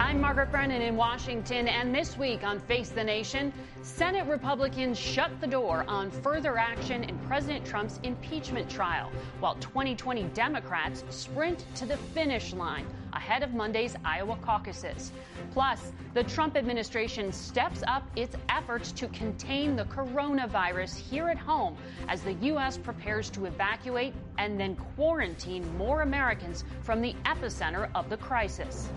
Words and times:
I'm 0.00 0.20
Margaret 0.20 0.52
Brennan 0.52 0.80
in 0.80 0.94
Washington, 0.94 1.66
and 1.66 1.92
this 1.92 2.16
week 2.16 2.44
on 2.44 2.60
Face 2.60 2.90
the 2.90 3.02
Nation, 3.02 3.52
Senate 3.82 4.28
Republicans 4.28 4.96
shut 4.96 5.28
the 5.40 5.46
door 5.48 5.84
on 5.88 6.12
further 6.12 6.56
action 6.56 7.02
in 7.02 7.18
President 7.18 7.66
Trump's 7.66 7.98
impeachment 8.04 8.70
trial, 8.70 9.10
while 9.40 9.56
2020 9.56 10.22
Democrats 10.34 11.02
sprint 11.10 11.64
to 11.74 11.84
the 11.84 11.96
finish 11.96 12.52
line 12.52 12.86
ahead 13.12 13.42
of 13.42 13.54
Monday's 13.54 13.96
Iowa 14.04 14.36
caucuses. 14.36 15.10
Plus, 15.50 15.92
the 16.14 16.22
Trump 16.22 16.56
administration 16.56 17.32
steps 17.32 17.82
up 17.88 18.04
its 18.14 18.36
efforts 18.50 18.92
to 18.92 19.08
contain 19.08 19.74
the 19.74 19.84
coronavirus 19.86 20.96
here 20.96 21.28
at 21.28 21.38
home 21.38 21.76
as 22.06 22.22
the 22.22 22.34
U.S. 22.34 22.78
prepares 22.78 23.30
to 23.30 23.46
evacuate 23.46 24.14
and 24.38 24.60
then 24.60 24.76
quarantine 24.94 25.76
more 25.76 26.02
Americans 26.02 26.62
from 26.82 27.00
the 27.00 27.16
epicenter 27.24 27.88
of 27.96 28.08
the 28.08 28.16
crisis. 28.16 28.90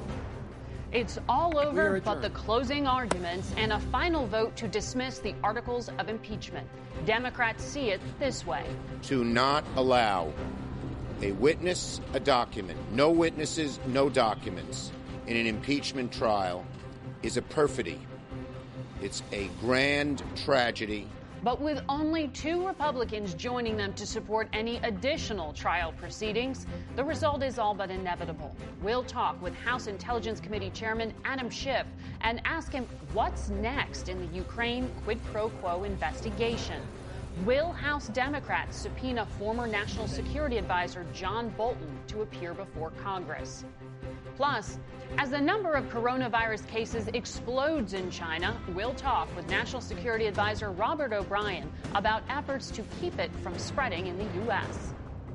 It's 0.91 1.17
all 1.29 1.57
over 1.57 2.01
but 2.01 2.21
the 2.21 2.29
closing 2.31 2.85
arguments 2.85 3.53
and 3.55 3.71
a 3.71 3.79
final 3.79 4.27
vote 4.27 4.57
to 4.57 4.67
dismiss 4.67 5.19
the 5.19 5.33
articles 5.41 5.89
of 5.97 6.09
impeachment. 6.09 6.67
Democrats 7.05 7.63
see 7.63 7.91
it 7.91 8.01
this 8.19 8.45
way. 8.45 8.65
To 9.03 9.23
not 9.23 9.63
allow 9.77 10.33
a 11.21 11.31
witness, 11.33 12.01
a 12.13 12.19
document, 12.19 12.77
no 12.91 13.09
witnesses, 13.09 13.79
no 13.87 14.09
documents 14.09 14.91
in 15.27 15.37
an 15.37 15.47
impeachment 15.47 16.11
trial 16.11 16.65
is 17.23 17.37
a 17.37 17.41
perfidy. 17.41 17.99
It's 19.01 19.23
a 19.31 19.47
grand 19.61 20.21
tragedy 20.35 21.07
but 21.43 21.59
with 21.59 21.81
only 21.89 22.27
two 22.29 22.65
Republicans 22.67 23.33
joining 23.33 23.75
them 23.75 23.93
to 23.93 24.05
support 24.05 24.47
any 24.53 24.77
additional 24.77 25.53
trial 25.53 25.91
proceedings, 25.93 26.67
the 26.95 27.03
result 27.03 27.41
is 27.41 27.57
all 27.57 27.73
but 27.73 27.89
inevitable. 27.89 28.55
We'll 28.81 29.03
talk 29.03 29.41
with 29.41 29.55
House 29.55 29.87
Intelligence 29.87 30.39
Committee 30.39 30.69
Chairman 30.69 31.13
Adam 31.25 31.49
Schiff 31.49 31.87
and 32.21 32.41
ask 32.45 32.71
him 32.71 32.87
what's 33.13 33.49
next 33.49 34.07
in 34.07 34.19
the 34.19 34.35
Ukraine 34.35 34.91
quid 35.03 35.19
pro 35.25 35.49
quo 35.49 35.83
investigation. 35.83 36.81
Will 37.45 37.71
House 37.71 38.07
Democrats 38.09 38.77
subpoena 38.77 39.25
former 39.39 39.65
National 39.65 40.07
Security 40.07 40.57
Advisor 40.57 41.05
John 41.13 41.49
Bolton 41.57 41.97
to 42.07 42.21
appear 42.21 42.53
before 42.53 42.91
Congress? 43.01 43.65
Plus, 44.35 44.77
as 45.17 45.29
the 45.29 45.41
number 45.41 45.73
of 45.73 45.85
coronavirus 45.89 46.65
cases 46.67 47.07
explodes 47.13 47.93
in 47.93 48.09
China, 48.09 48.57
we'll 48.73 48.93
talk 48.93 49.33
with 49.35 49.49
National 49.49 49.81
Security 49.81 50.25
Advisor 50.25 50.71
Robert 50.71 51.13
O'Brien 51.13 51.71
about 51.95 52.23
efforts 52.29 52.71
to 52.71 52.83
keep 52.99 53.19
it 53.19 53.29
from 53.43 53.57
spreading 53.59 54.07
in 54.07 54.17
the 54.17 54.27
U.S. 54.45 54.93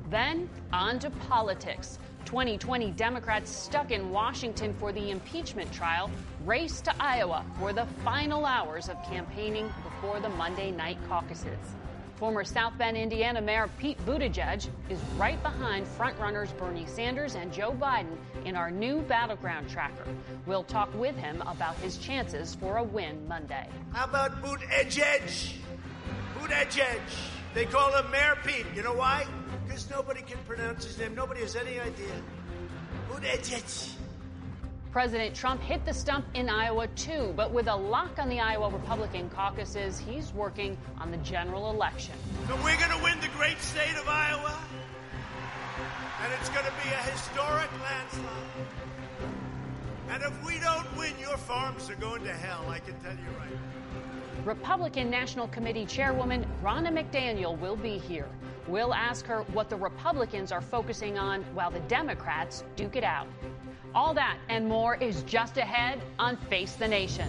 Then, 0.09 0.49
on 0.73 0.99
to 0.99 1.09
politics. 1.09 1.99
2020 2.25 2.91
Democrats 2.91 3.49
stuck 3.49 3.91
in 3.91 4.09
Washington 4.09 4.73
for 4.73 4.91
the 4.91 5.11
impeachment 5.11 5.71
trial 5.71 6.09
race 6.43 6.81
to 6.81 6.93
Iowa 6.99 7.45
for 7.57 7.71
the 7.71 7.85
final 8.03 8.45
hours 8.45 8.89
of 8.89 9.01
campaigning 9.03 9.71
before 9.83 10.19
the 10.19 10.29
Monday 10.29 10.71
night 10.71 10.97
caucuses. 11.07 11.76
Former 12.17 12.43
South 12.43 12.75
Bend, 12.79 12.97
Indiana 12.97 13.39
Mayor 13.39 13.69
Pete 13.77 14.03
Buttigieg 14.03 14.67
is 14.89 14.99
right 15.17 15.41
behind 15.43 15.85
frontrunners 15.85 16.55
Bernie 16.57 16.87
Sanders 16.87 17.35
and 17.35 17.53
Joe 17.53 17.71
Biden 17.71 18.17
in 18.43 18.55
our 18.55 18.71
new 18.71 19.01
battleground 19.01 19.69
tracker. 19.69 20.03
We'll 20.47 20.63
talk 20.63 20.91
with 20.95 21.15
him 21.15 21.43
about 21.45 21.75
his 21.75 21.99
chances 21.99 22.55
for 22.55 22.77
a 22.77 22.83
win 22.83 23.27
Monday. 23.27 23.67
How 23.93 24.05
about 24.05 24.41
Buttigieg? 24.41 25.57
Buttigieg. 26.39 27.01
They 27.53 27.65
call 27.65 27.95
him 27.95 28.09
Mayor 28.09 28.35
Pete. 28.43 28.65
You 28.75 28.81
know 28.81 28.95
why? 28.95 29.27
Because 29.67 29.87
nobody 29.91 30.23
can 30.23 30.39
pronounce 30.47 30.85
his 30.85 30.97
name. 30.97 31.13
Nobody 31.13 31.41
has 31.41 31.55
any 31.55 31.79
idea. 31.79 32.15
Buttigieg. 33.11 33.96
President 34.97 35.35
Trump 35.35 35.61
hit 35.61 35.85
the 35.85 35.93
stump 35.93 36.25
in 36.33 36.49
Iowa 36.49 36.87
too, 36.95 37.31
but 37.35 37.51
with 37.51 37.67
a 37.67 37.75
lock 37.75 38.17
on 38.17 38.29
the 38.29 38.39
Iowa 38.39 38.67
Republican 38.71 39.29
caucuses, 39.29 39.99
he's 39.99 40.33
working 40.33 40.75
on 40.99 41.11
the 41.11 41.17
general 41.17 41.69
election. 41.69 42.15
So 42.47 42.55
we're 42.63 42.77
going 42.77 42.89
to 42.89 43.03
win 43.03 43.19
the 43.19 43.27
great 43.37 43.61
state 43.61 43.95
of 43.95 44.09
Iowa, 44.09 44.57
and 46.23 46.33
it's 46.39 46.49
going 46.49 46.65
to 46.65 46.71
be 46.83 46.89
a 46.89 47.11
historic 47.11 47.69
landslide. 47.83 48.25
And 50.09 50.23
if 50.23 50.43
we 50.43 50.57
don't 50.57 50.97
win, 50.97 51.13
your 51.19 51.37
farms 51.37 51.91
are 51.91 51.95
going 51.97 52.23
to 52.23 52.33
hell, 52.33 52.65
I 52.67 52.79
can 52.79 52.99
tell 53.01 53.13
you 53.13 53.37
right 53.39 53.51
now. 53.51 54.45
Republican 54.45 55.11
National 55.11 55.47
Committee 55.49 55.85
Chairwoman 55.85 56.43
Ronna 56.63 56.89
McDaniel 56.89 57.55
will 57.59 57.75
be 57.75 57.99
here. 57.99 58.29
We'll 58.67 58.95
ask 58.95 59.27
her 59.27 59.43
what 59.53 59.69
the 59.69 59.75
Republicans 59.75 60.51
are 60.51 60.61
focusing 60.61 61.19
on 61.19 61.43
while 61.53 61.69
the 61.69 61.81
Democrats 61.81 62.63
duke 62.75 62.95
it 62.95 63.03
out. 63.03 63.27
All 63.97 64.13
that 64.13 64.37
and 64.47 64.67
more 64.67 64.95
is 64.95 65.23
just 65.23 65.57
ahead 65.57 65.99
on 66.19 66.37
Face 66.37 66.75
the 66.75 66.87
Nation. 66.87 67.27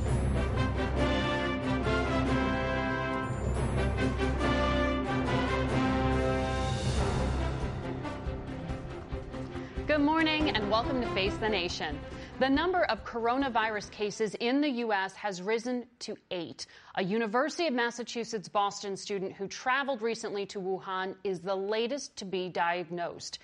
Good 9.87 10.03
morning 10.03 10.51
and 10.51 10.71
welcome 10.71 11.01
to 11.01 11.09
Face 11.15 11.34
the 11.39 11.49
Nation. 11.49 11.99
The 12.39 12.51
number 12.51 12.84
of 12.84 13.03
coronavirus 13.03 13.91
cases 13.91 14.34
in 14.34 14.61
the 14.61 14.69
U.S. 14.69 15.15
has 15.15 15.41
risen 15.41 15.87
to 16.01 16.19
eight. 16.31 16.67
A 16.97 17.03
University 17.03 17.67
of 17.67 17.73
Massachusetts 17.73 18.47
Boston 18.47 18.95
student 18.95 19.33
who 19.33 19.48
traveled 19.48 20.03
recently 20.03 20.45
to 20.45 20.60
Wuhan 20.60 21.15
is 21.25 21.41
the 21.41 21.57
latest 21.57 22.15
to 22.16 22.27
be 22.27 22.51
diagnosed. 22.51 23.39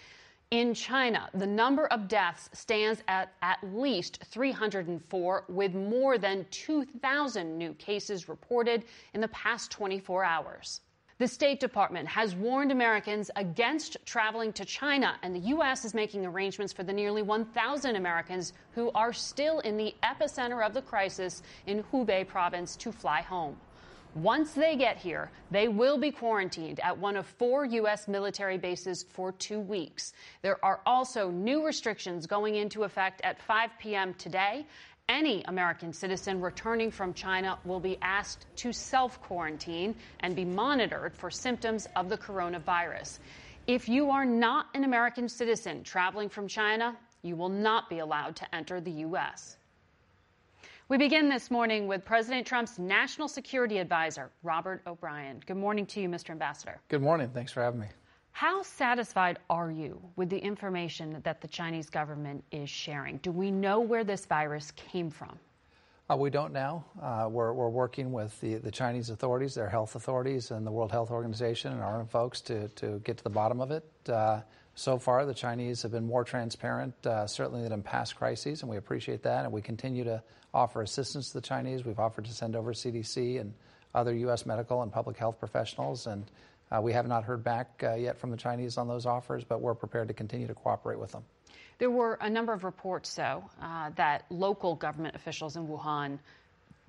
In 0.55 0.73
China, 0.73 1.29
the 1.35 1.49
number 1.49 1.89
of 1.89 2.07
deaths 2.07 2.49
stands 2.53 3.03
at 3.09 3.33
at 3.43 3.59
least 3.75 4.23
304, 4.27 5.47
with 5.49 5.75
more 5.75 6.17
than 6.17 6.47
2,000 6.53 7.59
new 7.59 7.75
cases 7.75 8.29
reported 8.29 8.85
in 9.15 9.21
the 9.21 9.27
past 9.27 9.73
24 9.73 10.23
hours. 10.23 10.81
The 11.19 11.27
State 11.27 11.59
Department 11.59 12.07
has 12.07 12.37
warned 12.37 12.71
Americans 12.71 13.33
against 13.35 13.97
traveling 14.07 14.53
to 14.53 14.65
China, 14.65 15.17
and 15.25 15.35
the 15.35 15.49
U.S. 15.57 15.85
is 15.85 15.93
making 15.93 16.25
arrangements 16.25 16.73
for 16.73 16.85
the 16.85 16.93
nearly 16.93 17.23
1,000 17.23 17.97
Americans 17.97 18.53
who 18.77 18.93
are 18.93 19.13
still 19.13 19.59
in 19.59 19.77
the 19.77 19.93
epicenter 20.05 20.65
of 20.65 20.73
the 20.73 20.83
crisis 20.83 21.43
in 21.67 21.83
Hubei 21.91 22.29
province 22.29 22.77
to 22.77 22.93
fly 22.93 23.23
home. 23.23 23.57
Once 24.15 24.53
they 24.53 24.77
get 24.77 24.97
here, 24.97 25.31
they 25.51 25.67
will 25.67 25.99
be 25.99 26.11
quarantined 26.11 26.79
at 26.81 26.97
one 26.97 27.17
of 27.17 27.27
four 27.27 27.65
U.S. 27.65 28.07
military 28.07 28.57
bases 28.57 29.03
for 29.03 29.33
two 29.33 29.59
weeks. 29.59 30.13
There 30.43 30.65
are 30.65 30.81
also 30.87 31.31
new 31.31 31.67
restrictions 31.67 32.27
going 32.27 32.55
into 32.55 32.85
effect 32.85 33.21
at 33.25 33.43
5 33.43 33.71
p.m. 33.81 34.15
today 34.15 34.67
Any 35.09 35.43
American 35.45 35.93
citizen 35.93 36.41
returning 36.41 36.91
from 36.91 37.13
China 37.13 37.59
will 37.65 37.81
be 37.81 37.99
asked 38.01 38.47
to 38.57 38.73
self 38.73 39.21
quarantine 39.21 39.95
and 40.21 40.35
be 40.35 40.47
monitored 40.47 41.15
for 41.15 41.31
symptoms 41.31 41.87
of 41.95 42.09
the 42.09 42.17
coronavirus. 42.17 43.19
If 43.67 43.89
you 43.89 44.11
are 44.11 44.25
not 44.25 44.69
an 44.75 44.85
American 44.85 45.29
citizen 45.29 45.83
traveling 45.83 46.31
from 46.31 46.49
China, 46.49 46.97
you 47.23 47.37
will 47.37 47.51
not 47.51 47.91
be 47.91 47.99
allowed 47.99 48.37
to 48.37 48.55
enter 48.55 48.81
the 48.81 48.93
U.S. 49.09 49.59
We 50.95 50.99
begin 50.99 51.29
this 51.29 51.51
morning 51.51 51.89
with 51.89 52.05
President 52.05 52.47
Trump's 52.47 52.79
national 52.79 53.27
security 53.27 53.79
advisor, 53.79 54.31
Robert 54.45 54.81
O'Brien. 54.87 55.43
Good 55.45 55.57
morning 55.57 55.87
to 55.87 56.01
you, 56.01 56.09
Mr. 56.09 56.31
Ambassador. 56.31 56.81
Good 56.89 57.03
morning. 57.03 57.31
Thanks 57.35 57.51
for 57.51 57.65
having 57.65 57.81
me. 57.81 57.89
How 58.31 58.63
satisfied 58.63 59.41
are 59.51 59.73
you 59.73 60.01
with 60.15 60.31
the 60.31 60.39
information 60.39 61.21
that 61.25 61.41
the 61.41 61.49
Chinese 61.49 61.91
government 61.91 62.45
is 62.53 62.71
sharing? 62.71 63.17
Do 63.17 63.33
we 63.33 63.51
know 63.51 63.81
where 63.81 64.05
this 64.05 64.25
virus 64.25 64.71
came 64.77 65.11
from? 65.11 65.37
Uh, 66.09 66.17
we 66.17 66.31
don't 66.31 66.53
now. 66.53 66.85
Uh, 67.03 67.27
we're, 67.29 67.53
we're, 67.53 67.71
working 67.71 68.13
with 68.13 68.41
the, 68.41 68.55
the 68.59 68.71
Chinese 68.71 69.11
authorities, 69.11 69.53
their 69.57 69.69
health 69.69 69.97
authorities, 69.97 70.53
and 70.53 70.65
the 70.65 70.71
World 70.71 70.93
Health 70.93 71.11
Organization 71.11 71.73
and 71.73 71.83
our 71.83 71.99
own 71.99 72.07
folks 72.07 72.41
to, 72.43 72.69
to 72.69 73.01
get 73.01 73.17
to 73.17 73.25
the 73.25 73.31
bottom 73.31 73.61
of 73.61 73.73
it. 73.73 73.85
Uh, 74.09 74.43
so 74.77 74.99
far, 74.99 75.27
the 75.27 75.35
Chinese 75.35 75.83
have 75.83 75.91
been 75.91 76.07
more 76.07 76.23
transparent, 76.23 76.95
uh, 77.05 77.27
certainly 77.27 77.65
than 77.65 77.73
in 77.73 77.83
past 77.83 78.15
crises, 78.15 78.63
and 78.63 78.71
we 78.71 78.77
appreciate 78.77 79.25
that. 79.25 79.45
And 79.45 79.53
we 79.53 79.61
continue 79.61 80.05
to 80.05 80.23
offer 80.55 80.81
assistance 80.83 81.29
to 81.29 81.35
the 81.35 81.41
Chinese. 81.41 81.85
We've 81.85 81.99
offered 81.99 82.25
to 82.27 82.33
send 82.33 82.57
over 82.57 82.73
CDC 82.73 83.41
and 83.41 83.53
other 83.95 84.15
U.S. 84.15 84.47
medical 84.47 84.83
and 84.83 84.93
public 84.93 85.17
health 85.17 85.39
professionals, 85.39 86.07
and 86.07 86.25
uh, 86.71 86.81
we 86.81 86.93
have 86.93 87.07
not 87.07 87.25
heard 87.25 87.45
back 87.45 87.83
uh, 87.83 87.95
yet 87.95 88.19
from 88.19 88.31
the 88.31 88.37
Chinese 88.37 88.79
on 88.79 88.89
those 88.89 89.07
offers, 89.07 89.45
but 89.45 89.61
we're 89.61 89.75
prepared 89.75 90.09
to 90.09 90.15
continue 90.15 90.47
to 90.47 90.55
cooperate 90.55 90.99
with 90.99 91.13
them. 91.13 91.25
There 91.79 91.91
were 91.91 92.19
a 92.21 92.31
number 92.31 92.53
of 92.53 92.65
reports, 92.65 93.15
though, 93.15 93.45
uh, 93.61 93.91
that 93.97 94.25
local 94.31 94.75
government 94.77 95.17
officials 95.17 95.57
in 95.57 95.67
Wuhan 95.67 96.19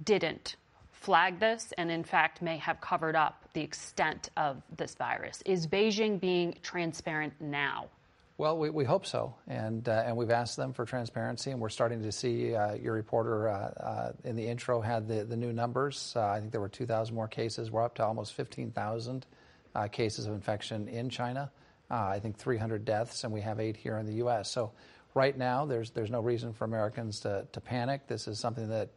didn't 0.04 0.56
flag 0.92 1.40
this 1.40 1.74
and, 1.78 1.92
in 1.92 2.04
fact, 2.04 2.42
may 2.42 2.58
have 2.58 2.82
covered 2.82 3.16
up 3.16 3.44
the 3.54 3.62
extent 3.62 4.30
of 4.38 4.62
this 4.78 4.96
virus. 4.96 5.42
Is 5.46 5.68
Beijing 5.68 6.20
being 6.20 6.56
transparent 6.62 7.34
now? 7.40 7.88
Well, 8.38 8.58
we, 8.58 8.70
we 8.70 8.84
hope 8.84 9.06
so, 9.06 9.34
and 9.48 9.88
uh, 9.88 10.04
and 10.06 10.18
we've 10.18 10.30
asked 10.30 10.58
them 10.58 10.74
for 10.74 10.84
transparency, 10.84 11.52
and 11.52 11.62
we're 11.62 11.70
starting 11.70 12.02
to 12.04 12.12
see. 12.12 12.54
Uh, 12.54 12.74
your 12.74 12.94
reporter 12.94 13.48
uh, 13.48 13.54
uh 13.54 14.12
in 14.26 14.36
the 14.36 14.46
intro 14.46 14.82
had 14.82 15.08
the, 15.08 15.24
the 15.24 15.38
new 15.38 15.54
numbers. 15.54 16.12
Uh, 16.18 16.28
I 16.28 16.42
think 16.42 16.52
there 16.52 16.60
were 16.60 16.68
2,000 16.68 17.16
more 17.16 17.30
cases. 17.30 17.72
We're 17.72 17.84
up 17.84 17.96
to 17.96 18.04
almost 18.04 18.34
15,000 18.34 19.26
uh, 19.74 19.88
cases 19.88 20.26
of 20.26 20.34
infection 20.34 20.90
in 20.90 21.10
China. 21.10 21.50
I 21.90 22.20
think 22.20 22.38
300 22.38 22.84
deaths, 22.84 23.24
and 23.24 23.32
we 23.32 23.40
have 23.40 23.62
eight 23.62 23.78
here 23.78 23.98
in 24.00 24.06
the 24.06 24.16
U.S. 24.16 24.52
So 24.52 24.74
right 25.14 25.38
now, 25.38 25.66
there's 25.66 25.92
there's 25.92 26.12
no 26.12 26.20
reason 26.20 26.52
for 26.52 26.66
Americans 26.66 27.22
to, 27.22 27.48
to 27.54 27.62
panic. 27.62 28.08
This 28.08 28.28
is 28.28 28.38
something 28.38 28.68
that 28.68 28.90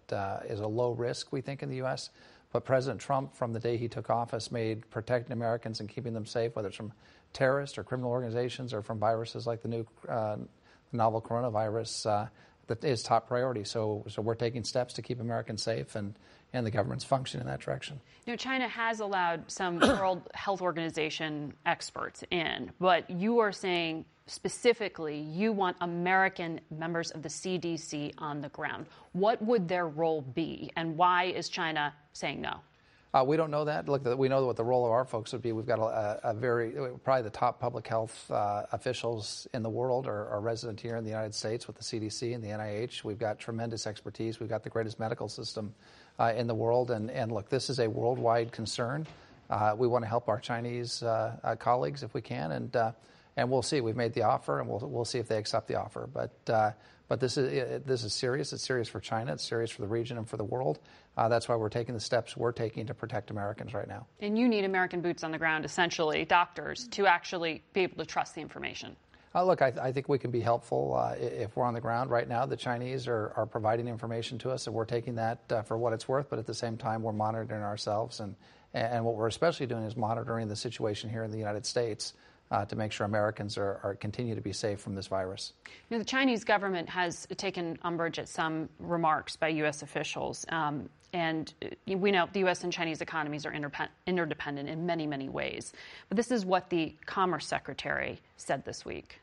is 0.49 0.59
a 0.59 0.67
low 0.67 0.91
risk, 0.93 1.31
we 1.31 1.43
think, 1.43 1.63
in 1.63 1.69
the 1.69 1.77
U.S. 1.77 2.11
But 2.53 2.65
President 2.65 3.01
Trump, 3.01 3.35
from 3.35 3.53
the 3.53 3.61
day 3.61 3.77
he 3.77 3.89
took 3.89 4.09
office, 4.09 4.51
made 4.51 4.89
protecting 4.91 5.33
Americans 5.33 5.81
and 5.81 5.89
keeping 5.89 6.15
them 6.15 6.25
safe, 6.25 6.57
whether 6.57 6.69
it's 6.69 6.77
from 6.77 6.93
terrorists 7.33 7.77
or 7.77 7.85
criminal 7.85 8.11
organizations 8.11 8.73
or 8.73 8.83
from 8.83 8.99
viruses 8.99 9.47
like 9.47 9.63
the 9.63 9.69
new 9.69 9.87
uh, 10.09 10.37
novel 10.93 11.21
coronavirus 11.21 12.07
uh, 12.07 12.27
that 12.69 12.83
is 12.85 13.03
top 13.03 13.29
priority. 13.29 13.65
So, 13.65 14.05
so 14.09 14.23
we're 14.23 14.35
taking 14.35 14.65
steps 14.65 14.95
to 14.95 15.03
keep 15.03 15.21
Americans 15.21 15.63
safe 15.63 15.95
and, 15.95 16.15
and 16.53 16.67
the 16.67 16.71
government's 16.71 17.05
function 17.05 17.41
in 17.41 17.47
that 17.47 17.61
direction. 17.61 18.01
You 18.27 18.33
know, 18.33 18.37
China 18.37 18.69
has 18.69 19.01
allowed 19.01 19.51
some 19.51 19.79
World 19.81 20.29
Health 20.35 20.63
Organization 20.63 21.53
experts 21.67 22.25
in, 22.31 22.71
but 22.81 23.09
you 23.11 23.39
are 23.39 23.53
saying 23.53 24.05
specifically 24.27 25.19
you 25.19 25.53
want 25.53 25.77
American 25.81 26.61
members 26.71 27.11
of 27.11 27.23
the 27.23 27.29
CDC 27.29 28.13
on 28.19 28.41
the 28.41 28.49
ground. 28.51 28.87
What 29.13 29.41
would 29.43 29.69
their 29.69 29.89
role 29.89 30.23
be, 30.23 30.71
and 30.77 30.97
why 30.97 31.25
is 31.25 31.49
China 31.49 31.95
saying 32.13 32.41
no? 32.41 32.61
Uh, 33.15 33.25
we 33.27 33.39
don't 33.39 33.51
know 33.51 33.65
that. 33.65 33.89
Look, 33.89 34.05
we 34.19 34.29
know 34.29 34.45
what 34.45 34.57
the 34.57 34.65
role 34.65 34.85
of 34.85 34.93
our 34.93 35.05
folks 35.05 35.33
would 35.33 35.41
be. 35.41 35.53
We've 35.53 35.67
got 35.67 35.79
a, 35.79 36.21
a 36.31 36.35
very, 36.35 36.73
probably 37.03 37.23
the 37.23 37.31
top 37.31 37.59
public 37.59 37.87
health 37.87 38.31
uh, 38.31 38.65
officials 38.73 39.47
in 39.55 39.63
the 39.63 39.71
world 39.71 40.07
are, 40.07 40.29
are, 40.29 40.41
resident 40.41 40.79
here 40.79 40.97
in 40.97 41.05
the 41.05 41.11
United 41.11 41.35
States 41.35 41.67
with 41.67 41.77
the 41.77 41.83
CDC 41.83 42.35
and 42.35 42.45
the 42.45 42.49
NIH. 42.49 43.05
We've 43.05 43.19
got 43.19 43.39
tremendous 43.39 43.87
expertise. 43.87 44.41
We've 44.41 44.49
got 44.51 44.63
the 44.63 44.69
greatest 44.69 45.01
medical 45.01 45.27
system 45.27 45.75
in 46.21 46.47
the 46.47 46.55
world. 46.55 46.91
And, 46.91 47.33
look, 47.33 47.49
this 47.49 47.71
is 47.71 47.79
a 47.79 47.89
worldwide 47.89 48.53
concern. 48.53 49.07
Uh, 49.51 49.75
we 49.77 49.87
want 49.89 50.05
to 50.05 50.09
help 50.09 50.29
our 50.29 50.39
Chinese 50.39 51.03
uh, 51.03 51.37
uh, 51.43 51.57
colleagues 51.57 52.03
if 52.03 52.13
we 52.13 52.21
can, 52.21 52.71
and 53.37 53.51
we'll 53.51 53.63
see. 53.63 53.81
We've 53.81 53.97
made 53.97 54.13
the 54.13 54.23
offer, 54.23 54.61
and 54.61 54.69
we'll 54.69 55.05
see 55.05 55.19
if 55.19 55.29
they 55.29 55.39
accept 55.39 55.69
the 55.69 55.77
offer. 55.77 56.07
But 56.07 57.21
this 57.21 57.37
is 57.39 58.13
serious. 58.13 58.53
It's 58.53 58.63
serious 58.63 58.89
for 58.89 59.01
China. 59.01 59.33
It's 59.33 59.45
serious 59.49 59.71
for 59.71 59.83
the 59.83 59.89
region 59.89 60.19
and 60.19 60.29
for 60.29 60.37
the 60.37 60.45
world. 60.45 60.81
Uh, 61.17 61.29
that's 61.29 61.49
why 61.49 61.57
we're 61.57 61.69
taking 61.69 61.95
the 61.95 62.01
steps 62.01 62.37
we're 62.37 62.53
taking 62.53 62.87
to 62.87 62.95
protect 62.95 63.31
Americans 63.31 63.75
right 63.75 63.89
now. 63.89 64.07
And 64.21 64.39
you 64.39 64.49
need 64.49 64.65
American 64.65 65.01
boots 65.01 65.25
on 65.25 65.33
the 65.33 65.39
ground, 65.39 65.65
essentially, 65.65 66.25
doctors, 66.25 66.87
to 66.89 67.07
actually 67.07 67.63
be 67.73 67.81
able 67.81 67.97
to 67.97 68.07
trust 68.07 68.35
the 68.35 68.41
information. 68.41 68.95
Uh, 69.35 69.45
look, 69.45 69.63
I, 69.63 69.71
th- 69.71 69.83
I, 69.83 69.93
think 69.93 70.09
we 70.09 70.19
can 70.19 70.31
be 70.31 70.41
helpful 70.41 70.95
uh, 70.95 71.15
if 71.19 71.57
we're 71.57 71.65
on 71.65 71.75
the 71.75 71.81
ground 71.81 72.11
right 72.11 72.27
now. 72.27 72.47
The 72.47 72.57
Chinese 72.57 73.07
are, 73.07 73.33
are 73.37 73.47
providing 73.47 73.87
information 73.87 74.39
to 74.39 74.51
us, 74.51 74.67
and 74.67 74.75
we're 74.75 74.87
taking 74.87 75.17
that 75.17 75.41
uh, 75.51 75.63
for 75.63 75.77
what 75.77 75.93
it's 75.93 76.09
worth. 76.09 76.31
But 76.31 76.39
at 76.39 76.47
the 76.47 76.55
same 76.55 76.77
time, 76.77 77.03
we're 77.03 77.13
monitoring 77.13 77.63
ourselves, 77.63 78.21
and 78.21 78.35
and 78.75 79.05
what 79.05 79.17
we're 79.17 79.29
especially 79.29 79.67
doing 79.67 79.85
is 79.85 79.97
monitoring 79.97 80.49
the 80.49 80.57
situation 80.57 81.09
here 81.09 81.25
in 81.25 81.31
the 81.31 81.39
United 81.39 81.65
States 81.65 82.13
uh, 82.51 82.65
to 82.67 82.77
make 82.77 82.93
sure 82.93 83.07
Americans 83.07 83.59
are, 83.59 83.81
are, 83.83 83.95
continue 83.95 84.35
to 84.35 84.41
be 84.41 84.53
safe 84.53 84.81
from 84.81 84.95
this 84.95 85.07
virus. 85.07 85.53
You 85.89 85.97
know, 85.97 85.99
the 85.99 86.05
Chinese 86.05 86.45
government 86.45 86.89
has 86.89 87.27
taken 87.37 87.79
umbrage 87.83 88.19
at 88.19 88.29
some 88.29 88.69
remarks 88.79 89.37
by 89.37 89.49
U.S. 89.49 89.83
officials. 89.83 90.47
Um, 90.49 90.89
and 91.13 91.53
uh, 91.63 91.97
we 91.97 92.11
know 92.11 92.29
the 92.33 92.41
U.S. 92.41 92.65
and 92.65 92.73
Chinese 92.73 93.01
economies 93.01 93.47
are 93.47 93.53
interdependent 94.07 94.69
in 94.69 94.87
many, 94.87 95.07
many 95.07 95.29
ways. 95.29 95.73
But 96.09 96.17
this 96.17 96.31
is 96.31 96.45
what 96.45 96.71
the 96.71 96.95
Commerce 97.07 97.47
Secretary 97.47 98.21
said 98.37 98.65
this 98.65 98.85
week. 98.85 99.21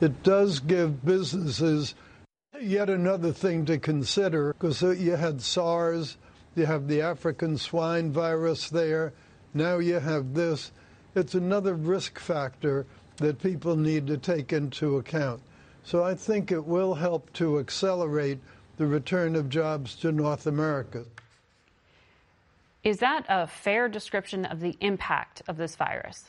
It 0.00 0.22
does 0.22 0.60
give 0.60 1.04
businesses 1.04 1.94
yet 2.60 2.90
another 2.90 3.32
thing 3.32 3.64
to 3.66 3.78
consider 3.78 4.52
because 4.52 4.82
you 4.82 5.16
had 5.16 5.40
SARS, 5.40 6.16
you 6.54 6.66
have 6.66 6.88
the 6.88 7.02
African 7.02 7.56
swine 7.58 8.12
virus 8.12 8.70
there, 8.70 9.12
now 9.54 9.78
you 9.78 9.98
have 9.98 10.34
this. 10.34 10.72
It's 11.14 11.34
another 11.34 11.74
risk 11.74 12.18
factor 12.18 12.86
that 13.16 13.42
people 13.42 13.76
need 13.76 14.06
to 14.06 14.16
take 14.16 14.52
into 14.52 14.96
account. 14.96 15.42
So 15.84 16.02
I 16.02 16.14
think 16.14 16.50
it 16.50 16.64
will 16.64 16.94
help 16.94 17.32
to 17.34 17.58
accelerate 17.58 18.38
the 18.82 18.88
return 18.88 19.36
of 19.36 19.48
jobs 19.48 19.94
to 19.94 20.10
North 20.10 20.48
America. 20.48 21.04
Is 22.82 22.98
that 22.98 23.24
a 23.28 23.46
fair 23.46 23.88
description 23.88 24.44
of 24.44 24.58
the 24.58 24.76
impact 24.80 25.40
of 25.46 25.56
this 25.56 25.76
virus? 25.76 26.24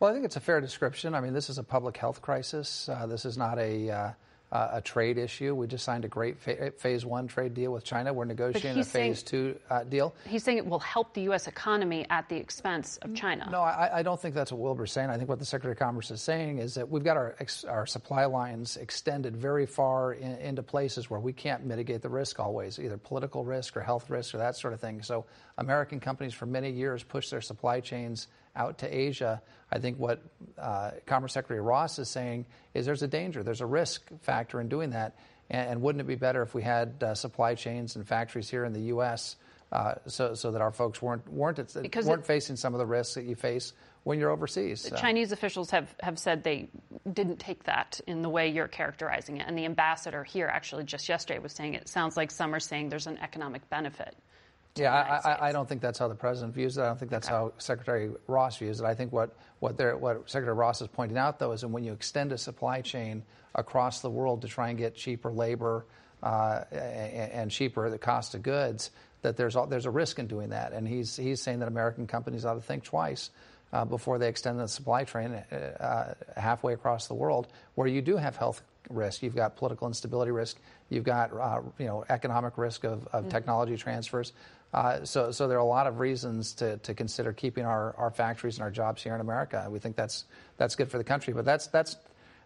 Well, 0.00 0.10
I 0.10 0.14
think 0.14 0.24
it's 0.24 0.36
a 0.36 0.40
fair 0.40 0.62
description. 0.62 1.14
I 1.14 1.20
mean, 1.20 1.34
this 1.34 1.50
is 1.50 1.58
a 1.58 1.62
public 1.62 1.98
health 1.98 2.22
crisis. 2.22 2.88
Uh, 2.88 3.04
this 3.06 3.26
is 3.26 3.36
not 3.36 3.58
a 3.58 3.90
uh, 3.90 4.10
uh, 4.52 4.68
a 4.74 4.80
trade 4.82 5.16
issue. 5.16 5.54
We 5.54 5.66
just 5.66 5.82
signed 5.82 6.04
a 6.04 6.08
great 6.08 6.38
fa- 6.38 6.72
phase 6.72 7.06
one 7.06 7.26
trade 7.26 7.54
deal 7.54 7.72
with 7.72 7.84
China. 7.84 8.12
We're 8.12 8.26
negotiating 8.26 8.82
a 8.82 8.84
phase 8.84 8.90
saying, 8.90 9.14
two 9.24 9.58
uh, 9.70 9.84
deal. 9.84 10.14
He's 10.28 10.44
saying 10.44 10.58
it 10.58 10.66
will 10.66 10.78
help 10.78 11.14
the 11.14 11.22
U.S. 11.22 11.48
economy 11.48 12.04
at 12.10 12.28
the 12.28 12.36
expense 12.36 12.98
of 12.98 13.14
China. 13.14 13.48
No, 13.50 13.62
I, 13.62 13.98
I, 14.00 14.02
don't 14.02 14.20
think 14.20 14.34
that's 14.34 14.52
what 14.52 14.60
Wilbur's 14.60 14.92
saying. 14.92 15.08
I 15.08 15.16
think 15.16 15.30
what 15.30 15.38
the 15.38 15.46
Secretary 15.46 15.72
of 15.72 15.78
Commerce 15.78 16.10
is 16.10 16.20
saying 16.20 16.58
is 16.58 16.74
that 16.74 16.90
we've 16.90 17.02
got 17.02 17.16
our, 17.16 17.34
ex- 17.40 17.64
our 17.64 17.86
supply 17.86 18.26
lines 18.26 18.76
extended 18.76 19.34
very 19.34 19.64
far 19.64 20.12
in, 20.12 20.32
into 20.32 20.62
places 20.62 21.08
where 21.08 21.20
we 21.20 21.32
can't 21.32 21.64
mitigate 21.64 22.02
the 22.02 22.10
risk 22.10 22.38
always, 22.38 22.78
either 22.78 22.98
political 22.98 23.44
risk 23.44 23.74
or 23.74 23.80
health 23.80 24.10
risk 24.10 24.34
or 24.34 24.38
that 24.38 24.56
sort 24.56 24.74
of 24.74 24.80
thing. 24.80 25.02
So 25.02 25.24
American 25.56 25.98
companies 25.98 26.34
for 26.34 26.44
many 26.44 26.70
years 26.70 27.02
pushed 27.02 27.30
their 27.30 27.40
supply 27.40 27.80
chains 27.80 28.28
out 28.54 28.78
to 28.78 28.94
Asia. 28.96 29.42
I 29.70 29.78
think 29.78 29.98
what 29.98 30.22
uh, 30.58 30.92
Commerce 31.06 31.32
Secretary 31.32 31.60
Ross 31.60 31.98
is 31.98 32.08
saying 32.08 32.46
is 32.74 32.86
there's 32.86 33.02
a 33.02 33.08
danger, 33.08 33.42
there's 33.42 33.60
a 33.60 33.66
risk 33.66 34.02
factor 34.20 34.60
in 34.60 34.68
doing 34.68 34.90
that. 34.90 35.16
And, 35.50 35.70
and 35.70 35.82
wouldn't 35.82 36.00
it 36.00 36.06
be 36.06 36.14
better 36.14 36.42
if 36.42 36.54
we 36.54 36.62
had 36.62 37.02
uh, 37.02 37.14
supply 37.14 37.54
chains 37.54 37.96
and 37.96 38.06
factories 38.06 38.48
here 38.48 38.64
in 38.64 38.72
the 38.72 38.82
U.S. 38.82 39.36
Uh, 39.70 39.94
so, 40.06 40.34
so 40.34 40.50
that 40.50 40.60
our 40.60 40.70
folks 40.72 41.00
weren't 41.00 41.26
weren't 41.32 41.74
because 41.80 42.06
weren't 42.06 42.26
facing 42.26 42.56
some 42.56 42.74
of 42.74 42.78
the 42.78 42.86
risks 42.86 43.14
that 43.14 43.24
you 43.24 43.34
face 43.34 43.72
when 44.04 44.18
you're 44.18 44.30
overseas. 44.30 44.90
Chinese 44.96 45.32
officials 45.32 45.70
have, 45.70 45.94
have 46.00 46.18
said 46.18 46.42
they 46.42 46.68
didn't 47.10 47.38
take 47.38 47.64
that 47.64 48.00
in 48.06 48.22
the 48.22 48.28
way 48.28 48.48
you're 48.48 48.68
characterizing 48.68 49.38
it. 49.38 49.46
And 49.46 49.56
the 49.56 49.64
ambassador 49.64 50.24
here 50.24 50.46
actually 50.46 50.84
just 50.84 51.08
yesterday 51.08 51.38
was 51.38 51.52
saying 51.52 51.74
it 51.74 51.88
sounds 51.88 52.16
like 52.16 52.30
some 52.30 52.54
are 52.54 52.60
saying 52.60 52.88
there's 52.88 53.06
an 53.06 53.18
economic 53.18 53.68
benefit. 53.70 54.16
Yeah, 54.76 54.94
I, 54.94 55.48
I, 55.48 55.52
don't 55.52 55.68
think 55.68 55.82
that's 55.82 55.98
how 55.98 56.08
the 56.08 56.14
president 56.14 56.54
views 56.54 56.78
it. 56.78 56.82
I 56.82 56.86
don't 56.86 56.98
think 56.98 57.10
that's 57.10 57.28
okay. 57.28 57.34
how 57.34 57.52
Secretary 57.58 58.10
Ross 58.26 58.56
views 58.56 58.80
it. 58.80 58.86
I 58.86 58.94
think 58.94 59.12
what 59.12 59.36
what, 59.60 59.78
what 60.00 60.30
Secretary 60.30 60.56
Ross 60.56 60.80
is 60.80 60.88
pointing 60.88 61.18
out, 61.18 61.38
though, 61.38 61.52
is 61.52 61.60
that 61.60 61.68
when 61.68 61.84
you 61.84 61.92
extend 61.92 62.32
a 62.32 62.38
supply 62.38 62.80
chain 62.80 63.22
across 63.54 64.00
the 64.00 64.08
world 64.08 64.42
to 64.42 64.48
try 64.48 64.70
and 64.70 64.78
get 64.78 64.94
cheaper 64.94 65.30
labor 65.30 65.84
uh, 66.22 66.64
and, 66.72 67.32
and, 67.32 67.50
cheaper 67.50 67.90
the 67.90 67.98
cost 67.98 68.34
of 68.34 68.42
goods, 68.42 68.90
that 69.20 69.36
there's 69.36 69.56
there's 69.68 69.86
a 69.86 69.90
risk 69.90 70.18
in 70.18 70.26
doing 70.26 70.50
that. 70.50 70.72
And 70.72 70.88
he's 70.88 71.16
he's 71.16 71.42
saying 71.42 71.58
that 71.58 71.68
American 71.68 72.06
companies 72.06 72.44
ought 72.44 72.54
to 72.54 72.60
think 72.60 72.84
twice. 72.84 73.30
Uh, 73.72 73.86
before 73.86 74.18
they 74.18 74.28
extend 74.28 74.60
the 74.60 74.68
supply 74.68 75.02
chain 75.02 75.32
uh, 75.32 76.12
halfway 76.36 76.74
across 76.74 77.06
the 77.06 77.14
world, 77.14 77.48
where 77.74 77.86
you 77.86 78.02
do 78.02 78.18
have 78.18 78.36
health 78.36 78.60
risk, 78.90 79.22
you've 79.22 79.34
got 79.34 79.56
political 79.56 79.86
instability 79.86 80.30
risk, 80.30 80.58
you've 80.90 81.04
got 81.04 81.32
uh, 81.32 81.60
you 81.78 81.86
know 81.86 82.04
economic 82.10 82.58
risk 82.58 82.84
of, 82.84 83.06
of 83.08 83.22
mm-hmm. 83.22 83.28
technology 83.30 83.76
transfers. 83.76 84.32
Uh, 84.72 85.04
so, 85.04 85.30
there 85.30 85.58
are 85.58 85.60
a 85.60 85.64
lot 85.64 85.86
of 85.86 86.00
reasons 86.00 86.54
to, 86.54 86.78
consider 86.94 87.32
keeping 87.32 87.64
our, 87.64 88.10
factories 88.10 88.56
and 88.56 88.62
our 88.62 88.70
jobs 88.70 89.02
here 89.02 89.14
in 89.14 89.20
America. 89.20 89.66
We 89.70 89.78
think 89.78 89.96
that's 89.96 90.24
that's 90.56 90.76
good 90.76 90.90
for 90.90 90.98
the 90.98 91.04
country, 91.04 91.34
but 91.34 91.44
that's 91.44 91.66
that's 91.66 91.96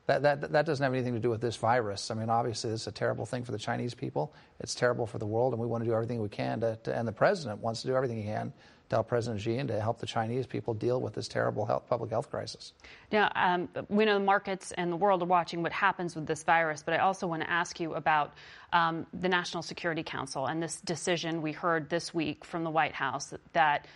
that, 0.06 0.64
doesn't 0.66 0.82
have 0.82 0.92
anything 0.92 1.14
to 1.14 1.20
do 1.20 1.30
with 1.30 1.40
this 1.40 1.56
virus. 1.56 2.10
I 2.10 2.14
mean, 2.14 2.30
obviously, 2.30 2.70
this 2.70 2.82
is 2.82 2.86
a 2.86 2.92
terrible 2.92 3.26
thing 3.26 3.44
for 3.44 3.52
the 3.52 3.58
Chinese 3.58 3.94
people. 3.94 4.32
It's 4.60 4.74
terrible 4.74 5.06
for 5.06 5.18
the 5.18 5.26
world, 5.26 5.52
and 5.52 5.60
we 5.60 5.66
want 5.66 5.84
to 5.84 5.90
do 5.90 5.94
everything 5.94 6.20
we 6.20 6.28
can 6.28 6.60
to 6.60 6.78
and 6.86 7.06
the 7.06 7.12
president 7.12 7.60
wants 7.60 7.82
to 7.82 7.88
do 7.88 7.94
everything 7.94 8.18
he 8.18 8.24
can 8.24 8.52
to 8.88 8.96
help 8.96 9.08
President 9.08 9.40
Xi 9.40 9.58
and 9.58 9.68
to 9.68 9.80
help 9.80 9.98
the 9.98 10.06
Chinese 10.06 10.46
people 10.46 10.74
deal 10.74 11.00
with 11.00 11.14
this 11.14 11.28
terrible 11.28 11.66
health, 11.66 11.84
public 11.88 12.10
health 12.10 12.30
crisis. 12.30 12.72
Now, 13.10 13.30
um, 13.34 13.68
we 13.88 14.04
know 14.04 14.14
the 14.14 14.24
markets 14.24 14.72
and 14.72 14.92
the 14.92 14.96
world 14.96 15.22
are 15.22 15.26
watching 15.26 15.62
what 15.62 15.72
happens 15.72 16.14
with 16.14 16.26
this 16.26 16.44
virus, 16.44 16.82
but 16.82 16.94
I 16.94 16.98
also 16.98 17.26
want 17.26 17.42
to 17.42 17.50
ask 17.50 17.80
you 17.80 17.94
about 17.94 18.34
um, 18.72 19.06
the 19.12 19.28
National 19.28 19.62
Security 19.62 20.02
Council 20.02 20.46
and 20.46 20.62
this 20.62 20.80
decision 20.82 21.42
we 21.42 21.52
heard 21.52 21.90
this 21.90 22.14
week 22.14 22.44
from 22.44 22.64
the 22.64 22.70
White 22.70 22.94
House 22.94 23.34
that 23.52 23.86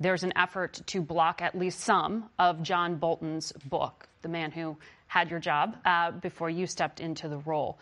there's 0.00 0.24
an 0.24 0.32
effort 0.34 0.80
to 0.86 1.02
block 1.02 1.42
at 1.42 1.56
least 1.56 1.80
some 1.80 2.30
of 2.38 2.62
John 2.62 2.96
Bolton's 2.96 3.52
book, 3.52 4.08
The 4.22 4.28
Man 4.28 4.50
Who 4.50 4.78
Had 5.06 5.30
Your 5.30 5.40
Job, 5.40 5.76
uh, 5.84 6.10
before 6.10 6.48
you 6.48 6.66
stepped 6.66 7.00
into 7.00 7.28
the 7.28 7.36
role. 7.38 7.78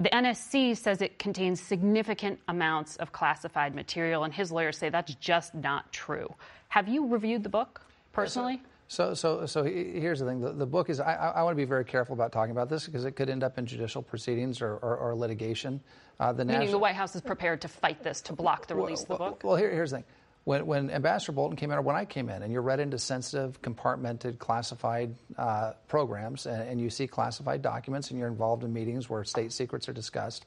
The 0.00 0.08
NSC 0.10 0.76
says 0.76 1.02
it 1.02 1.18
contains 1.20 1.60
significant 1.60 2.40
amounts 2.48 2.96
of 2.96 3.12
classified 3.12 3.74
material, 3.74 4.24
and 4.24 4.34
his 4.34 4.50
lawyers 4.50 4.76
say 4.76 4.88
that's 4.88 5.14
just 5.14 5.54
not 5.54 5.92
true. 5.92 6.34
Have 6.68 6.88
you 6.88 7.06
reviewed 7.06 7.44
the 7.44 7.48
book 7.48 7.80
personally? 8.12 8.60
So, 8.88 9.14
so, 9.14 9.46
so 9.46 9.62
here's 9.62 10.18
the 10.18 10.26
thing. 10.26 10.40
The, 10.40 10.52
the 10.52 10.66
book 10.66 10.90
is. 10.90 11.00
I, 11.00 11.14
I, 11.14 11.42
want 11.42 11.54
to 11.54 11.56
be 11.56 11.64
very 11.64 11.84
careful 11.84 12.12
about 12.12 12.32
talking 12.32 12.50
about 12.50 12.68
this 12.68 12.86
because 12.86 13.04
it 13.04 13.12
could 13.12 13.30
end 13.30 13.42
up 13.42 13.56
in 13.56 13.64
judicial 13.64 14.02
proceedings 14.02 14.60
or, 14.60 14.74
or, 14.76 14.96
or 14.96 15.14
litigation. 15.14 15.80
Uh, 16.20 16.32
the 16.32 16.44
Meaning 16.44 16.60
national, 16.60 16.72
the 16.72 16.78
White 16.78 16.94
House 16.94 17.14
is 17.14 17.22
prepared 17.22 17.60
to 17.62 17.68
fight 17.68 18.02
this 18.02 18.20
to 18.22 18.32
block 18.32 18.66
the 18.66 18.74
release 18.74 19.06
well, 19.08 19.16
of 19.16 19.18
the 19.18 19.30
book. 19.30 19.44
Well, 19.44 19.56
here, 19.56 19.70
here's 19.70 19.90
the 19.90 19.98
thing. 19.98 20.04
When, 20.44 20.66
when, 20.66 20.90
Ambassador 20.90 21.32
Bolton 21.32 21.56
came 21.56 21.70
in, 21.70 21.78
or 21.78 21.82
when 21.82 21.96
I 21.96 22.04
came 22.04 22.28
in, 22.28 22.42
and 22.42 22.52
you're 22.52 22.62
read 22.62 22.78
into 22.78 22.98
sensitive, 22.98 23.60
compartmented, 23.62 24.38
classified 24.38 25.14
uh, 25.38 25.72
programs, 25.88 26.46
and, 26.46 26.68
and, 26.68 26.80
you 26.80 26.90
see 26.90 27.06
classified 27.06 27.62
documents, 27.62 28.10
and 28.10 28.18
you're 28.18 28.28
involved 28.28 28.62
in 28.62 28.72
meetings 28.72 29.08
where 29.08 29.24
state 29.24 29.52
secrets 29.52 29.88
are 29.88 29.94
discussed, 29.94 30.44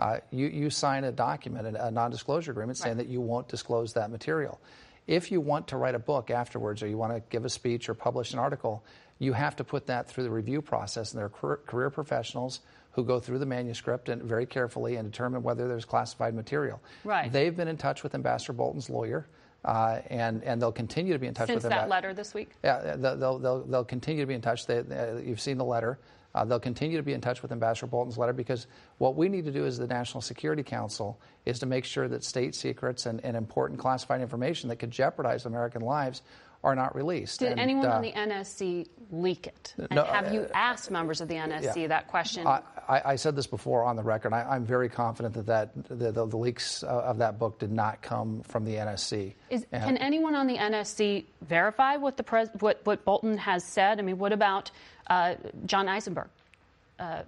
uh, 0.00 0.18
you, 0.32 0.48
you, 0.48 0.68
sign 0.68 1.04
a 1.04 1.12
document, 1.12 1.76
a, 1.76 1.86
a 1.86 1.90
non-disclosure 1.90 2.50
agreement, 2.50 2.76
saying 2.76 2.96
right. 2.96 3.06
that 3.06 3.10
you 3.10 3.20
won't 3.20 3.48
disclose 3.48 3.92
that 3.92 4.10
material. 4.10 4.60
If 5.06 5.30
you 5.30 5.40
want 5.40 5.68
to 5.68 5.76
write 5.76 5.94
a 5.94 6.00
book 6.00 6.30
afterwards, 6.30 6.82
or 6.82 6.88
you 6.88 6.98
want 6.98 7.14
to 7.14 7.22
give 7.30 7.44
a 7.44 7.48
speech 7.48 7.88
or 7.88 7.94
publish 7.94 8.32
an 8.32 8.40
article, 8.40 8.84
you 9.18 9.32
have 9.32 9.56
to 9.56 9.64
put 9.64 9.86
that 9.86 10.08
through 10.08 10.24
the 10.24 10.30
review 10.30 10.62
process, 10.62 11.12
and 11.12 11.18
there 11.18 11.26
are 11.26 11.56
career 11.56 11.90
professionals 11.90 12.60
who 12.92 13.04
go 13.04 13.20
through 13.20 13.38
the 13.38 13.46
manuscript 13.46 14.08
and 14.08 14.22
very 14.22 14.46
carefully 14.46 14.96
and 14.96 15.10
determine 15.10 15.42
whether 15.42 15.68
there's 15.68 15.84
classified 15.84 16.34
material. 16.34 16.80
Right. 17.04 17.30
They've 17.30 17.54
been 17.54 17.68
in 17.68 17.76
touch 17.76 18.02
with 18.02 18.14
Ambassador 18.14 18.54
Bolton's 18.54 18.90
lawyer. 18.90 19.26
Uh, 19.64 20.00
and 20.10 20.44
and 20.44 20.62
they'll 20.62 20.70
continue 20.70 21.12
to 21.12 21.18
be 21.18 21.26
in 21.26 21.34
touch 21.34 21.48
Since 21.48 21.64
with 21.64 21.72
that 21.72 21.88
letter 21.88 22.14
this 22.14 22.32
week. 22.32 22.50
Yeah, 22.62 22.94
they'll 22.94 23.38
they'll 23.38 23.64
they'll 23.64 23.84
continue 23.84 24.22
to 24.22 24.26
be 24.26 24.34
in 24.34 24.40
touch. 24.40 24.64
They, 24.64 24.78
uh, 24.78 25.16
you've 25.16 25.40
seen 25.40 25.58
the 25.58 25.64
letter. 25.64 25.98
Uh, 26.36 26.44
they'll 26.44 26.60
continue 26.60 26.98
to 26.98 27.02
be 27.02 27.14
in 27.14 27.20
touch 27.20 27.40
with 27.40 27.50
Ambassador 27.50 27.86
Bolton's 27.86 28.18
letter 28.18 28.34
because 28.34 28.66
what 28.98 29.16
we 29.16 29.28
need 29.28 29.46
to 29.46 29.50
do 29.50 29.64
as 29.64 29.78
the 29.78 29.86
National 29.86 30.20
Security 30.20 30.62
Council 30.62 31.18
is 31.46 31.58
to 31.60 31.66
make 31.66 31.86
sure 31.86 32.06
that 32.06 32.22
state 32.22 32.54
secrets 32.54 33.06
and, 33.06 33.24
and 33.24 33.36
important 33.36 33.80
classified 33.80 34.20
information 34.20 34.68
that 34.68 34.76
could 34.76 34.90
jeopardize 34.90 35.46
American 35.46 35.80
lives 35.80 36.20
are 36.66 36.74
not 36.74 36.96
released. 36.96 37.38
Did 37.38 37.52
and, 37.52 37.60
anyone 37.60 37.86
uh, 37.86 37.92
on 37.92 38.02
the 38.02 38.10
NSC 38.10 38.88
leak 39.12 39.46
it? 39.46 39.72
And 39.78 39.88
no, 39.92 40.04
have 40.04 40.34
you 40.34 40.42
uh, 40.42 40.48
asked 40.52 40.90
members 40.90 41.20
of 41.20 41.28
the 41.28 41.36
NSC 41.36 41.82
yeah. 41.82 41.86
that 41.86 42.08
question? 42.08 42.44
I, 42.44 42.60
I, 42.88 43.16
said 43.16 43.36
this 43.36 43.46
before 43.46 43.84
on 43.84 43.94
the 43.94 44.02
record. 44.02 44.32
I, 44.32 44.56
am 44.56 44.64
very 44.64 44.88
confident 44.88 45.34
that, 45.34 45.46
that 45.46 45.88
the, 45.88 46.10
the, 46.10 46.26
the, 46.26 46.36
leaks 46.36 46.82
of 46.82 47.18
that 47.18 47.38
book 47.38 47.60
did 47.60 47.70
not 47.70 48.02
come 48.02 48.42
from 48.42 48.64
the 48.64 48.74
NSC. 48.74 49.34
Is, 49.48 49.64
can 49.72 49.96
anyone 49.98 50.34
on 50.34 50.48
the 50.48 50.56
NSC 50.56 51.26
verify 51.42 51.96
what 51.96 52.16
the 52.16 52.24
pres, 52.24 52.48
what, 52.58 52.80
what 52.82 53.04
Bolton 53.04 53.38
has 53.38 53.64
said? 53.64 54.00
I 54.00 54.02
mean, 54.02 54.18
what 54.18 54.32
about 54.32 54.72
uh, 55.06 55.36
John 55.66 55.88
Eisenberg, 55.88 56.28
uh, 56.98 57.22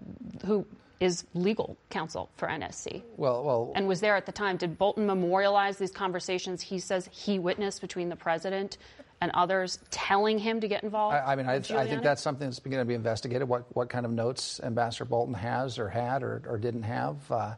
who 0.45 0.67
is 1.01 1.25
legal 1.33 1.77
counsel 1.91 2.29
for 2.37 2.49
NSC. 2.49 3.03
Well, 3.17 3.45
well, 3.45 3.73
and 3.77 3.87
was 3.87 4.01
there 4.01 4.17
at 4.17 4.27
the 4.27 4.33
time. 4.33 4.57
Did 4.57 4.79
Bolton 4.79 5.07
memorialize 5.07 5.79
these 5.79 5.93
conversations 5.93 6.61
he 6.61 6.81
says 6.81 7.09
he 7.13 7.39
witnessed 7.39 7.81
between 7.81 8.09
the 8.09 8.17
president 8.17 8.79
and 9.21 9.31
others 9.35 9.79
telling 9.91 10.39
him 10.39 10.61
to 10.61 10.69
get 10.69 10.85
involved? 10.85 11.17
I, 11.17 11.33
I 11.33 11.37
mean, 11.37 11.49
I, 11.49 11.55
I, 11.55 11.61
think 11.61 12.03
that's 12.03 12.23
something 12.23 12.47
that's 12.47 12.61
going 12.61 12.79
to 12.79 12.85
be 12.85 12.95
investigated. 12.95 13.49
What 13.49 13.65
what 13.75 13.89
kind 13.89 14.07
of 14.07 14.13
notes 14.13 14.61
Ambassador 14.63 15.05
Bolton 15.05 15.35
has 15.35 15.79
or 15.79 15.89
had 15.89 16.23
or, 16.23 16.43
or 16.47 16.59
didn't 16.59 16.85
have, 16.85 17.17
uh, 17.31 17.55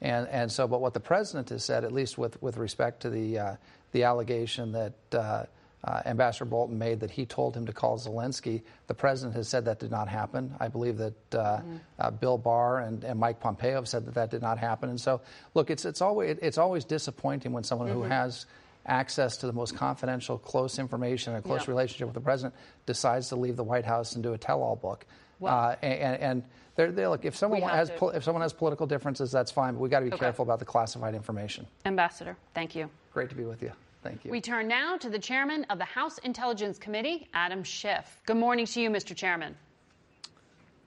and 0.00 0.28
and 0.28 0.50
so, 0.50 0.66
but 0.66 0.80
what 0.80 0.94
the 0.94 1.00
president 1.00 1.50
has 1.50 1.64
said, 1.64 1.84
at 1.84 1.92
least 1.92 2.18
with 2.18 2.40
with 2.42 2.56
respect 2.56 3.02
to 3.02 3.10
the 3.10 3.38
uh, 3.38 3.56
the 3.92 4.04
allegation 4.04 4.72
that. 4.72 4.94
Uh, 5.12 5.44
uh, 5.86 6.00
Ambassador 6.06 6.46
Bolton 6.46 6.78
made 6.78 7.00
that 7.00 7.10
he 7.10 7.26
told 7.26 7.54
him 7.54 7.66
to 7.66 7.72
call 7.74 7.98
Zelensky. 7.98 8.62
The 8.86 8.94
president 8.94 9.36
has 9.36 9.48
said 9.48 9.66
that 9.66 9.80
did 9.80 9.90
not 9.90 10.08
happen. 10.08 10.54
I 10.58 10.68
believe 10.68 10.96
that 10.96 11.12
uh, 11.34 11.58
mm-hmm. 11.58 11.76
uh, 11.98 12.10
Bill 12.10 12.38
Barr 12.38 12.80
and, 12.80 13.04
and, 13.04 13.20
Mike 13.20 13.38
Pompeo 13.38 13.74
have 13.74 13.86
said 13.86 14.06
that 14.06 14.14
that 14.14 14.30
did 14.30 14.40
not 14.40 14.56
happen. 14.56 14.88
And 14.88 14.98
so, 14.98 15.20
look, 15.52 15.68
it's 15.68 15.84
it's 15.84 16.00
always 16.00 16.38
it's 16.40 16.56
always 16.56 16.86
disappointing 16.86 17.52
when 17.52 17.64
someone 17.64 17.88
mm-hmm. 17.88 17.98
who 17.98 18.04
has 18.04 18.46
access 18.86 19.38
to 19.38 19.46
the 19.46 19.52
most 19.52 19.76
confidential, 19.76 20.38
close 20.38 20.78
information, 20.78 21.34
and 21.34 21.44
a 21.44 21.46
close 21.46 21.62
yeah. 21.62 21.70
relationship 21.70 22.06
with 22.08 22.14
the 22.14 22.20
president 22.20 22.54
decides 22.86 23.28
to 23.28 23.36
leave 23.36 23.56
the 23.56 23.64
White 23.64 23.84
House 23.84 24.14
and 24.14 24.22
do 24.22 24.32
a 24.32 24.38
tell-all 24.38 24.76
book. 24.76 25.06
Well, 25.40 25.54
uh, 25.54 25.76
and, 25.82 26.20
and 26.20 26.42
they're, 26.76 26.92
they're, 26.92 27.08
look, 27.08 27.24
if 27.24 27.36
someone 27.36 27.62
has 27.62 27.90
if 28.14 28.24
someone 28.24 28.42
has 28.42 28.52
political 28.52 28.86
differences, 28.86 29.30
that's 29.30 29.50
fine. 29.50 29.74
But 29.74 29.80
we 29.80 29.88
got 29.88 30.00
to 30.00 30.06
be 30.06 30.12
okay. 30.12 30.20
careful 30.20 30.42
about 30.42 30.58
the 30.58 30.64
classified 30.64 31.14
information. 31.14 31.66
Ambassador, 31.84 32.36
thank 32.54 32.74
you. 32.74 32.90
Great 33.12 33.30
to 33.30 33.36
be 33.36 33.44
with 33.44 33.62
you. 33.62 33.72
Thank 34.02 34.24
you. 34.24 34.30
We 34.30 34.40
turn 34.40 34.68
now 34.68 34.98
to 34.98 35.08
the 35.08 35.18
chairman 35.18 35.64
of 35.70 35.78
the 35.78 35.84
House 35.84 36.18
Intelligence 36.18 36.78
Committee, 36.78 37.26
Adam 37.32 37.62
Schiff. 37.64 38.20
Good 38.26 38.36
morning 38.36 38.66
to 38.66 38.80
you, 38.80 38.90
Mr. 38.90 39.16
Chairman. 39.16 39.56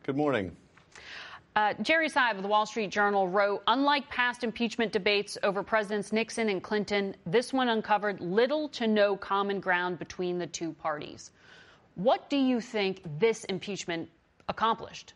Good 0.04 0.16
morning. 0.16 0.56
Uh, 1.58 1.74
Jerry 1.82 2.08
Seib 2.08 2.36
of 2.36 2.44
the 2.44 2.48
Wall 2.48 2.68
Street 2.68 2.92
Journal 2.92 3.28
wrote 3.28 3.64
Unlike 3.66 4.12
past 4.12 4.44
impeachment 4.44 4.92
debates 4.92 5.40
over 5.42 5.64
Presidents 5.64 6.14
Nixon 6.14 6.50
and 6.50 6.62
Clinton, 6.62 7.16
this 7.26 7.52
one 7.52 7.68
uncovered 7.68 8.22
little 8.22 8.70
to 8.70 8.86
no 8.86 9.18
common 9.18 9.60
ground 9.60 9.98
between 9.98 10.38
the 10.38 10.46
two 10.46 10.74
parties. 10.74 11.32
What 11.96 12.30
do 12.30 12.38
you 12.38 12.62
think 12.62 13.02
this 13.18 13.44
impeachment 13.46 14.08
accomplished? 14.48 15.16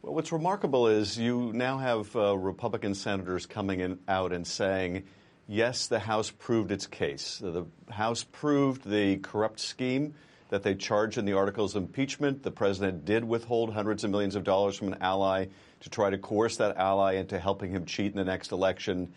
Well, 0.00 0.14
what's 0.14 0.32
remarkable 0.32 0.86
is 0.86 1.18
you 1.18 1.52
now 1.52 1.76
have 1.76 2.16
uh, 2.16 2.34
Republican 2.34 2.94
senators 2.94 3.44
coming 3.44 3.80
in, 3.80 3.98
out 4.08 4.32
and 4.32 4.46
saying, 4.46 5.02
yes, 5.48 5.88
the 5.88 5.98
House 5.98 6.30
proved 6.30 6.72
its 6.72 6.86
case. 6.86 7.40
The 7.42 7.66
House 7.90 8.24
proved 8.24 8.88
the 8.88 9.18
corrupt 9.18 9.60
scheme 9.60 10.14
that 10.50 10.62
they 10.62 10.74
charged 10.74 11.18
in 11.18 11.24
the 11.24 11.32
articles 11.32 11.74
of 11.74 11.82
impeachment. 11.82 12.42
The 12.42 12.50
president 12.50 13.04
did 13.04 13.24
withhold 13.24 13.72
hundreds 13.72 14.04
of 14.04 14.10
millions 14.10 14.36
of 14.36 14.44
dollars 14.44 14.76
from 14.76 14.92
an 14.92 14.98
ally 15.00 15.46
to 15.80 15.90
try 15.90 16.10
to 16.10 16.18
coerce 16.18 16.58
that 16.58 16.76
ally 16.76 17.14
into 17.14 17.38
helping 17.38 17.70
him 17.70 17.86
cheat 17.86 18.12
in 18.12 18.18
the 18.18 18.24
next 18.24 18.52
election. 18.52 19.12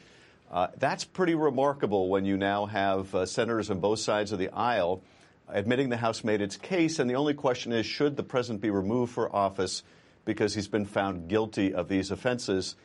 Uh, 0.49 0.67
that's 0.77 1.03
pretty 1.03 1.35
remarkable 1.35 2.09
when 2.09 2.25
you 2.25 2.37
now 2.37 2.65
have 2.65 3.13
uh, 3.13 3.25
senators 3.25 3.69
on 3.69 3.79
both 3.79 3.99
sides 3.99 4.31
of 4.31 4.39
the 4.39 4.49
aisle 4.49 5.03
admitting 5.49 5.89
the 5.89 5.97
House 5.97 6.23
made 6.23 6.41
its 6.41 6.57
case. 6.57 6.99
And 6.99 7.09
the 7.09 7.15
only 7.15 7.33
question 7.33 7.71
is 7.71 7.85
should 7.85 8.15
the 8.17 8.23
president 8.23 8.61
be 8.61 8.69
removed 8.69 9.13
for 9.13 9.33
office 9.33 9.83
because 10.25 10.53
he's 10.53 10.67
been 10.67 10.85
found 10.85 11.27
guilty 11.27 11.73
of 11.73 11.87
these 11.87 12.11
offenses? 12.11 12.75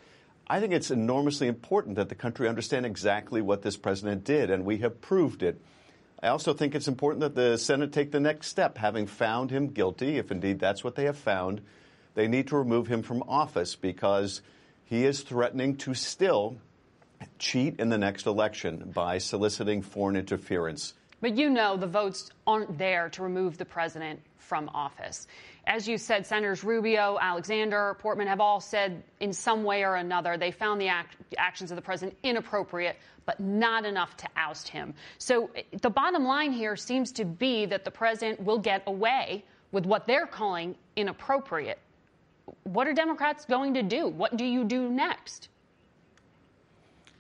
I 0.47 0.61
think 0.61 0.73
it's 0.73 0.90
enormously 0.90 1.47
important 1.47 1.97
that 1.97 2.09
the 2.09 2.14
country 2.14 2.49
understand 2.49 2.87
exactly 2.87 3.43
what 3.43 3.62
this 3.62 3.76
president 3.76 4.25
did, 4.25 4.50
and 4.50 4.64
we 4.64 4.78
have 4.78 5.00
proved 5.00 5.43
it. 5.43 5.61
I 6.21 6.29
also 6.29 6.53
think 6.53 6.75
it's 6.75 6.89
important 6.89 7.21
that 7.21 7.35
the 7.37 7.57
Senate 7.57 7.93
take 7.93 8.11
the 8.11 8.21
next 8.21 8.49
step. 8.49 8.77
Having 8.79 9.07
found 9.07 9.51
him 9.51 9.69
guilty, 9.69 10.17
if 10.17 10.33
indeed 10.33 10.59
that's 10.59 10.83
what 10.83 10.97
they 10.97 11.05
have 11.05 11.19
found, 11.19 11.61
they 12.15 12.27
need 12.27 12.49
to 12.49 12.57
remove 12.57 12.89
him 12.89 13.03
from 13.03 13.23
office 13.29 13.77
because 13.77 14.43
he 14.85 15.05
is 15.05 15.23
threatening 15.23 15.77
to 15.77 15.95
still 15.95 16.57
cheat 17.39 17.79
in 17.79 17.89
the 17.89 17.99
next 17.99 18.27
election 18.27 18.91
by 18.93 19.19
soliciting 19.19 19.83
foreign 19.83 20.17
interference. 20.17 20.95
But 21.21 21.37
you 21.37 21.51
know 21.51 21.77
the 21.77 21.87
votes 21.87 22.31
aren't 22.47 22.79
there 22.79 23.09
to 23.11 23.23
remove 23.23 23.59
the 23.59 23.65
president 23.65 24.21
from 24.39 24.69
office. 24.71 25.27
As 25.69 25.87
you 25.87 25.99
said, 25.99 26.27
Senators 26.27 26.65
Rubio, 26.65 27.19
Alexander, 27.21 27.95
Portman 28.01 28.27
have 28.27 28.41
all 28.41 28.59
said 28.59 29.03
in 29.21 29.35
some 29.35 29.65
way 29.65 29.85
or 29.85 29.97
another 29.97 30.39
they 30.39 30.51
found 30.51 30.81
the 30.81 30.89
act- 30.89 31.17
actions 31.37 31.71
of 31.71 31.77
the 31.77 31.83
president 31.83 32.17
inappropriate, 32.23 32.97
but 33.27 33.39
not 33.39 33.85
enough 33.85 34.17
to 34.17 34.29
oust 34.35 34.67
him. 34.69 34.95
So 35.19 35.51
eh, 35.55 35.65
the 35.83 35.91
bottom 35.91 36.25
line 36.25 36.53
here 36.53 36.75
seems 36.75 37.13
to 37.13 37.27
be 37.27 37.67
that 37.67 37.85
the 37.85 37.91
president 37.91 38.43
will 38.43 38.57
get 38.57 38.83
away 38.87 39.45
with 39.71 39.85
what 39.85 40.07
they're 40.07 40.27
calling 40.27 40.75
inappropriate. 40.97 41.79
What 42.65 42.87
are 42.87 42.95
Democrats 42.95 43.45
going 43.45 43.75
to 43.75 43.83
do? 43.83 44.09
What 44.09 44.39
do 44.39 44.47
you 44.47 44.65
do 44.65 44.89
next? 44.89 45.51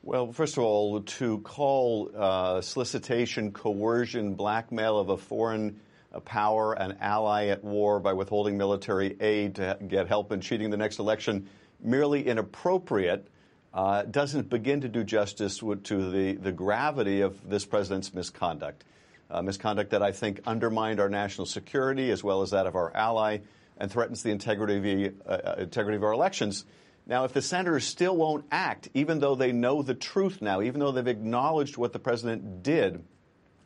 Well, 0.02 0.32
first 0.32 0.56
of 0.56 0.64
all, 0.64 1.02
to 1.02 1.38
call 1.40 2.10
uh, 2.16 2.62
solicitation, 2.62 3.52
coercion, 3.52 4.36
blackmail 4.36 4.98
of 4.98 5.10
a 5.10 5.18
foreign 5.18 5.80
power, 6.24 6.72
an 6.72 6.96
ally 7.00 7.46
at 7.46 7.62
war 7.62 8.00
by 8.00 8.12
withholding 8.12 8.56
military 8.56 9.16
aid 9.20 9.56
to 9.56 9.78
get 9.86 10.08
help 10.08 10.32
in 10.32 10.40
cheating 10.40 10.70
the 10.70 10.76
next 10.76 10.98
election, 10.98 11.48
merely 11.80 12.26
inappropriate, 12.26 13.28
uh, 13.74 14.02
doesn't 14.02 14.48
begin 14.48 14.80
to 14.80 14.88
do 14.88 15.04
justice 15.04 15.58
to 15.58 16.10
the, 16.10 16.34
the 16.34 16.52
gravity 16.52 17.20
of 17.20 17.48
this 17.48 17.64
president's 17.64 18.14
misconduct. 18.14 18.84
Uh, 19.30 19.42
misconduct 19.42 19.90
that 19.90 20.02
I 20.02 20.12
think 20.12 20.40
undermined 20.46 21.00
our 21.00 21.10
national 21.10 21.46
security 21.46 22.10
as 22.10 22.24
well 22.24 22.40
as 22.40 22.52
that 22.52 22.66
of 22.66 22.74
our 22.74 22.94
ally 22.96 23.38
and 23.76 23.92
threatens 23.92 24.22
the 24.22 24.30
integrity 24.30 25.06
of, 25.06 25.14
uh, 25.26 25.30
uh, 25.30 25.54
integrity 25.58 25.96
of 25.96 26.04
our 26.04 26.12
elections. 26.12 26.64
Now, 27.06 27.24
if 27.24 27.32
the 27.32 27.42
senators 27.42 27.84
still 27.84 28.16
won't 28.16 28.46
act, 28.50 28.88
even 28.94 29.18
though 29.18 29.34
they 29.34 29.52
know 29.52 29.82
the 29.82 29.94
truth 29.94 30.40
now, 30.40 30.62
even 30.62 30.80
though 30.80 30.92
they've 30.92 31.06
acknowledged 31.06 31.76
what 31.76 31.92
the 31.92 31.98
president 31.98 32.62
did, 32.62 33.04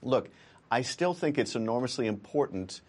look, 0.03 0.29
I 0.73 0.81
still 0.81 1.13
think 1.13 1.37
it's 1.37 1.55
enormously 1.55 2.07
important 2.07 2.81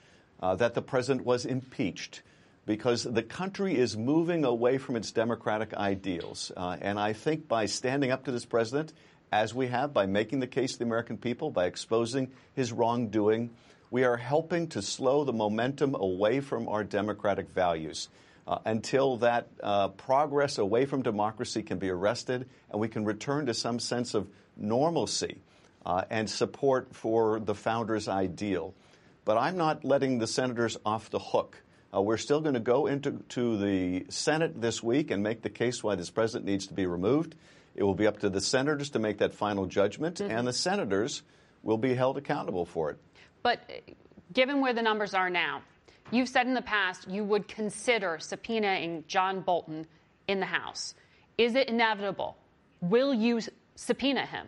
uh, 0.41 0.55
that 0.55 0.73
the 0.73 0.81
president 0.81 1.25
was 1.25 1.45
impeached 1.45 2.21
because 2.65 3.03
the 3.03 3.21
country 3.21 3.77
is 3.77 3.97
moving 3.97 4.45
away 4.45 4.77
from 4.77 4.95
its 4.95 5.11
democratic 5.11 5.73
ideals. 5.73 6.49
Uh, 6.55 6.77
and 6.79 6.97
I 6.97 7.11
think 7.11 7.49
by 7.49 7.65
standing 7.65 8.09
up 8.09 8.23
to 8.23 8.31
this 8.31 8.45
president, 8.45 8.93
as 9.33 9.53
we 9.53 9.67
have, 9.67 9.93
by 9.93 10.05
making 10.05 10.39
the 10.39 10.47
case 10.47 10.71
to 10.71 10.79
the 10.79 10.85
American 10.85 11.17
people, 11.17 11.51
by 11.51 11.65
exposing 11.65 12.31
his 12.53 12.71
wrongdoing, 12.71 13.49
we 13.91 14.05
are 14.05 14.15
helping 14.15 14.69
to 14.69 14.81
slow 14.81 15.25
the 15.25 15.33
momentum 15.33 15.93
away 15.93 16.39
from 16.39 16.69
our 16.69 16.85
democratic 16.85 17.49
values. 17.49 18.07
Uh, 18.47 18.59
until 18.63 19.17
that 19.17 19.49
uh, 19.61 19.89
progress 19.89 20.57
away 20.57 20.85
from 20.85 21.01
democracy 21.01 21.61
can 21.61 21.79
be 21.79 21.89
arrested 21.89 22.47
and 22.71 22.79
we 22.79 22.87
can 22.87 23.03
return 23.03 23.47
to 23.47 23.53
some 23.53 23.77
sense 23.77 24.13
of 24.13 24.29
normalcy 24.55 25.41
uh, 25.85 26.03
and 26.09 26.29
support 26.29 26.95
for 26.95 27.39
the 27.39 27.55
founders' 27.55 28.07
ideal. 28.07 28.73
But 29.25 29.37
I'm 29.37 29.57
not 29.57 29.85
letting 29.85 30.19
the 30.19 30.27
senators 30.27 30.77
off 30.85 31.09
the 31.09 31.19
hook. 31.19 31.61
Uh, 31.93 32.01
we're 32.01 32.17
still 32.17 32.41
going 32.41 32.55
to 32.55 32.59
go 32.59 32.87
into 32.87 33.23
to 33.29 33.57
the 33.57 34.05
Senate 34.09 34.59
this 34.59 34.81
week 34.81 35.11
and 35.11 35.21
make 35.21 35.41
the 35.41 35.49
case 35.49 35.83
why 35.83 35.95
this 35.95 36.09
president 36.09 36.45
needs 36.45 36.67
to 36.67 36.73
be 36.73 36.85
removed. 36.85 37.35
It 37.75 37.83
will 37.83 37.95
be 37.95 38.07
up 38.07 38.19
to 38.19 38.29
the 38.29 38.41
senators 38.41 38.91
to 38.91 38.99
make 38.99 39.19
that 39.19 39.33
final 39.33 39.65
judgment, 39.65 40.17
mm-hmm. 40.17 40.31
and 40.31 40.47
the 40.47 40.53
senators 40.53 41.23
will 41.61 41.77
be 41.77 41.93
held 41.93 42.17
accountable 42.17 42.65
for 42.65 42.91
it. 42.91 42.97
But 43.41 43.59
given 44.31 44.61
where 44.61 44.73
the 44.73 44.81
numbers 44.81 45.13
are 45.13 45.29
now, 45.29 45.61
you've 46.11 46.29
said 46.29 46.47
in 46.47 46.53
the 46.53 46.61
past 46.61 47.07
you 47.07 47.23
would 47.23 47.47
consider 47.47 48.17
subpoenaing 48.19 49.07
John 49.07 49.41
Bolton 49.41 49.85
in 50.27 50.39
the 50.39 50.45
House. 50.45 50.95
Is 51.37 51.55
it 51.55 51.69
inevitable? 51.69 52.37
Will 52.81 53.13
you 53.13 53.39
subpoena 53.75 54.25
him? 54.25 54.47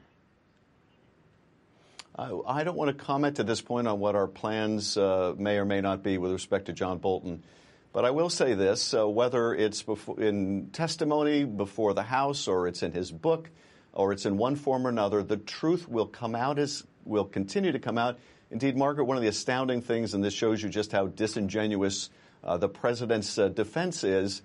I 2.17 2.63
don't 2.63 2.77
want 2.77 2.97
to 2.97 3.03
comment 3.03 3.39
at 3.39 3.47
this 3.47 3.61
point 3.61 3.87
on 3.89 3.99
what 3.99 4.15
our 4.15 4.27
plans 4.27 4.95
uh, 4.95 5.33
may 5.37 5.57
or 5.57 5.65
may 5.65 5.81
not 5.81 6.01
be 6.01 6.17
with 6.17 6.31
respect 6.31 6.67
to 6.67 6.73
John 6.73 6.97
Bolton. 6.97 7.43
But 7.91 8.05
I 8.05 8.11
will 8.11 8.29
say 8.29 8.53
this 8.53 8.93
uh, 8.93 9.05
whether 9.05 9.53
it's 9.53 9.83
in 10.17 10.69
testimony 10.71 11.43
before 11.43 11.93
the 11.93 12.03
House 12.03 12.47
or 12.47 12.69
it's 12.69 12.83
in 12.83 12.93
his 12.93 13.11
book 13.11 13.49
or 13.91 14.13
it's 14.13 14.25
in 14.25 14.37
one 14.37 14.55
form 14.55 14.87
or 14.87 14.89
another, 14.89 15.23
the 15.23 15.35
truth 15.35 15.89
will 15.89 16.05
come 16.05 16.35
out 16.35 16.57
as 16.57 16.85
will 17.03 17.25
continue 17.25 17.73
to 17.73 17.79
come 17.79 17.97
out. 17.97 18.17
Indeed, 18.49 18.77
Margaret, 18.77 19.05
one 19.05 19.17
of 19.17 19.23
the 19.23 19.29
astounding 19.29 19.81
things, 19.81 20.13
and 20.13 20.23
this 20.23 20.33
shows 20.33 20.63
you 20.63 20.69
just 20.69 20.93
how 20.93 21.07
disingenuous 21.07 22.09
uh, 22.45 22.55
the 22.55 22.69
president's 22.69 23.35
defense 23.35 24.05
is. 24.05 24.41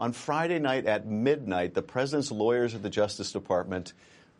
On 0.00 0.12
Friday 0.12 0.58
night 0.58 0.86
at 0.86 1.06
midnight, 1.06 1.74
the 1.74 1.82
president's 1.82 2.32
lawyers 2.32 2.74
at 2.74 2.82
the 2.82 2.90
Justice 2.90 3.30
Department 3.30 3.92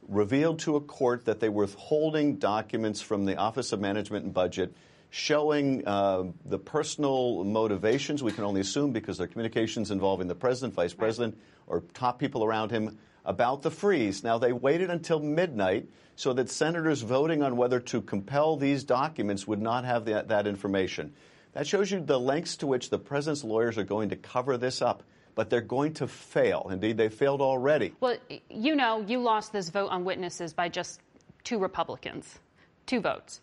revealed 0.09 0.61
to 0.61 0.77
a 0.77 0.81
court 0.81 1.25
that 1.27 1.41
they 1.41 1.49
were 1.49 1.65
withholding 1.65 2.37
documents 2.37 3.01
from 3.01 3.25
the 3.25 3.37
Office 3.37 3.73
of 3.73 3.81
Management 3.81 4.25
and 4.25 4.35
Budget 4.35 4.75
showing 5.11 5.87
uh, 5.87 6.25
the 6.47 6.59
personal 6.59 7.45
motivations, 7.45 8.23
we 8.23 8.33
can 8.33 8.45
only 8.45 8.63
assume 8.63 8.93
because 8.93 9.19
they're 9.19 9.27
communications 9.27 9.91
involving 9.91 10.27
the 10.27 10.35
president, 10.35 10.73
vice 10.73 10.95
president, 10.95 11.39
or 11.67 11.83
top 11.93 12.19
people 12.19 12.43
around 12.43 12.71
him 12.71 12.99
about 13.25 13.61
the 13.63 13.71
freeze. 13.71 14.25
Now, 14.25 14.39
they 14.39 14.53
waited 14.53 14.89
until 14.89 15.21
midnight 15.21 15.89
so 16.17 16.33
that 16.33 16.51
senators 16.51 17.03
voting 17.03 17.43
on 17.43 17.57
whether 17.57 17.79
to 17.79 18.01
compel 18.01 18.57
these 18.57 18.85
documents 18.85 19.47
would 19.47 19.61
not 19.61 19.85
have 19.85 20.07
that, 20.07 20.29
that 20.29 20.47
information. 20.47 21.13
That 21.53 21.67
shows 21.67 21.91
you 21.91 22.01
the 22.01 22.19
lengths 22.19 22.57
to 22.59 22.67
which 22.67 22.89
the 22.89 22.99
president's 22.99 23.45
lawyers 23.45 23.77
are 23.77 23.85
going 23.85 24.09
to 24.09 24.17
cover 24.17 24.57
this 24.57 24.81
up 24.81 25.03
but 25.35 25.49
they're 25.51 25.61
going 25.61 25.93
to 25.95 26.07
fail. 26.07 26.69
Indeed, 26.71 26.97
they 26.97 27.09
failed 27.09 27.41
already. 27.41 27.95
Well, 28.01 28.17
you 28.51 28.77
know, 28.77 29.05
you 29.07 29.19
lost 29.19 29.53
this 29.53 29.69
vote 29.69 29.89
on 29.89 30.05
witnesses 30.05 30.53
by 30.53 30.69
just 30.69 31.01
two 31.45 31.59
Republicans, 31.59 32.39
two 32.87 33.01
votes. 33.01 33.41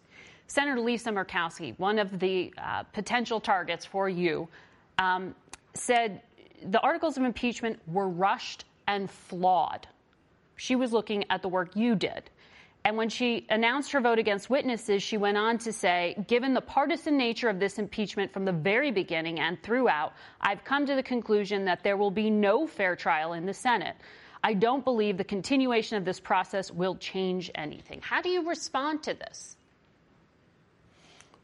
Senator 0.48 0.80
Lisa 0.80 1.12
Murkowski, 1.12 1.78
one 1.78 2.00
of 2.00 2.20
the 2.20 2.54
uh, 2.58 2.84
potential 2.84 3.40
targets 3.40 3.86
for 3.86 4.10
you, 4.10 4.48
um, 4.98 5.36
said 5.74 6.22
the 6.64 6.80
articles 6.82 7.18
of 7.18 7.24
impeachment 7.24 7.80
were 7.88 8.10
rushed 8.10 8.66
and 8.88 9.10
flawed. 9.10 9.88
She 10.56 10.76
was 10.76 10.92
looking 10.92 11.24
at 11.30 11.42
the 11.42 11.48
work 11.48 11.76
you 11.76 11.96
did. 11.96 12.30
And 12.86 12.96
when 12.96 13.10
she 13.10 13.46
announced 13.50 13.92
her 13.92 14.00
vote 14.00 14.20
against 14.20 14.50
witnesses, 14.50 15.04
she 15.04 15.18
went 15.18 15.38
on 15.38 15.58
to 15.60 15.74
say, 15.74 16.16
given 16.28 16.54
the 16.54 16.62
partisan 16.62 17.18
nature 17.18 17.50
of 17.50 17.60
this 17.60 17.78
impeachment 17.78 18.32
from 18.32 18.46
the 18.46 18.54
very 18.54 18.92
beginning 18.92 19.40
and 19.40 19.62
throughout, 19.62 20.14
I've 20.40 20.64
come 20.64 20.86
to 20.86 20.96
the 20.96 21.04
conclusion 21.04 21.66
that 21.66 21.84
there 21.84 21.98
will 21.98 22.12
be 22.12 22.30
no 22.30 22.68
fair 22.68 22.96
trial 22.96 23.34
in 23.34 23.46
the 23.46 23.54
Senate. 23.54 23.96
I 24.44 24.54
don't 24.54 24.86
believe 24.86 25.18
the 25.18 25.26
continuation 25.26 25.98
of 25.98 26.06
this 26.06 26.20
process 26.20 26.72
will 26.72 26.96
change 26.96 27.52
anything. 27.56 28.00
How 28.02 28.22
do 28.22 28.30
you 28.30 28.48
respond 28.48 29.04
to 29.04 29.14
this? 29.14 29.58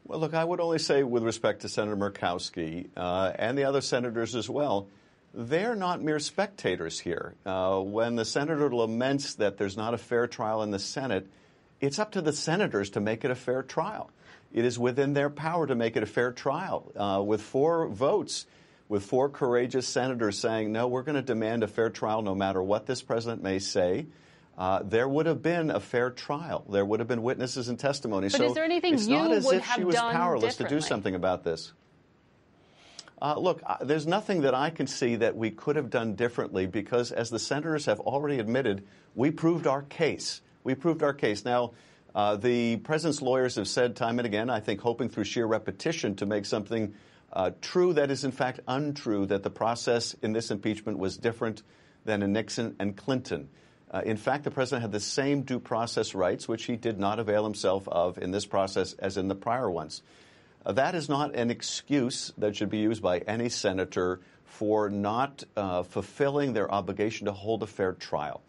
Well, 0.06 0.20
look, 0.20 0.34
I 0.34 0.44
would 0.44 0.60
only 0.60 0.78
say, 0.78 1.02
with 1.02 1.22
respect 1.22 1.62
to 1.62 1.68
Senator 1.68 1.96
Murkowski 1.96 2.88
uh, 2.96 3.32
and 3.38 3.58
the 3.58 3.64
other 3.64 3.80
senators 3.80 4.34
as 4.34 4.48
well, 4.48 4.88
they're 5.36 5.76
not 5.76 6.02
mere 6.02 6.18
spectators 6.18 6.98
here. 6.98 7.34
Uh, 7.44 7.78
when 7.78 8.16
the 8.16 8.24
senator 8.24 8.74
laments 8.74 9.34
that 9.34 9.58
there's 9.58 9.76
not 9.76 9.92
a 9.92 9.98
fair 9.98 10.26
trial 10.26 10.62
in 10.62 10.70
the 10.70 10.78
Senate, 10.78 11.28
it's 11.78 11.98
up 11.98 12.12
to 12.12 12.22
the 12.22 12.32
senators 12.32 12.90
to 12.90 13.00
make 13.00 13.24
it 13.24 13.30
a 13.30 13.34
fair 13.34 13.62
trial. 13.62 14.10
It 14.52 14.64
is 14.64 14.78
within 14.78 15.12
their 15.12 15.28
power 15.28 15.66
to 15.66 15.74
make 15.74 15.96
it 15.96 16.02
a 16.02 16.06
fair 16.06 16.32
trial. 16.32 16.90
Uh, 16.96 17.22
with 17.22 17.42
four 17.42 17.86
votes, 17.88 18.46
with 18.88 19.04
four 19.04 19.28
courageous 19.28 19.86
senators 19.86 20.38
saying, 20.38 20.72
no, 20.72 20.88
we're 20.88 21.02
going 21.02 21.16
to 21.16 21.22
demand 21.22 21.62
a 21.62 21.68
fair 21.68 21.90
trial 21.90 22.22
no 22.22 22.34
matter 22.34 22.62
what 22.62 22.86
this 22.86 23.02
president 23.02 23.42
may 23.42 23.58
say. 23.58 24.06
Uh, 24.56 24.80
there 24.82 25.06
would 25.06 25.26
have 25.26 25.42
been 25.42 25.70
a 25.70 25.80
fair 25.80 26.08
trial. 26.08 26.64
There 26.70 26.84
would 26.84 27.00
have 27.00 27.08
been 27.08 27.22
witnesses 27.22 27.68
and 27.68 27.78
testimony. 27.78 28.28
But 28.28 28.38
so 28.38 28.44
is 28.46 28.54
there 28.54 28.64
anything 28.64 28.94
it's 28.94 29.06
you 29.06 29.16
not 29.16 29.32
as 29.32 29.44
would 29.44 29.56
if 29.56 29.70
she 29.74 29.84
was 29.84 29.96
powerless 29.96 30.56
to 30.56 30.64
do 30.66 30.80
something 30.80 31.14
about 31.14 31.44
this. 31.44 31.74
Uh, 33.20 33.38
look, 33.38 33.62
there's 33.80 34.06
nothing 34.06 34.42
that 34.42 34.54
I 34.54 34.70
can 34.70 34.86
see 34.86 35.16
that 35.16 35.36
we 35.36 35.50
could 35.50 35.76
have 35.76 35.88
done 35.88 36.16
differently 36.16 36.66
because, 36.66 37.12
as 37.12 37.30
the 37.30 37.38
senators 37.38 37.86
have 37.86 38.00
already 38.00 38.38
admitted, 38.38 38.86
we 39.14 39.30
proved 39.30 39.66
our 39.66 39.82
case. 39.82 40.42
We 40.64 40.74
proved 40.74 41.02
our 41.02 41.14
case. 41.14 41.44
Now, 41.44 41.72
uh, 42.14 42.36
the 42.36 42.76
president's 42.76 43.22
lawyers 43.22 43.56
have 43.56 43.68
said 43.68 43.96
time 43.96 44.18
and 44.18 44.26
again, 44.26 44.50
I 44.50 44.60
think 44.60 44.80
hoping 44.80 45.08
through 45.08 45.24
sheer 45.24 45.46
repetition 45.46 46.16
to 46.16 46.26
make 46.26 46.44
something 46.46 46.94
uh, 47.32 47.50
true 47.60 47.92
that 47.94 48.10
is 48.10 48.24
in 48.24 48.32
fact 48.32 48.60
untrue, 48.66 49.26
that 49.26 49.42
the 49.42 49.50
process 49.50 50.14
in 50.22 50.32
this 50.32 50.50
impeachment 50.50 50.98
was 50.98 51.16
different 51.16 51.62
than 52.04 52.22
in 52.22 52.32
Nixon 52.32 52.76
and 52.78 52.96
Clinton. 52.96 53.48
Uh, 53.90 54.02
in 54.04 54.16
fact, 54.16 54.44
the 54.44 54.50
president 54.50 54.82
had 54.82 54.92
the 54.92 55.00
same 55.00 55.42
due 55.42 55.60
process 55.60 56.14
rights, 56.14 56.48
which 56.48 56.64
he 56.64 56.76
did 56.76 56.98
not 56.98 57.18
avail 57.18 57.44
himself 57.44 57.86
of 57.88 58.18
in 58.18 58.30
this 58.30 58.46
process 58.46 58.94
as 58.94 59.16
in 59.16 59.28
the 59.28 59.34
prior 59.34 59.70
ones. 59.70 60.02
That 60.66 60.96
is 60.96 61.08
not 61.08 61.36
an 61.36 61.50
excuse 61.50 62.32
that 62.38 62.56
should 62.56 62.70
be 62.70 62.78
used 62.78 63.00
by 63.00 63.18
any 63.18 63.48
senator 63.48 64.20
for 64.44 64.90
not 64.90 65.44
uh, 65.56 65.84
fulfilling 65.84 66.54
their 66.54 66.70
obligation 66.70 67.26
to 67.26 67.32
hold 67.32 67.62
a 67.62 67.66
fair 67.66 67.92
trial. 67.92 68.42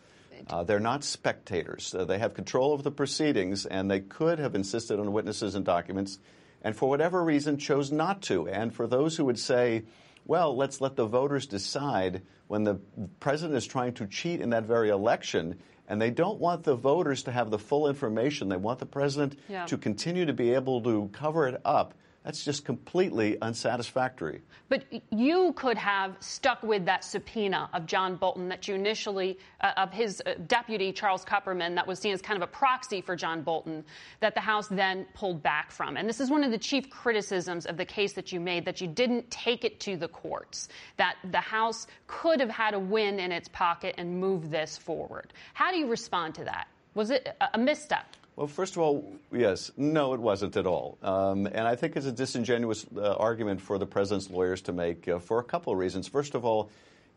Uh, 0.50 0.64
they're 0.64 0.80
not 0.80 1.04
spectators. 1.04 1.94
Uh, 1.94 2.06
they 2.06 2.18
have 2.18 2.34
control 2.34 2.74
of 2.74 2.84
the 2.84 2.92
proceedings, 2.92 3.66
and 3.66 3.90
they 3.90 4.00
could 4.00 4.40
have 4.40 4.56
insisted 4.56 5.00
on 5.00 5.12
witnesses 5.12 5.56
and 5.56 5.66
documents, 5.66 6.20
and 6.64 6.76
for 6.76 6.90
whatever 6.90 7.24
reason 7.24 7.58
chose 7.58 7.92
not 7.92 8.22
to. 8.24 8.48
And 8.48 8.74
for 8.74 8.88
those 8.88 9.18
who 9.18 9.26
would 9.26 9.40
say, 9.40 9.84
well, 10.26 10.56
let's 10.56 10.82
let 10.82 10.96
the 10.96 11.06
voters 11.06 11.46
decide 11.46 12.22
when 12.48 12.64
the 12.64 12.76
president 13.20 13.58
is 13.58 13.68
trying 13.68 13.94
to 13.94 14.08
cheat 14.08 14.42
in 14.42 14.52
that 14.52 14.64
very 14.64 14.90
election, 14.90 15.60
and 15.88 16.02
they 16.02 16.12
don't 16.12 16.40
want 16.40 16.64
the 16.64 16.76
voters 16.76 17.24
to 17.24 17.32
have 17.32 17.50
the 17.50 17.60
full 17.60 17.88
information. 17.88 18.50
They 18.50 18.58
want 18.58 18.80
the 18.80 18.86
president 18.86 19.38
yeah. 19.50 19.66
to 19.66 19.78
continue 19.78 20.26
to 20.26 20.34
be 20.34 20.54
able 20.54 20.82
to 20.84 21.10
cover 21.14 21.48
it 21.48 21.62
up. 21.64 21.94
That's 22.28 22.44
just 22.44 22.66
completely 22.66 23.42
unsatisfactory. 23.42 24.42
But 24.68 24.84
you 25.12 25.54
could 25.54 25.78
have 25.78 26.18
stuck 26.20 26.62
with 26.62 26.84
that 26.84 27.06
subpoena 27.06 27.70
of 27.72 27.86
John 27.86 28.18
Bolton 28.18 28.50
that 28.50 28.68
you 28.68 28.76
initially, 28.76 29.40
uh, 29.62 29.72
of 29.78 29.94
his 29.94 30.22
uh, 30.26 30.34
deputy, 30.46 30.92
Charles 30.92 31.24
Kupperman, 31.24 31.76
that 31.76 31.88
was 31.88 32.00
seen 32.00 32.12
as 32.12 32.22
kind 32.22 32.36
of 32.36 32.44
a 32.44 32.52
proxy 32.52 33.00
for 33.00 33.16
John 33.16 33.44
Bolton, 33.44 33.86
that 34.20 34.34
the 34.34 34.42
House 34.42 34.68
then 34.68 35.06
pulled 35.14 35.42
back 35.42 35.72
from. 35.72 35.96
And 35.96 36.08
this 36.08 36.20
is 36.20 36.30
one 36.30 36.44
of 36.44 36.52
the 36.52 36.58
chief 36.58 36.90
criticisms 36.90 37.66
of 37.66 37.78
the 37.78 37.86
case 37.86 38.12
that 38.12 38.34
you 38.34 38.42
made, 38.42 38.66
that 38.66 38.82
you 38.82 38.88
didn't 38.88 39.32
take 39.32 39.64
it 39.64 39.80
to 39.80 39.96
the 39.96 40.10
courts, 40.10 40.68
that 40.98 41.16
the 41.32 41.40
House 41.40 41.88
could 42.08 42.42
have 42.42 42.50
had 42.50 42.74
a 42.74 42.80
win 42.80 43.22
in 43.22 43.32
its 43.32 43.48
pocket 43.48 43.96
and 43.98 44.20
move 44.20 44.50
this 44.50 44.78
forward. 44.78 45.32
How 45.54 45.72
do 45.72 45.78
you 45.78 45.88
respond 45.88 46.36
to 46.36 46.44
that? 46.44 46.68
Was 46.94 47.10
it 47.10 47.38
a 47.54 47.58
misstep? 47.58 48.18
Well, 48.38 48.46
first 48.46 48.76
of 48.76 48.84
all, 48.84 49.04
yes, 49.32 49.72
no, 49.78 50.14
it 50.14 50.20
wasn't 50.20 50.58
at 50.58 50.68
all. 50.68 51.00
Um, 51.02 51.48
and 51.48 51.68
I 51.68 51.76
think 51.76 51.96
it's 51.96 52.06
a 52.06 52.12
disingenuous 52.12 52.86
uh, 52.96 53.16
argument 53.16 53.62
for 53.62 53.80
the 53.80 53.88
president's 53.88 54.30
lawyers 54.30 54.62
to 54.64 54.74
make 54.74 55.08
uh, 55.08 55.18
for 55.18 55.40
a 55.40 55.44
couple 55.44 55.74
of 55.74 55.80
reasons. 55.80 56.08
First 56.08 56.36
of 56.36 56.46
all, 56.46 56.70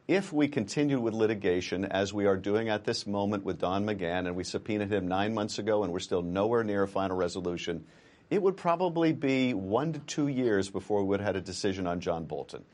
if 0.08 0.32
we 0.32 0.48
continue 0.48 0.98
with 0.98 1.12
litigation 1.12 1.84
as 1.84 2.10
we 2.14 2.24
are 2.24 2.38
doing 2.38 2.70
at 2.70 2.84
this 2.84 3.06
moment 3.06 3.44
with 3.44 3.58
Don 3.58 3.84
McGahn, 3.84 4.28
and 4.28 4.34
we 4.34 4.44
subpoenaed 4.44 4.90
him 4.90 5.08
nine 5.08 5.34
months 5.34 5.58
ago 5.58 5.84
and 5.84 5.92
we're 5.92 5.98
still 5.98 6.22
nowhere 6.22 6.64
near 6.64 6.84
a 6.84 6.88
final 6.88 7.18
resolution, 7.18 7.84
it 8.30 8.40
would 8.40 8.56
probably 8.56 9.12
be 9.12 9.52
one 9.52 9.92
to 9.92 9.98
two 9.98 10.28
years 10.28 10.70
before 10.70 11.02
we 11.02 11.08
would 11.08 11.20
have 11.20 11.34
had 11.34 11.36
a 11.36 11.42
decision 11.42 11.86
on 11.86 12.00
John 12.00 12.24
Bolton. 12.24 12.64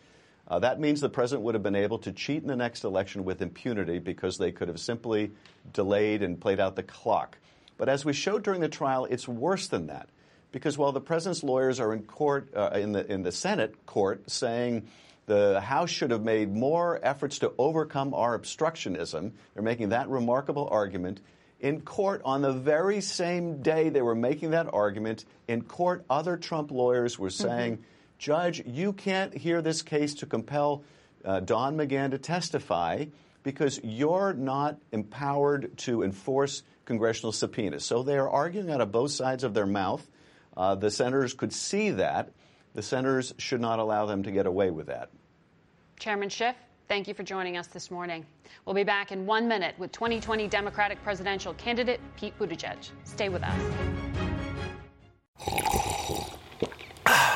Uh, 0.47 0.61
that 0.61 0.79
means 0.79 1.01
the 1.01 1.09
president 1.09 1.43
would 1.43 1.57
have 1.57 1.65
been 1.65 1.75
able 1.75 1.99
to 1.99 2.13
cheat 2.13 2.43
in 2.43 2.47
the 2.47 2.55
next 2.55 2.85
election 2.85 3.25
with 3.25 3.43
impunity 3.43 3.99
because 3.99 4.39
they 4.39 4.53
could 4.53 4.69
have 4.69 4.79
simply 4.79 5.33
delayed 5.73 6.23
and 6.23 6.41
played 6.41 6.61
out 6.61 6.77
the 6.77 6.85
clock. 6.85 7.39
But 7.79 7.89
as 7.89 8.05
we 8.05 8.13
showed 8.13 8.43
during 8.43 8.61
the 8.61 8.69
trial, 8.69 9.07
it's 9.07 9.29
worse 9.29 9.69
than 9.69 9.89
that. 9.89 10.09
Because 10.53 10.79
while 10.79 10.93
the 10.93 11.01
president's 11.01 11.43
lawyers 11.43 11.81
are 11.81 11.93
in 11.93 12.05
court, 12.05 12.49
uh, 12.55 12.71
in, 12.75 12.93
the, 12.93 13.11
in 13.11 13.23
the 13.23 13.33
Senate 13.33 13.85
court, 13.85 14.31
saying 14.31 14.87
the 15.27 15.61
House 15.61 15.91
should 15.91 16.11
have 16.11 16.23
made 16.23 16.55
more 16.55 16.99
efforts 17.03 17.41
to 17.41 17.53
overcome 17.59 18.15
our 18.15 18.39
obstructionism, 18.39 19.33
they're 19.55 19.63
making 19.63 19.91
that 19.91 20.09
remarkable 20.09 20.69
argument. 20.71 21.21
In 21.61 21.81
court, 21.81 22.23
on 22.25 22.43
the 22.43 22.53
very 22.53 23.01
same 23.01 23.61
day 23.61 23.89
they 23.89 24.03
were 24.03 24.15
making 24.15 24.51
that 24.51 24.73
argument, 24.73 25.25
in 25.49 25.63
court, 25.63 26.05
other 26.09 26.37
Trump 26.37 26.71
lawyers 26.71 27.19
were 27.19 27.31
saying, 27.31 27.75
mm-hmm. 27.75 27.85
Judge, 28.19 28.63
you 28.67 28.93
can't 28.93 29.37
hear 29.37 29.61
this 29.61 29.83
case 29.83 30.15
to 30.15 30.27
compel 30.27 30.85
uh, 31.25 31.41
Don 31.41 31.77
McGahn 31.77 32.13
to 32.13 32.19
testify 32.19 33.07
because 33.43 33.79
you're 33.83 34.33
not 34.33 34.79
empowered 34.93 35.77
to 35.79 36.03
enforce 36.03 36.63
congressional 36.87 37.33
subpoenas. 37.33 37.85
So 37.85 38.03
they 38.03 38.17
are 38.17 38.29
arguing 38.29 38.71
out 38.71 38.81
of 38.81 38.91
both 38.91 39.11
sides 39.11 39.45
of 39.45 39.53
their 39.53 39.67
mouth. 39.67 40.09
Uh, 40.57 40.75
the 40.75 40.91
senators 40.91 41.35
could 41.35 41.53
see 41.53 41.91
that. 41.91 42.31
The 42.73 42.83
senators 42.83 43.35
should 43.37 43.61
not 43.61 43.79
allow 43.79 44.07
them 44.07 44.23
to 44.23 44.31
get 44.31 44.47
away 44.47 44.71
with 44.71 44.87
that. 44.87 45.11
Chairman 45.99 46.29
Schiff, 46.29 46.57
thank 46.89 47.09
you 47.09 47.15
for 47.15 47.23
joining 47.23 47.57
us 47.57 47.67
this 47.67 47.91
morning. 47.91 48.25
We'll 48.65 48.75
be 48.75 48.85
back 48.85 49.13
in 49.13 49.27
one 49.27 49.49
minute 49.49 49.75
with 49.79 49.93
2020 49.93 50.49
Democratic 50.49 51.03
presidential 51.03 51.55
candidate 51.55 52.01
Pete 52.17 52.39
Buttigieg. 52.39 52.91
Stay 53.05 53.29
with 53.29 53.43
us. 53.43 53.61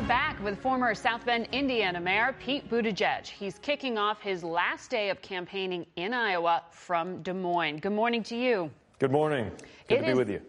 Are 0.00 0.08
back 0.08 0.42
with 0.42 0.58
former 0.62 0.94
South 0.94 1.26
Bend, 1.26 1.46
Indiana 1.52 2.00
Mayor 2.00 2.34
Pete 2.38 2.70
Buttigieg. 2.70 3.26
He's 3.26 3.58
kicking 3.58 3.98
off 3.98 4.22
his 4.22 4.42
last 4.42 4.90
day 4.90 5.10
of 5.10 5.20
campaigning 5.20 5.84
in 5.96 6.14
Iowa 6.14 6.62
from 6.70 7.22
Des 7.22 7.34
Moines. 7.34 7.80
Good 7.80 7.92
morning 7.92 8.22
to 8.22 8.36
you. 8.36 8.70
Good 8.98 9.12
morning. 9.12 9.50
Good 9.88 9.98
it 9.98 10.00
to 10.00 10.06
be 10.06 10.14
with 10.14 10.30
you. 10.30 10.40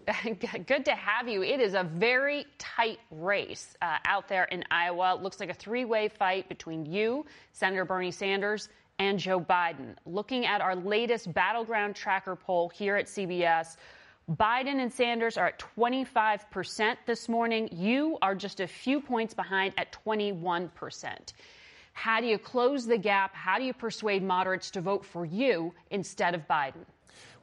Good 0.68 0.86
to 0.86 0.96
have 0.96 1.28
you. 1.28 1.44
It 1.44 1.60
is 1.60 1.74
a 1.74 1.84
very 1.84 2.46
tight 2.60 3.00
race 3.10 3.76
uh, 3.82 3.98
out 4.06 4.30
there 4.30 4.46
in 4.46 4.64
Iowa. 4.72 5.16
It 5.16 5.22
looks 5.22 5.42
like 5.42 5.50
a 5.50 5.54
three 5.54 5.84
way 5.84 6.08
fight 6.08 6.48
between 6.48 6.86
you, 6.86 7.26
Senator 7.52 7.84
Bernie 7.84 8.12
Sanders, 8.12 8.70
and 9.00 9.20
Joe 9.20 9.42
Biden. 9.42 9.96
Looking 10.06 10.46
at 10.46 10.62
our 10.62 10.78
latest 10.78 11.34
battleground 11.34 11.96
tracker 11.96 12.38
poll 12.38 12.70
here 12.70 12.96
at 12.96 13.08
CBS, 13.08 13.76
Biden 14.30 14.80
and 14.80 14.94
Sanders 14.94 15.38
are 15.38 15.48
at 15.48 15.64
25% 15.78 16.98
this 17.06 17.28
morning. 17.28 17.70
You 17.72 18.18
are 18.22 18.36
just 18.36 18.60
a 18.60 18.68
few 18.68 19.02
points 19.02 19.34
behind 19.34 19.74
at 19.78 19.96
21%. 20.06 21.34
How 21.94 22.22
do 22.22 22.28
you 22.28 22.38
close 22.38 22.86
the 22.86 22.98
gap? 22.98 23.36
How 23.36 23.58
do 23.58 23.66
you 23.66 23.74
persuade 23.74 24.24
moderates 24.24 24.72
to 24.72 24.82
vote 24.82 25.06
for 25.06 25.26
you 25.26 25.74
instead 25.90 26.36
of 26.36 26.48
Biden? 26.48 26.86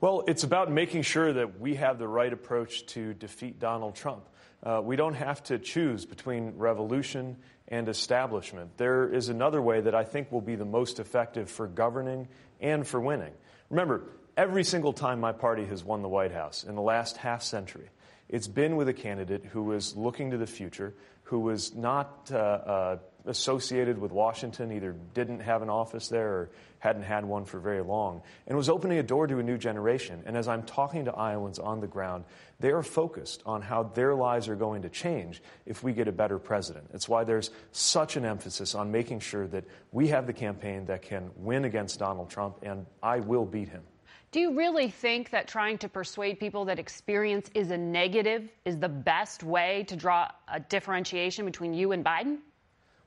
Well, 0.01 0.25
it's 0.27 0.45
about 0.45 0.71
making 0.71 1.03
sure 1.03 1.33
that 1.33 1.61
we 1.61 1.75
have 1.75 1.99
the 1.99 2.09
right 2.09 2.33
approach 2.33 2.87
to 2.87 3.13
defeat 3.15 3.59
Donald 3.59 3.95
Trump. 3.95 4.25
Uh, 4.63 4.81
we 4.83 4.97
don't 4.97 5.15
have 5.15 5.43
to 5.45 5.59
choose 5.59 6.07
between 6.07 6.53
revolution 6.57 7.37
and 7.69 7.89
establishment. 7.89 8.77
There 8.77 9.13
is 9.13 9.29
another 9.29 9.61
way 9.61 9.81
that 9.81 9.95
I 9.95 10.05
think 10.05 10.33
will 10.33 10.41
be 10.41 10.57
the 10.57 10.65
most 10.65 11.01
effective 11.01 11.51
for 11.51 11.67
governing 11.67 12.29
and 12.61 12.87
for 12.87 13.01
winning. 13.01 13.33
Remember, 13.71 14.05
Every 14.39 14.63
single 14.63 14.93
time 14.93 15.19
my 15.19 15.33
party 15.33 15.65
has 15.65 15.83
won 15.83 16.01
the 16.01 16.09
White 16.09 16.31
House 16.31 16.63
in 16.63 16.77
the 16.77 16.81
last 16.81 17.17
half 17.17 17.43
century, 17.43 17.91
it's 18.29 18.47
been 18.47 18.77
with 18.77 18.89
a 18.89 18.93
candidate 18.93 19.45
who 19.45 19.65
was 19.65 19.97
looking 19.97 20.31
to 20.31 20.37
the 20.37 20.47
future, 20.47 20.95
who 21.25 21.41
was 21.41 21.75
not 21.75 22.31
uh, 22.33 22.37
uh, 22.37 22.99
associated 23.27 23.99
with 23.99 24.13
Washington, 24.13 24.71
either 24.71 24.95
didn't 25.13 25.41
have 25.41 25.63
an 25.63 25.71
office 25.71 26.07
there 26.07 26.29
or 26.29 26.51
hadn't 26.79 27.03
had 27.03 27.25
one 27.25 27.47
for 27.47 27.59
very 27.59 27.83
long, 27.83 28.23
and 28.47 28.57
was 28.57 28.69
opening 28.69 28.99
a 28.99 29.03
door 29.03 29.27
to 29.27 29.41
a 29.41 29.43
new 29.43 29.59
generation. 29.59 30.23
And 30.25 30.37
as 30.37 30.47
I'm 30.47 30.63
talking 30.63 31.07
to 31.07 31.13
Iowans 31.17 31.59
on 31.59 31.81
the 31.81 31.89
ground, 31.89 32.25
they 32.61 32.71
are 32.71 32.85
focused 32.85 33.43
on 33.45 33.61
how 33.61 33.83
their 33.83 34.15
lives 34.15 34.47
are 34.47 34.55
going 34.55 34.83
to 34.83 34.89
change 34.89 35.43
if 35.67 35.83
we 35.83 35.93
get 35.93 36.07
a 36.07 36.13
better 36.13 36.39
president. 36.39 36.91
It's 36.95 37.09
why 37.09 37.25
there's 37.25 37.51
such 37.73 38.17
an 38.17 38.25
emphasis 38.25 38.77
on 38.77 38.93
making 38.93 39.19
sure 39.19 39.49
that 39.49 39.65
we 39.91 40.07
have 40.09 40.29
the 40.29 40.33
campaign 40.33 40.87
that 40.87 41.03
can 41.03 41.33
win 41.35 41.65
against 41.65 41.99
Donald 41.99 42.31
Trump, 42.31 42.59
and 42.63 42.87
I 43.03 43.19
will 43.19 43.45
beat 43.45 43.71
him. 43.71 43.83
Do 44.31 44.41
you 44.41 44.55
really 44.55 44.91
think 44.91 45.31
that 45.31 45.49
trying 45.49 45.79
to 45.79 45.89
persuade 45.89 46.39
people 46.39 46.67
that 46.67 46.79
experience 46.79 47.51
is 47.55 47.71
a 47.71 47.79
negative 47.79 48.51
is 48.67 48.77
the 48.77 48.89
best 48.89 49.43
way 49.43 49.85
to 49.89 49.97
draw 49.97 50.29
a 50.53 50.61
differentiation 50.61 51.47
between 51.47 51.73
you 51.73 51.93
and 51.93 52.05
Biden? 52.05 52.39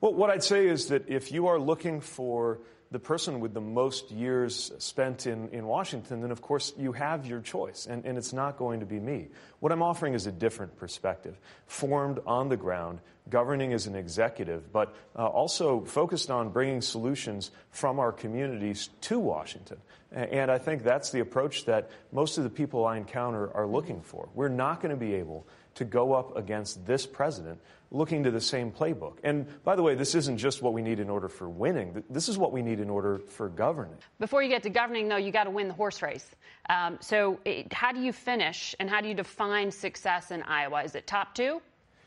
Well, 0.00 0.14
what 0.14 0.30
I'd 0.30 0.42
say 0.42 0.66
is 0.66 0.88
that 0.88 1.08
if 1.08 1.30
you 1.30 1.46
are 1.46 1.60
looking 1.60 2.00
for 2.00 2.58
the 2.92 2.98
person 2.98 3.40
with 3.40 3.54
the 3.54 3.60
most 3.60 4.10
years 4.10 4.70
spent 4.78 5.26
in, 5.26 5.48
in 5.48 5.66
Washington, 5.66 6.20
then 6.20 6.30
of 6.30 6.42
course 6.42 6.72
you 6.78 6.92
have 6.92 7.26
your 7.26 7.40
choice, 7.40 7.86
and, 7.86 8.04
and 8.04 8.18
it's 8.18 8.32
not 8.32 8.58
going 8.58 8.80
to 8.80 8.86
be 8.86 9.00
me. 9.00 9.28
What 9.60 9.72
I'm 9.72 9.82
offering 9.82 10.14
is 10.14 10.26
a 10.26 10.32
different 10.32 10.76
perspective, 10.76 11.38
formed 11.66 12.20
on 12.26 12.48
the 12.48 12.56
ground, 12.56 13.00
governing 13.30 13.72
as 13.72 13.86
an 13.86 13.94
executive, 13.94 14.72
but 14.72 14.94
uh, 15.16 15.26
also 15.26 15.80
focused 15.84 16.30
on 16.30 16.50
bringing 16.50 16.82
solutions 16.82 17.50
from 17.70 17.98
our 17.98 18.12
communities 18.12 18.90
to 19.02 19.18
Washington. 19.18 19.78
And 20.10 20.50
I 20.50 20.58
think 20.58 20.82
that's 20.82 21.10
the 21.10 21.20
approach 21.20 21.64
that 21.64 21.90
most 22.12 22.36
of 22.36 22.44
the 22.44 22.50
people 22.50 22.84
I 22.84 22.98
encounter 22.98 23.50
are 23.56 23.66
looking 23.66 24.02
for. 24.02 24.28
We're 24.34 24.48
not 24.48 24.82
going 24.82 24.90
to 24.90 25.00
be 25.00 25.14
able 25.14 25.46
to 25.74 25.84
go 25.84 26.12
up 26.12 26.36
against 26.36 26.84
this 26.86 27.06
president 27.06 27.60
looking 27.90 28.24
to 28.24 28.30
the 28.30 28.40
same 28.40 28.72
playbook. 28.72 29.18
And 29.22 29.46
by 29.64 29.76
the 29.76 29.82
way, 29.82 29.94
this 29.94 30.14
isn't 30.14 30.38
just 30.38 30.62
what 30.62 30.72
we 30.72 30.82
need 30.82 30.98
in 30.98 31.10
order 31.10 31.28
for 31.28 31.48
winning. 31.48 32.02
This 32.08 32.28
is 32.28 32.38
what 32.38 32.50
we 32.50 32.62
need 32.62 32.80
in 32.80 32.88
order 32.88 33.18
for 33.18 33.48
governing. 33.48 33.96
Before 34.18 34.42
you 34.42 34.48
get 34.48 34.62
to 34.62 34.70
governing, 34.70 35.08
though, 35.08 35.16
you 35.16 35.30
got 35.30 35.44
to 35.44 35.50
win 35.50 35.68
the 35.68 35.74
horse 35.74 36.00
race. 36.00 36.26
Um, 36.70 36.98
so, 37.00 37.38
it, 37.44 37.72
how 37.72 37.92
do 37.92 38.00
you 38.00 38.12
finish 38.12 38.74
and 38.80 38.88
how 38.88 39.00
do 39.00 39.08
you 39.08 39.14
define 39.14 39.70
success 39.70 40.30
in 40.30 40.42
Iowa? 40.42 40.82
Is 40.84 40.94
it 40.94 41.06
top 41.06 41.34
two? 41.34 41.60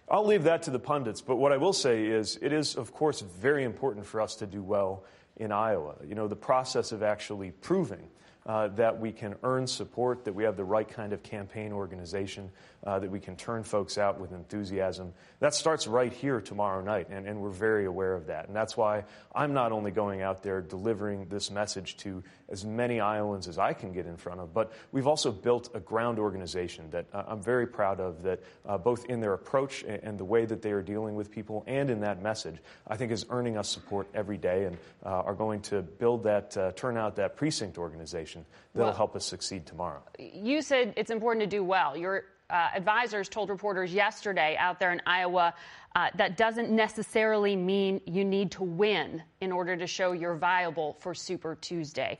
I'll 0.09 0.25
leave 0.25 0.43
that 0.43 0.63
to 0.63 0.71
the 0.71 0.79
pundits. 0.79 1.21
But 1.21 1.37
what 1.37 1.51
I 1.51 1.57
will 1.57 1.73
say 1.73 2.05
is, 2.05 2.37
it 2.41 2.53
is, 2.53 2.75
of 2.75 2.93
course, 2.93 3.21
very 3.21 3.63
important 3.63 4.05
for 4.05 4.21
us 4.21 4.35
to 4.37 4.47
do 4.47 4.61
well 4.61 5.03
in 5.37 5.51
Iowa. 5.51 5.95
You 6.07 6.15
know, 6.15 6.27
the 6.27 6.35
process 6.35 6.91
of 6.91 7.03
actually 7.03 7.51
proving 7.51 8.07
uh, 8.45 8.67
that 8.69 8.99
we 8.99 9.11
can 9.11 9.35
earn 9.43 9.65
support, 9.65 10.23
that 10.25 10.33
we 10.33 10.43
have 10.43 10.55
the 10.55 10.63
right 10.63 10.87
kind 10.87 11.13
of 11.13 11.23
campaign 11.23 11.71
organization, 11.71 12.51
uh, 12.85 12.99
that 12.99 13.09
we 13.09 13.19
can 13.19 13.35
turn 13.35 13.63
folks 13.63 13.97
out 13.97 14.19
with 14.19 14.31
enthusiasm. 14.31 15.13
That 15.39 15.53
starts 15.53 15.87
right 15.87 16.13
here 16.13 16.39
tomorrow 16.39 16.81
night, 16.83 17.07
and, 17.09 17.27
and 17.27 17.41
we're 17.41 17.49
very 17.49 17.85
aware 17.85 18.13
of 18.13 18.27
that. 18.27 18.47
And 18.47 18.55
that's 18.55 18.77
why 18.77 19.03
I'm 19.33 19.53
not 19.53 19.71
only 19.71 19.91
going 19.91 20.21
out 20.21 20.43
there 20.43 20.61
delivering 20.61 21.27
this 21.27 21.49
message 21.49 21.97
to 21.97 22.23
as 22.49 22.63
many 22.63 22.99
Iowans 22.99 23.47
as 23.47 23.57
I 23.57 23.73
can 23.73 23.91
get 23.91 24.05
in 24.05 24.17
front 24.17 24.39
of, 24.39 24.53
but 24.53 24.71
we've 24.91 25.07
also 25.07 25.31
built 25.31 25.69
a 25.73 25.79
ground 25.79 26.19
organization 26.19 26.89
that 26.91 27.05
uh, 27.11 27.23
I'm 27.27 27.41
very 27.41 27.65
proud 27.65 27.99
of, 27.99 28.21
that 28.23 28.41
uh, 28.65 28.77
both 28.77 29.05
in 29.05 29.19
their 29.19 29.33
approach 29.33 29.83
and, 29.83 30.03
and, 30.03 30.19
the 30.19 30.25
way 30.25 30.45
that 30.45 30.61
they 30.61 30.71
are 30.71 30.81
dealing 30.81 31.15
with 31.15 31.31
people 31.31 31.63
and 31.67 31.89
in 31.89 32.01
that 32.01 32.21
message, 32.21 32.57
I 32.87 32.95
think 32.95 33.11
is 33.11 33.25
earning 33.29 33.57
us 33.57 33.67
support 33.67 34.07
every 34.13 34.37
day 34.37 34.65
and 34.65 34.77
uh, 35.05 35.09
are 35.09 35.33
going 35.33 35.61
to 35.61 35.81
build 35.81 36.23
that, 36.23 36.55
uh, 36.55 36.71
turn 36.73 36.97
out 36.97 37.15
that 37.17 37.35
precinct 37.35 37.77
organization 37.77 38.45
that'll 38.73 38.89
well, 38.89 38.95
help 38.95 39.15
us 39.15 39.25
succeed 39.25 39.65
tomorrow. 39.65 40.01
You 40.19 40.61
said 40.61 40.93
it's 40.95 41.11
important 41.11 41.41
to 41.41 41.47
do 41.47 41.63
well. 41.63 41.97
Your 41.97 42.25
uh, 42.49 42.69
advisors 42.75 43.29
told 43.29 43.49
reporters 43.49 43.93
yesterday 43.93 44.55
out 44.59 44.79
there 44.79 44.91
in 44.91 45.01
Iowa 45.05 45.53
uh, 45.95 46.09
that 46.15 46.37
doesn't 46.37 46.69
necessarily 46.69 47.55
mean 47.55 48.01
you 48.05 48.25
need 48.25 48.51
to 48.51 48.63
win 48.63 49.23
in 49.41 49.51
order 49.51 49.75
to 49.77 49.87
show 49.87 50.11
you're 50.11 50.35
viable 50.35 50.93
for 50.99 51.13
Super 51.13 51.55
Tuesday. 51.55 52.17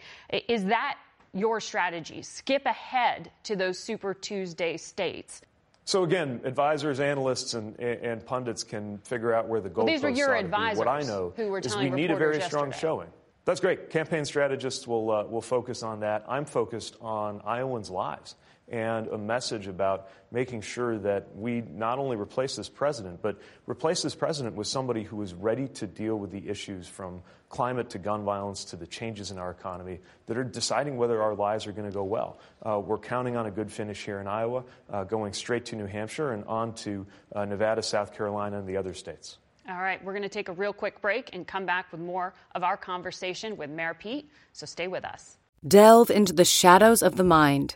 Is 0.48 0.66
that 0.66 0.98
your 1.34 1.60
strategy? 1.60 2.22
Skip 2.22 2.66
ahead 2.66 3.32
to 3.44 3.56
those 3.56 3.78
Super 3.78 4.14
Tuesday 4.14 4.78
states. 4.78 5.42
So 5.84 6.04
again, 6.04 6.42
advisors, 6.44 7.00
analysts, 7.00 7.54
and, 7.54 7.80
and 7.80 8.26
pundits 8.26 8.64
can 8.64 8.98
figure 9.00 9.34
out 9.34 9.48
where 9.48 9.62
the 9.62 9.70
goalposts 9.70 9.76
well, 9.76 9.86
these 9.86 10.02
were 10.02 10.10
your 10.10 10.36
advisors. 10.36 10.80
What 10.80 10.88
I 10.88 11.02
know 11.02 11.34
who 11.36 11.50
were 11.50 11.60
is 11.60 11.76
we 11.76 11.92
need 11.92 12.10
a 12.10 12.16
very 12.16 12.38
yesterday. 12.38 12.48
strong 12.48 12.72
showing. 12.72 13.10
That's 13.44 13.60
great. 13.60 13.92
Campaign 13.92 14.26
strategists 14.26 14.88
will 14.88 15.12
uh, 15.12 15.26
will 15.26 15.42
focus 15.42 15.84
on 15.84 16.00
that. 16.00 16.26
I'm 16.28 16.46
focused 16.46 16.96
on 17.00 17.42
Iowans' 17.46 17.92
lives 17.92 18.34
and 18.68 19.08
a 19.08 19.18
message 19.18 19.68
about 19.68 20.10
making 20.32 20.62
sure 20.62 20.98
that 20.98 21.36
we 21.36 21.62
not 21.62 22.00
only 22.00 22.18
replace 22.18 22.56
this 22.56 22.68
president, 22.68 23.22
but 23.22 23.40
replace 23.68 24.02
this 24.02 24.16
president 24.16 24.56
with 24.56 24.68
somebody 24.68 25.04
who 25.04 25.22
is 25.22 25.34
ready 25.34 25.68
to 25.68 25.88
deal 25.88 26.16
with 26.16 26.32
the 26.32 26.50
issues 26.50 26.88
from 26.88 27.22
climate 27.50 27.92
to 27.92 28.00
gun 28.00 28.24
violence 28.24 28.66
to 28.66 28.76
the 28.76 28.88
changes 28.88 29.32
in 29.32 29.38
our 29.38 29.52
economy 29.52 30.00
that 30.26 30.36
are 30.36 30.44
deciding 30.44 30.98
whether 30.98 31.22
our 31.22 31.36
lives 31.36 31.68
are 31.68 31.72
going 31.72 31.88
to 31.88 31.94
go 31.94 32.04
well. 32.04 32.40
Uh, 32.64 32.80
we're 32.80 32.98
counting 32.98 33.38
on 33.38 33.46
a 33.46 33.52
good 33.52 33.72
finish 33.72 34.04
here 34.04 34.20
in 34.20 34.28
Iowa, 34.28 34.64
uh, 34.90 35.04
going 35.04 35.32
straight 35.32 35.66
to 35.66 35.76
New 35.76 35.86
Hampshire 35.86 36.34
and 36.34 36.44
on 36.46 36.74
to 36.76 37.06
uh, 37.36 37.46
Nevada, 37.46 37.84
South 37.84 38.14
Carolina, 38.14 38.58
and 38.58 38.68
the 38.68 38.78
other 38.78 38.94
states. 38.94 39.38
All 39.70 39.78
right, 39.78 40.04
we're 40.04 40.14
going 40.14 40.24
to 40.24 40.30
take 40.30 40.50
a 40.50 40.54
real 40.54 40.74
quick 40.74 41.02
break 41.02 41.30
and 41.34 41.48
come 41.48 41.66
back 41.66 41.92
with 41.92 42.02
more 42.02 42.34
of 42.54 42.64
our 42.64 42.78
conversation 42.78 43.58
with 43.58 43.70
Mayor 43.70 43.96
Pete, 43.96 44.30
so 44.54 44.66
stay 44.66 44.88
with 44.88 45.06
us. 45.06 45.38
Delve 45.68 46.12
into 46.12 46.34
the 46.34 46.46
shadows 46.46 47.02
of 47.02 47.16
the 47.16 47.24
mind 47.24 47.76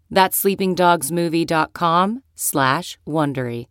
That's 0.11 0.43
sleepingdogsmovie.com 0.43 2.23
slash 2.35 2.99
Wondery. 3.07 3.67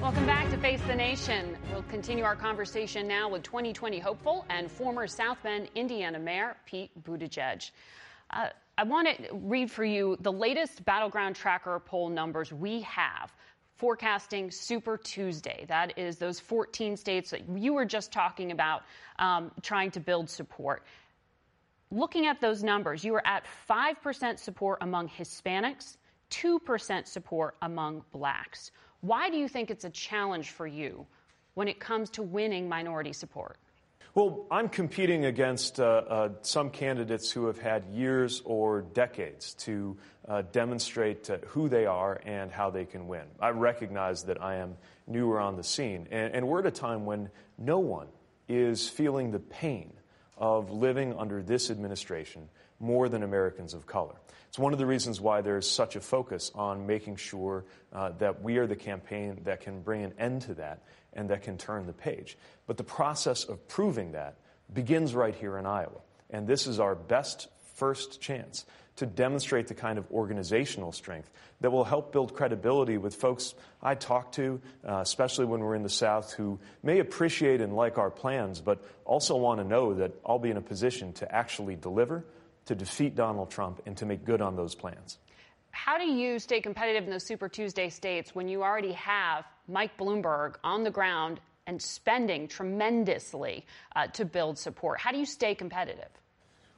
Welcome 0.00 0.24
back 0.24 0.50
to 0.50 0.56
Face 0.56 0.80
the 0.86 0.94
Nation. 0.96 1.56
We'll 1.70 1.82
continue 1.82 2.24
our 2.24 2.34
conversation 2.34 3.06
now 3.06 3.28
with 3.28 3.42
2020 3.42 3.98
hopeful 3.98 4.46
and 4.48 4.70
former 4.70 5.06
South 5.06 5.36
Bend, 5.42 5.68
Indiana 5.74 6.18
Mayor 6.18 6.56
Pete 6.64 6.90
Buttigieg. 7.04 7.70
Uh, 8.30 8.48
I 8.78 8.84
want 8.84 9.08
to 9.08 9.34
read 9.34 9.70
for 9.70 9.84
you 9.84 10.16
the 10.20 10.32
latest 10.32 10.82
Battleground 10.86 11.36
Tracker 11.36 11.78
poll 11.78 12.08
numbers 12.08 12.50
we 12.50 12.80
have 12.80 13.34
forecasting 13.76 14.50
Super 14.50 14.96
Tuesday. 14.96 15.66
That 15.68 15.96
is 15.98 16.16
those 16.16 16.40
14 16.40 16.96
states 16.96 17.30
that 17.30 17.48
you 17.48 17.74
were 17.74 17.84
just 17.84 18.10
talking 18.10 18.52
about 18.52 18.82
um, 19.18 19.50
trying 19.62 19.90
to 19.92 20.00
build 20.00 20.30
support 20.30 20.82
looking 21.90 22.26
at 22.26 22.40
those 22.40 22.62
numbers, 22.62 23.04
you 23.04 23.14
are 23.14 23.26
at 23.26 23.44
5% 23.68 24.38
support 24.38 24.78
among 24.80 25.08
Hispanics, 25.08 25.96
2% 26.30 27.06
support 27.06 27.56
among 27.62 28.04
blacks. 28.12 28.70
Why 29.00 29.30
do 29.30 29.36
you 29.36 29.48
think 29.48 29.70
it's 29.70 29.84
a 29.84 29.90
challenge 29.90 30.50
for 30.50 30.66
you 30.66 31.06
when 31.54 31.68
it 31.68 31.80
comes 31.80 32.10
to 32.10 32.22
winning 32.22 32.68
minority 32.68 33.12
support? 33.12 33.56
Well, 34.14 34.46
I'm 34.50 34.68
competing 34.68 35.26
against 35.26 35.78
uh, 35.78 35.84
uh, 35.84 36.28
some 36.42 36.70
candidates 36.70 37.30
who 37.30 37.46
have 37.46 37.58
had 37.58 37.84
years 37.92 38.42
or 38.44 38.82
decades 38.82 39.54
to 39.54 39.96
uh, 40.28 40.42
demonstrate 40.50 41.30
uh, 41.30 41.38
who 41.46 41.68
they 41.68 41.86
are 41.86 42.20
and 42.24 42.50
how 42.50 42.70
they 42.70 42.84
can 42.84 43.06
win. 43.06 43.22
I 43.38 43.50
recognize 43.50 44.24
that 44.24 44.42
I 44.42 44.56
am 44.56 44.76
newer 45.06 45.38
on 45.38 45.56
the 45.56 45.62
scene, 45.62 46.08
and, 46.10 46.34
and 46.34 46.48
we're 46.48 46.58
at 46.58 46.66
a 46.66 46.72
time 46.72 47.06
when 47.06 47.30
no 47.56 47.78
one 47.78 48.08
is 48.48 48.88
feeling 48.88 49.30
the 49.30 49.38
pain 49.38 49.92
of 50.40 50.70
living 50.70 51.14
under 51.16 51.42
this 51.42 51.70
administration 51.70 52.48
more 52.80 53.08
than 53.08 53.22
Americans 53.22 53.74
of 53.74 53.86
color. 53.86 54.14
It's 54.48 54.58
one 54.58 54.72
of 54.72 54.80
the 54.80 54.86
reasons 54.86 55.20
why 55.20 55.42
there's 55.42 55.70
such 55.70 55.94
a 55.94 56.00
focus 56.00 56.50
on 56.56 56.86
making 56.86 57.16
sure 57.16 57.64
uh, 57.92 58.10
that 58.18 58.42
we 58.42 58.56
are 58.56 58.66
the 58.66 58.74
campaign 58.74 59.42
that 59.44 59.60
can 59.60 59.82
bring 59.82 60.02
an 60.02 60.12
end 60.18 60.42
to 60.42 60.54
that 60.54 60.82
and 61.12 61.30
that 61.30 61.42
can 61.42 61.56
turn 61.56 61.86
the 61.86 61.92
page. 61.92 62.36
But 62.66 62.76
the 62.76 62.82
process 62.82 63.44
of 63.44 63.68
proving 63.68 64.12
that 64.12 64.38
begins 64.72 65.14
right 65.14 65.34
here 65.34 65.58
in 65.58 65.66
Iowa. 65.66 66.00
And 66.30 66.48
this 66.48 66.66
is 66.66 66.80
our 66.80 66.94
best 66.94 67.48
first 67.80 68.20
chance 68.20 68.66
to 68.96 69.06
demonstrate 69.06 69.66
the 69.66 69.74
kind 69.74 69.98
of 69.98 70.04
organizational 70.12 70.92
strength 70.92 71.30
that 71.62 71.70
will 71.70 71.84
help 71.84 72.12
build 72.12 72.34
credibility 72.34 72.98
with 72.98 73.14
folks 73.14 73.54
I 73.82 73.94
talk 73.94 74.32
to, 74.32 74.60
uh, 74.86 74.98
especially 74.98 75.46
when 75.46 75.60
we're 75.60 75.74
in 75.74 75.82
the 75.82 75.88
South, 75.88 76.34
who 76.34 76.58
may 76.82 76.98
appreciate 76.98 77.62
and 77.62 77.74
like 77.74 77.96
our 77.96 78.10
plans, 78.10 78.60
but 78.60 78.84
also 79.06 79.34
want 79.36 79.60
to 79.60 79.64
know 79.64 79.94
that 79.94 80.12
I'll 80.26 80.38
be 80.38 80.50
in 80.50 80.58
a 80.58 80.60
position 80.60 81.14
to 81.14 81.34
actually 81.34 81.76
deliver, 81.76 82.26
to 82.66 82.74
defeat 82.74 83.14
Donald 83.14 83.50
Trump, 83.50 83.80
and 83.86 83.96
to 83.96 84.04
make 84.04 84.26
good 84.26 84.42
on 84.42 84.54
those 84.56 84.74
plans. 84.74 85.16
How 85.70 85.96
do 85.96 86.04
you 86.04 86.38
stay 86.38 86.60
competitive 86.60 87.04
in 87.04 87.10
those 87.10 87.24
Super 87.24 87.48
Tuesday 87.48 87.88
states 87.88 88.34
when 88.34 88.46
you 88.46 88.62
already 88.62 88.92
have 88.92 89.46
Mike 89.66 89.96
Bloomberg 89.96 90.56
on 90.62 90.84
the 90.84 90.90
ground 90.90 91.40
and 91.66 91.80
spending 91.80 92.48
tremendously 92.48 93.64
uh, 93.96 94.08
to 94.08 94.26
build 94.26 94.58
support? 94.58 95.00
How 95.00 95.12
do 95.12 95.18
you 95.18 95.24
stay 95.24 95.54
competitive? 95.54 96.10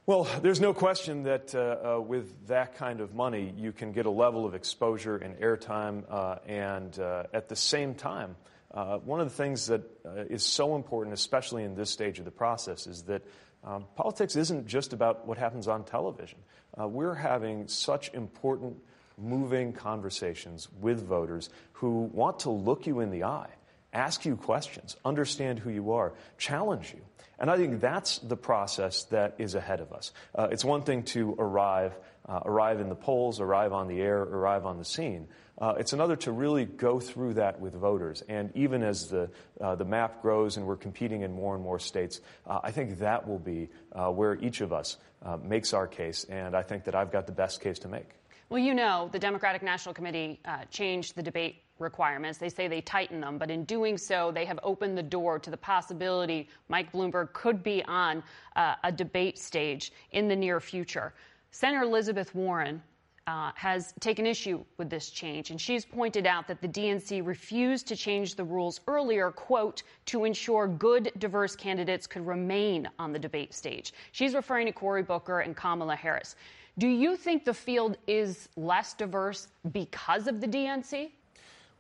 Well, 0.05 0.27
there's 0.43 0.61
no 0.61 0.75
question 0.75 1.23
that 1.23 1.55
uh, 1.55 1.99
uh, 1.99 2.01
with 2.01 2.49
that 2.49 2.75
kind 2.75 3.01
of 3.01 3.15
money, 3.15 3.55
you 3.57 3.71
can 3.71 3.93
get 3.93 4.05
a 4.05 4.11
level 4.11 4.45
of 4.45 4.53
exposure 4.53 5.17
and 5.17 5.37
airtime, 5.37 6.03
uh, 6.11 6.39
and 6.45 6.99
uh, 6.99 7.27
at 7.33 7.49
the 7.49 7.55
same 7.55 7.95
time, 7.95 8.35
uh, 8.75 8.99
one 8.99 9.21
of 9.21 9.29
the 9.29 9.35
things 9.37 9.69
that 9.69 9.83
uh, 10.05 10.25
is 10.29 10.43
so 10.43 10.75
important, 10.75 11.15
especially 11.15 11.63
in 11.63 11.77
this 11.77 11.89
stage 11.89 12.19
of 12.19 12.25
the 12.25 12.33
process, 12.33 12.89
is 12.89 13.05
that 13.05 13.23
um, 13.63 13.85
politics 13.95 14.35
isn't 14.35 14.67
just 14.67 14.93
about 14.93 15.25
what 15.25 15.39
happens 15.39 15.69
on 15.69 15.85
television. 15.85 16.41
we're 16.77 17.15
having 17.15 17.69
such 17.69 18.13
important, 18.13 18.79
moving 19.17 19.73
conversations 19.73 20.69
with 20.81 21.07
voters 21.07 21.49
who 21.75 22.11
want 22.13 22.41
to 22.41 22.51
look 22.51 22.89
you 22.89 22.99
in 22.99 23.11
the 23.13 23.23
eye, 23.23 23.51
ask 23.93 24.25
you 24.25 24.35
questions, 24.35 24.97
understand 25.05 25.61
who 25.61 25.71
you 25.71 25.93
are, 25.93 26.13
challenge 26.39 26.93
you. 26.93 27.03
And 27.43 27.51
I 27.51 27.57
think 27.57 27.81
that's 27.81 28.19
the 28.19 28.37
process 28.37 29.03
that 29.07 29.35
is 29.39 29.57
ahead 29.57 29.81
of 29.81 29.93
us. 29.93 30.13
Uh, 30.33 30.47
it's 30.53 30.65
one 30.65 30.83
thing 30.83 31.03
to 31.07 31.35
arrive, 31.41 31.93
uh, 32.29 32.39
arrive 32.45 32.79
in 32.79 32.89
the 32.89 32.95
polls, 32.95 33.41
arrive 33.41 33.73
on 33.73 33.89
the 33.89 34.01
air, 34.01 34.23
arrive 34.23 34.65
on 34.65 34.79
the 34.79 34.85
scene. 34.85 35.27
Uh, 35.59 35.75
it's 35.77 35.93
another 35.93 36.15
to 36.15 36.31
really 36.31 36.65
go 36.65 37.01
through 37.01 37.35
that 37.35 37.61
with 37.61 37.75
voters. 37.75 38.23
And 38.29 38.53
even 38.55 38.85
as 38.85 39.09
the, 39.09 39.29
uh, 39.61 39.75
the 39.75 39.85
map 39.85 40.23
grows 40.23 40.57
and 40.57 40.69
we're 40.69 40.77
competing 40.77 41.23
in 41.23 41.33
more 41.33 41.57
and 41.57 41.65
more 41.65 41.81
states, 41.81 42.21
uh, 42.47 42.61
I 42.63 42.71
think 42.71 43.01
that 43.01 43.27
will 43.27 43.41
be 43.41 43.71
uh, 43.91 44.09
where 44.11 44.37
each 44.37 44.61
of 44.61 44.73
us 44.73 44.97
makes 45.43 45.75
our 45.75 45.89
case. 45.89 46.23
And 46.25 46.55
I 46.55 46.63
think 46.63 46.85
that 46.85 46.95
I've 46.95 47.11
got 47.11 47.27
the 47.27 47.33
best 47.33 47.61
case 47.61 47.81
to 47.81 47.89
make. 47.89 48.09
Well, 48.51 48.61
you 48.61 48.75
know, 48.75 49.09
the 49.11 49.19
Democratic 49.19 49.63
National 49.63 49.95
Committee 49.95 50.41
changed 50.71 51.17
the 51.17 51.23
debate 51.23 51.63
requirements. 51.83 52.39
They 52.39 52.49
say 52.49 52.69
they 52.69 52.81
tighten 52.81 53.21
them, 53.21 53.37
but 53.37 53.51
in 53.51 53.65
doing 53.65 53.99
so, 53.99 54.31
they 54.31 54.45
have 54.45 54.59
opened 54.63 54.97
the 54.97 55.03
door 55.03 55.39
to 55.39 55.51
the 55.51 55.57
possibility 55.57 56.49
Mike 56.69 56.93
Bloomberg 56.93 57.33
could 57.33 57.63
be 57.63 57.85
on 57.85 58.23
uh, 58.57 58.77
a 58.85 58.93
debate 58.93 59.39
stage 59.39 59.93
in 60.13 60.29
the 60.29 60.37
near 60.37 60.61
future. 60.61 61.13
Senator 61.51 61.83
Elizabeth 61.83 62.35
Warren 62.35 62.83
uh, 63.27 63.53
has 63.55 63.95
taken 64.01 64.27
issue 64.27 64.65
with 64.79 64.91
this 64.91 65.11
change, 65.11 65.51
and 65.51 65.61
she's 65.61 65.85
pointed 65.85 66.27
out 66.27 66.49
that 66.49 66.61
the 66.61 66.69
DNC 66.69 67.25
refused 67.25 67.87
to 67.89 67.97
change 67.97 68.35
the 68.35 68.45
rules 68.45 68.81
earlier, 68.89 69.31
quote, 69.31 69.83
to 70.07 70.25
ensure 70.25 70.67
good, 70.67 71.13
diverse 71.19 71.55
candidates 71.55 72.07
could 72.07 72.27
remain 72.27 72.89
on 72.99 73.13
the 73.13 73.19
debate 73.19 73.55
stage. 73.55 73.93
She's 74.13 74.35
referring 74.35 74.67
to 74.67 74.73
Cory 74.73 75.03
Booker 75.03 75.41
and 75.41 75.57
Kamala 75.57 75.95
Harris. 75.95 76.37
Do 76.79 76.89
you 76.89 77.17
think 77.17 77.45
the 77.45 77.55
field 77.55 77.99
is 78.07 78.49
less 78.57 78.95
diverse 78.95 79.49
because 79.73 80.27
of 80.27 80.41
the 80.41 80.49
DNC? 80.49 81.11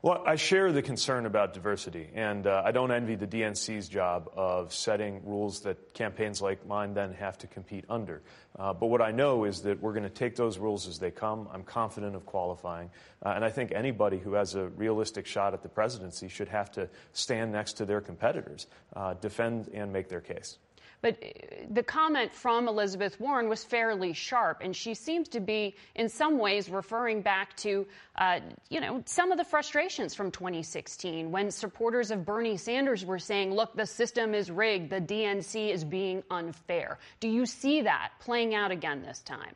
Well, 0.05 0.25
I 0.27 0.35
share 0.35 0.73
the 0.73 0.83
concern 0.83 1.27
about 1.27 1.55
diversity, 1.55 2.09
and 2.12 2.45
uh, 2.45 2.62
I 2.65 2.73
don't 2.73 2.91
envy 2.91 3.15
the 3.15 3.29
DNC's 3.29 3.88
job 3.88 4.33
of 4.35 4.75
setting 4.75 5.25
rules 5.25 5.61
that 5.61 5.95
campaigns 5.95 6.43
like 6.43 6.67
mine 6.67 6.93
then 6.93 7.12
have 7.12 7.38
to 7.38 7.47
compete 7.47 7.85
under. 7.88 8.21
Uh, 8.59 8.73
but 8.73 8.88
what 8.88 9.01
I 9.01 9.12
know 9.12 9.45
is 9.45 9.62
that 9.62 9.81
we're 9.81 9.93
going 9.93 10.03
to 10.03 10.11
take 10.11 10.35
those 10.35 10.59
rules 10.59 10.88
as 10.88 10.99
they 10.99 11.12
come. 11.12 11.49
I'm 11.53 11.62
confident 11.62 12.17
of 12.17 12.27
qualifying, 12.27 12.91
uh, 13.25 13.29
and 13.37 13.45
I 13.45 13.51
think 13.51 13.71
anybody 13.71 14.19
who 14.19 14.33
has 14.33 14.57
a 14.57 14.67
realistic 14.71 15.25
shot 15.25 15.55
at 15.55 15.62
the 15.62 15.69
presidency 15.69 16.27
should 16.27 16.49
have 16.49 16.73
to 16.73 16.88
stand 17.12 17.53
next 17.53 17.75
to 17.75 17.85
their 17.85 18.01
competitors, 18.01 18.67
uh, 18.97 19.15
defend 19.15 19.69
and 19.73 19.93
make 19.93 20.09
their 20.09 20.21
case. 20.21 20.59
But 21.03 21.23
uh, 21.23 21.27
the 21.69 21.83
comment 21.83 22.33
from 22.33 22.69
Elizabeth 22.69 23.21
Warren 23.21 23.49
was 23.49 23.62
fairly 23.62 24.12
sharp, 24.15 24.61
and 24.62 24.75
she 24.75 24.95
seems 24.95 25.29
to 25.31 25.41
be, 25.41 25.75
in 25.95 26.09
some 26.09 26.38
ways, 26.38 26.71
referring 26.71 27.21
back 27.23 27.55
to, 27.59 27.87
uh, 28.17 28.41
you 28.71 28.81
know, 28.81 29.03
some 29.05 29.33
of 29.33 29.38
the 29.38 29.45
frustrations 29.45 30.15
from 30.15 30.31
2016 30.31 31.31
when 31.31 31.51
supporters 31.51 32.11
of 32.11 32.25
Bernie 32.25 32.57
Sanders 32.57 33.05
were 33.05 33.19
saying, 33.19 33.53
look, 33.53 33.75
the 33.75 33.87
system 33.87 34.33
is 34.33 34.51
rigged, 34.51 34.91
the 34.91 35.01
DNC 35.01 35.71
is 35.71 35.85
being 35.85 36.23
unfair. 36.31 36.99
Do 37.21 37.29
you 37.29 37.45
see 37.45 37.83
that 37.83 38.12
playing 38.21 38.55
out 38.55 38.71
again 38.71 39.03
this 39.03 39.21
time? 39.21 39.55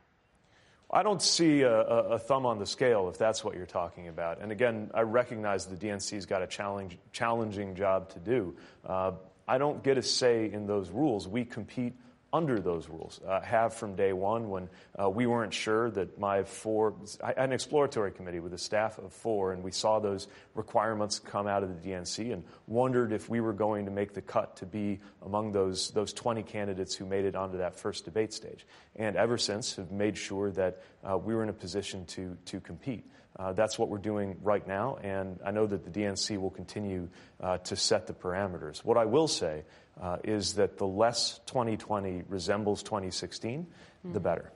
I 0.91 1.03
don't 1.03 1.21
see 1.21 1.63
a, 1.63 1.81
a, 1.81 2.19
thumb 2.19 2.47
on 2.47 2.61
the 2.61 2.67
scale 2.67 3.09
if 3.09 3.19
that's 3.19 3.43
what 3.43 3.57
you're 3.57 3.67
talking 3.67 4.07
about. 4.07 4.41
And 4.41 4.53
again, 4.53 4.91
I 4.95 5.01
recognize 5.01 5.67
the 5.67 5.75
DNC's 5.75 6.27
got 6.27 6.43
a 6.43 6.47
challenge, 6.47 6.97
challenging 7.13 7.75
job 7.75 8.09
to 8.11 8.21
do. 8.21 8.55
Uh, 8.85 9.13
I 9.49 9.59
don't 9.59 9.83
get 9.83 9.99
a 9.99 10.03
say 10.03 10.51
in 10.51 10.67
those 10.67 10.91
rules. 10.91 11.29
We 11.29 11.45
compete 11.45 11.95
under 12.33 12.61
those 12.61 12.89
rules. 12.89 13.21
Uh, 13.27 13.41
have 13.41 13.73
from 13.73 13.95
day 13.95 14.13
one 14.13 14.51
when 14.51 14.69
uh, 15.01 15.09
we 15.09 15.27
weren't 15.27 15.55
sure 15.55 15.91
that 15.91 16.19
my 16.19 16.43
four, 16.43 16.95
I 17.23 17.29
had 17.29 17.39
an 17.39 17.53
exploratory 17.53 18.11
committee 18.11 18.41
with 18.41 18.53
a 18.53 18.59
staff 18.59 18.99
of 18.99 19.13
four, 19.13 19.53
and 19.53 19.63
we 19.63 19.71
saw 19.71 20.01
those 20.01 20.27
requirements 20.55 21.19
come 21.19 21.47
out 21.47 21.63
of 21.63 21.83
the 21.83 21.89
DNC 21.89 22.33
and 22.33 22.45
wondered 22.67 23.13
if 23.13 23.31
we 23.31 23.41
were 23.41 23.53
going 23.53 23.87
to 23.87 23.91
make 23.91 24.13
the 24.13 24.21
cut 24.21 24.57
to 24.57 24.67
be 24.67 25.01
among 25.25 25.53
those, 25.53 25.91
those 25.93 26.13
20 26.13 26.43
candidates 26.43 26.95
who 26.95 27.07
made 27.07 27.25
it 27.25 27.37
onto 27.37 27.59
that 27.59 27.77
first 27.77 28.05
debate 28.05 28.33
stage. 28.33 28.67
And 28.97 29.17
ever 29.17 29.39
since 29.39 29.77
have 29.77 29.93
made 29.93 30.19
sure 30.19 30.51
that 30.53 30.83
uh, 31.09 31.17
we 31.17 31.35
were 31.35 31.43
in 31.43 31.49
a 31.49 31.55
position 31.55 32.05
to, 32.07 32.37
to 32.47 32.61
compete. 32.61 33.09
Uh, 33.39 33.53
that's 33.53 33.79
what 33.79 33.91
we're 33.91 33.99
doing 33.99 34.37
right 34.43 34.67
now, 34.67 34.97
and 35.03 35.39
I 35.45 35.51
know 35.51 35.67
that 35.67 35.85
the 35.85 35.91
DNC 35.91 36.41
will 36.41 36.51
continue 36.51 37.09
uh, 37.41 37.59
to 37.59 37.77
set 37.77 38.07
the 38.07 38.15
parameters. 38.15 38.79
What 38.79 38.97
I 38.97 39.05
will 39.05 39.29
say 39.29 39.65
uh, 40.01 40.17
is 40.25 40.55
that 40.55 40.79
the 40.79 40.87
less 40.87 41.41
2020 41.47 42.23
resembles 42.29 42.83
2016, 42.83 43.61
mm-hmm. 43.61 44.13
the 44.13 44.21
better. 44.21 44.53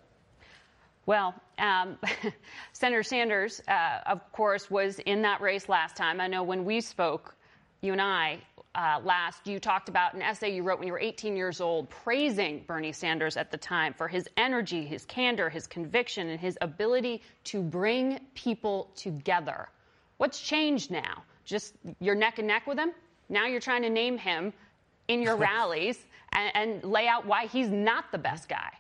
Well, 1.05 1.35
um, 1.59 1.99
Senator 2.73 3.03
Sanders, 3.03 3.61
uh, 3.69 4.01
of 4.07 4.33
course, 4.33 4.71
was 4.71 4.99
in 4.99 5.23
that 5.23 5.41
race 5.41 5.69
last 5.69 5.97
time. 5.97 6.21
I 6.21 6.27
know 6.27 6.43
when 6.43 6.65
we 6.65 6.81
spoke, 6.81 7.35
you 7.83 7.93
and 7.93 8.01
I, 8.01 8.39
uh, 8.75 9.01
last, 9.03 9.47
you 9.47 9.59
talked 9.59 9.89
about 9.89 10.15
an 10.15 10.23
essay 10.23 10.55
you 10.55 10.63
wrote 10.63 10.79
when 10.79 10.87
you 10.87 10.93
were 10.93 11.01
18 11.01 11.37
years 11.37 11.61
old, 11.61 11.91
praising 11.91 12.63
Bernie 12.67 12.93
Sanders 12.93 13.37
at 13.37 13.51
the 13.51 13.57
time 13.57 13.93
for 13.93 14.07
his 14.07 14.29
energy, 14.37 14.87
his 14.87 15.05
candor, 15.07 15.51
his 15.51 15.67
conviction, 15.67 16.29
and 16.29 16.39
his 16.39 16.57
ability 16.61 17.23
to 17.45 17.63
bring 17.63 18.21
people 18.35 18.91
together. 18.95 19.69
What's 20.19 20.41
changed 20.41 20.91
now? 20.91 21.25
Just 21.45 21.75
you're 21.99 22.15
neck 22.15 22.39
and 22.39 22.47
neck 22.47 22.67
with 22.67 22.79
him? 22.79 22.93
Now 23.29 23.47
you're 23.47 23.61
trying 23.61 23.83
to 23.83 23.91
name 23.91 24.17
him 24.19 24.53
in 25.09 25.21
your 25.21 25.37
rallies 25.49 26.07
and, 26.33 26.53
and 26.55 26.85
lay 26.85 27.09
out 27.09 27.27
why 27.27 27.47
he's 27.47 27.69
not 27.69 28.13
the 28.13 28.19
best 28.19 28.49
guy. 28.49 28.71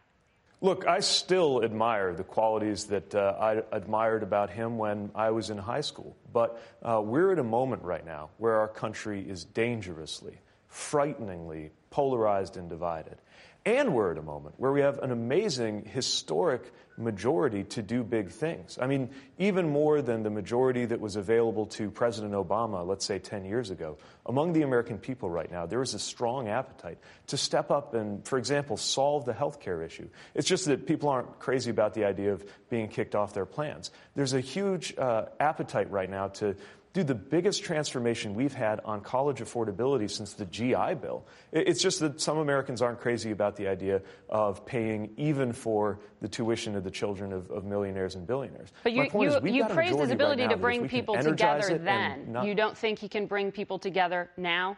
Look, 0.62 0.86
I 0.86 1.00
still 1.00 1.64
admire 1.64 2.12
the 2.12 2.22
qualities 2.22 2.84
that 2.86 3.14
uh, 3.14 3.34
I 3.40 3.62
admired 3.74 4.22
about 4.22 4.50
him 4.50 4.76
when 4.76 5.10
I 5.14 5.30
was 5.30 5.48
in 5.48 5.56
high 5.56 5.80
school. 5.80 6.14
But 6.34 6.62
uh, 6.82 7.00
we're 7.02 7.32
at 7.32 7.38
a 7.38 7.44
moment 7.44 7.82
right 7.82 8.04
now 8.04 8.28
where 8.36 8.56
our 8.56 8.68
country 8.68 9.26
is 9.26 9.44
dangerously, 9.44 10.38
frighteningly 10.68 11.70
polarized 11.88 12.58
and 12.58 12.68
divided. 12.68 13.16
And 13.64 13.94
we're 13.94 14.12
at 14.12 14.18
a 14.18 14.22
moment 14.22 14.54
where 14.58 14.70
we 14.70 14.82
have 14.82 14.98
an 14.98 15.12
amazing 15.12 15.86
historic 15.86 16.72
majority 17.00 17.64
to 17.64 17.82
do 17.82 18.04
big 18.04 18.30
things. 18.30 18.78
I 18.80 18.86
mean, 18.86 19.10
even 19.38 19.68
more 19.68 20.02
than 20.02 20.22
the 20.22 20.30
majority 20.30 20.84
that 20.84 21.00
was 21.00 21.16
available 21.16 21.66
to 21.66 21.90
President 21.90 22.34
Obama, 22.34 22.86
let's 22.86 23.04
say 23.04 23.18
10 23.18 23.44
years 23.44 23.70
ago. 23.70 23.98
Among 24.26 24.52
the 24.52 24.62
American 24.62 24.98
people 24.98 25.30
right 25.30 25.50
now, 25.50 25.66
there 25.66 25.82
is 25.82 25.94
a 25.94 25.98
strong 25.98 26.48
appetite 26.48 26.98
to 27.28 27.36
step 27.36 27.70
up 27.70 27.94
and, 27.94 28.24
for 28.26 28.38
example, 28.38 28.76
solve 28.76 29.24
the 29.24 29.32
health 29.32 29.60
care 29.60 29.82
issue. 29.82 30.08
It's 30.34 30.46
just 30.46 30.66
that 30.66 30.86
people 30.86 31.08
aren't 31.08 31.38
crazy 31.38 31.70
about 31.70 31.94
the 31.94 32.04
idea 32.04 32.32
of 32.32 32.44
being 32.68 32.88
kicked 32.88 33.14
off 33.14 33.34
their 33.34 33.46
plans. 33.46 33.90
There's 34.14 34.34
a 34.34 34.40
huge 34.40 34.96
uh, 34.96 35.26
appetite 35.40 35.90
right 35.90 36.10
now 36.10 36.28
to 36.28 36.54
do 36.92 37.04
the 37.04 37.14
biggest 37.14 37.62
transformation 37.62 38.34
we've 38.34 38.52
had 38.52 38.80
on 38.84 39.00
college 39.00 39.38
affordability 39.38 40.10
since 40.10 40.32
the 40.32 40.44
GI 40.44 40.94
Bill. 41.00 41.24
It's 41.52 41.80
just 41.80 42.00
that 42.00 42.20
some 42.20 42.38
Americans 42.38 42.82
aren't 42.82 43.00
crazy 43.00 43.30
about 43.30 43.56
the 43.56 43.68
idea 43.68 44.02
of 44.28 44.66
paying 44.66 45.12
even 45.16 45.52
for 45.52 46.00
the 46.20 46.28
tuition 46.28 46.74
of 46.74 46.82
the 46.82 46.90
children 46.90 47.32
of, 47.32 47.50
of 47.50 47.64
millionaires 47.64 48.16
and 48.16 48.26
billionaires. 48.26 48.72
But 48.82 48.92
you, 48.92 49.04
you, 49.14 49.40
you 49.44 49.64
praise 49.66 49.96
his 49.96 50.10
ability 50.10 50.42
right 50.42 50.50
to 50.50 50.56
bring 50.56 50.88
people 50.88 51.16
together 51.16 51.78
then. 51.78 52.32
Not, 52.32 52.46
you 52.46 52.54
don't 52.54 52.76
think 52.76 52.98
he 52.98 53.08
can 53.08 53.26
bring 53.26 53.52
people 53.52 53.78
together 53.78 54.30
now? 54.36 54.76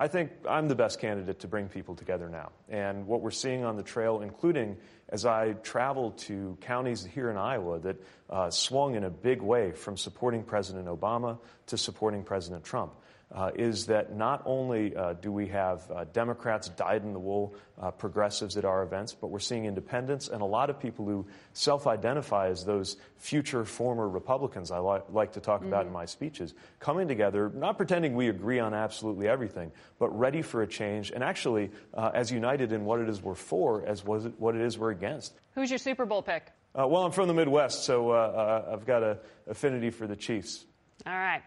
I 0.00 0.08
think 0.08 0.30
I'm 0.48 0.66
the 0.66 0.74
best 0.74 0.98
candidate 0.98 1.40
to 1.40 1.46
bring 1.46 1.68
people 1.68 1.94
together 1.94 2.30
now. 2.30 2.52
And 2.70 3.06
what 3.06 3.20
we're 3.20 3.30
seeing 3.30 3.64
on 3.64 3.76
the 3.76 3.82
trail, 3.82 4.22
including 4.22 4.78
as 5.10 5.26
I 5.26 5.52
traveled 5.52 6.16
to 6.20 6.56
counties 6.62 7.04
here 7.04 7.30
in 7.30 7.36
Iowa 7.36 7.80
that 7.80 7.96
uh, 8.30 8.48
swung 8.48 8.94
in 8.94 9.04
a 9.04 9.10
big 9.10 9.42
way 9.42 9.72
from 9.72 9.98
supporting 9.98 10.42
President 10.42 10.86
Obama 10.86 11.38
to 11.66 11.76
supporting 11.76 12.24
President 12.24 12.64
Trump 12.64 12.94
uh, 13.32 13.50
is 13.54 13.86
that 13.86 14.16
not 14.16 14.42
only 14.44 14.94
uh, 14.96 15.12
do 15.14 15.30
we 15.30 15.46
have 15.46 15.88
uh, 15.90 16.04
Democrats 16.12 16.68
dyed 16.70 17.04
in 17.04 17.12
the 17.12 17.18
wool 17.18 17.54
uh, 17.80 17.90
progressives 17.90 18.56
at 18.56 18.64
our 18.64 18.82
events, 18.82 19.14
but 19.14 19.28
we're 19.28 19.38
seeing 19.38 19.66
independents 19.66 20.28
and 20.28 20.42
a 20.42 20.46
lot 20.46 20.68
of 20.68 20.80
people 20.80 21.04
who 21.04 21.24
self 21.52 21.86
identify 21.86 22.48
as 22.48 22.64
those 22.64 22.96
future 23.18 23.64
former 23.64 24.08
Republicans 24.08 24.70
I 24.70 24.80
li- 24.80 25.00
like 25.10 25.32
to 25.32 25.40
talk 25.40 25.60
mm-hmm. 25.60 25.68
about 25.68 25.82
in 25.82 25.88
mm-hmm. 25.88 25.98
my 25.98 26.04
speeches, 26.06 26.54
coming 26.80 27.06
together, 27.06 27.50
not 27.54 27.76
pretending 27.76 28.14
we 28.14 28.28
agree 28.28 28.58
on 28.58 28.74
absolutely 28.74 29.28
everything, 29.28 29.70
but 29.98 30.08
ready 30.18 30.42
for 30.42 30.62
a 30.62 30.66
change 30.66 31.12
and 31.12 31.22
actually 31.22 31.70
uh, 31.94 32.10
as 32.12 32.32
united 32.32 32.72
in 32.72 32.84
what 32.84 33.00
it 33.00 33.08
is 33.08 33.22
we're 33.22 33.34
for 33.34 33.86
as 33.86 34.04
was 34.04 34.26
it, 34.26 34.34
what 34.38 34.56
it 34.56 34.62
is 34.62 34.76
we're 34.76 34.90
against. 34.90 35.32
Who's 35.54 35.70
your 35.70 35.78
Super 35.78 36.04
Bowl 36.04 36.22
pick? 36.22 36.48
Uh, 36.74 36.86
well, 36.86 37.04
I'm 37.04 37.12
from 37.12 37.28
the 37.28 37.34
Midwest, 37.34 37.84
so 37.84 38.12
I've 38.12 38.86
got 38.86 39.02
an 39.02 39.18
affinity 39.48 39.90
for 39.90 40.06
the 40.06 40.14
Chiefs. 40.14 40.64
All 41.04 41.12
right. 41.12 41.42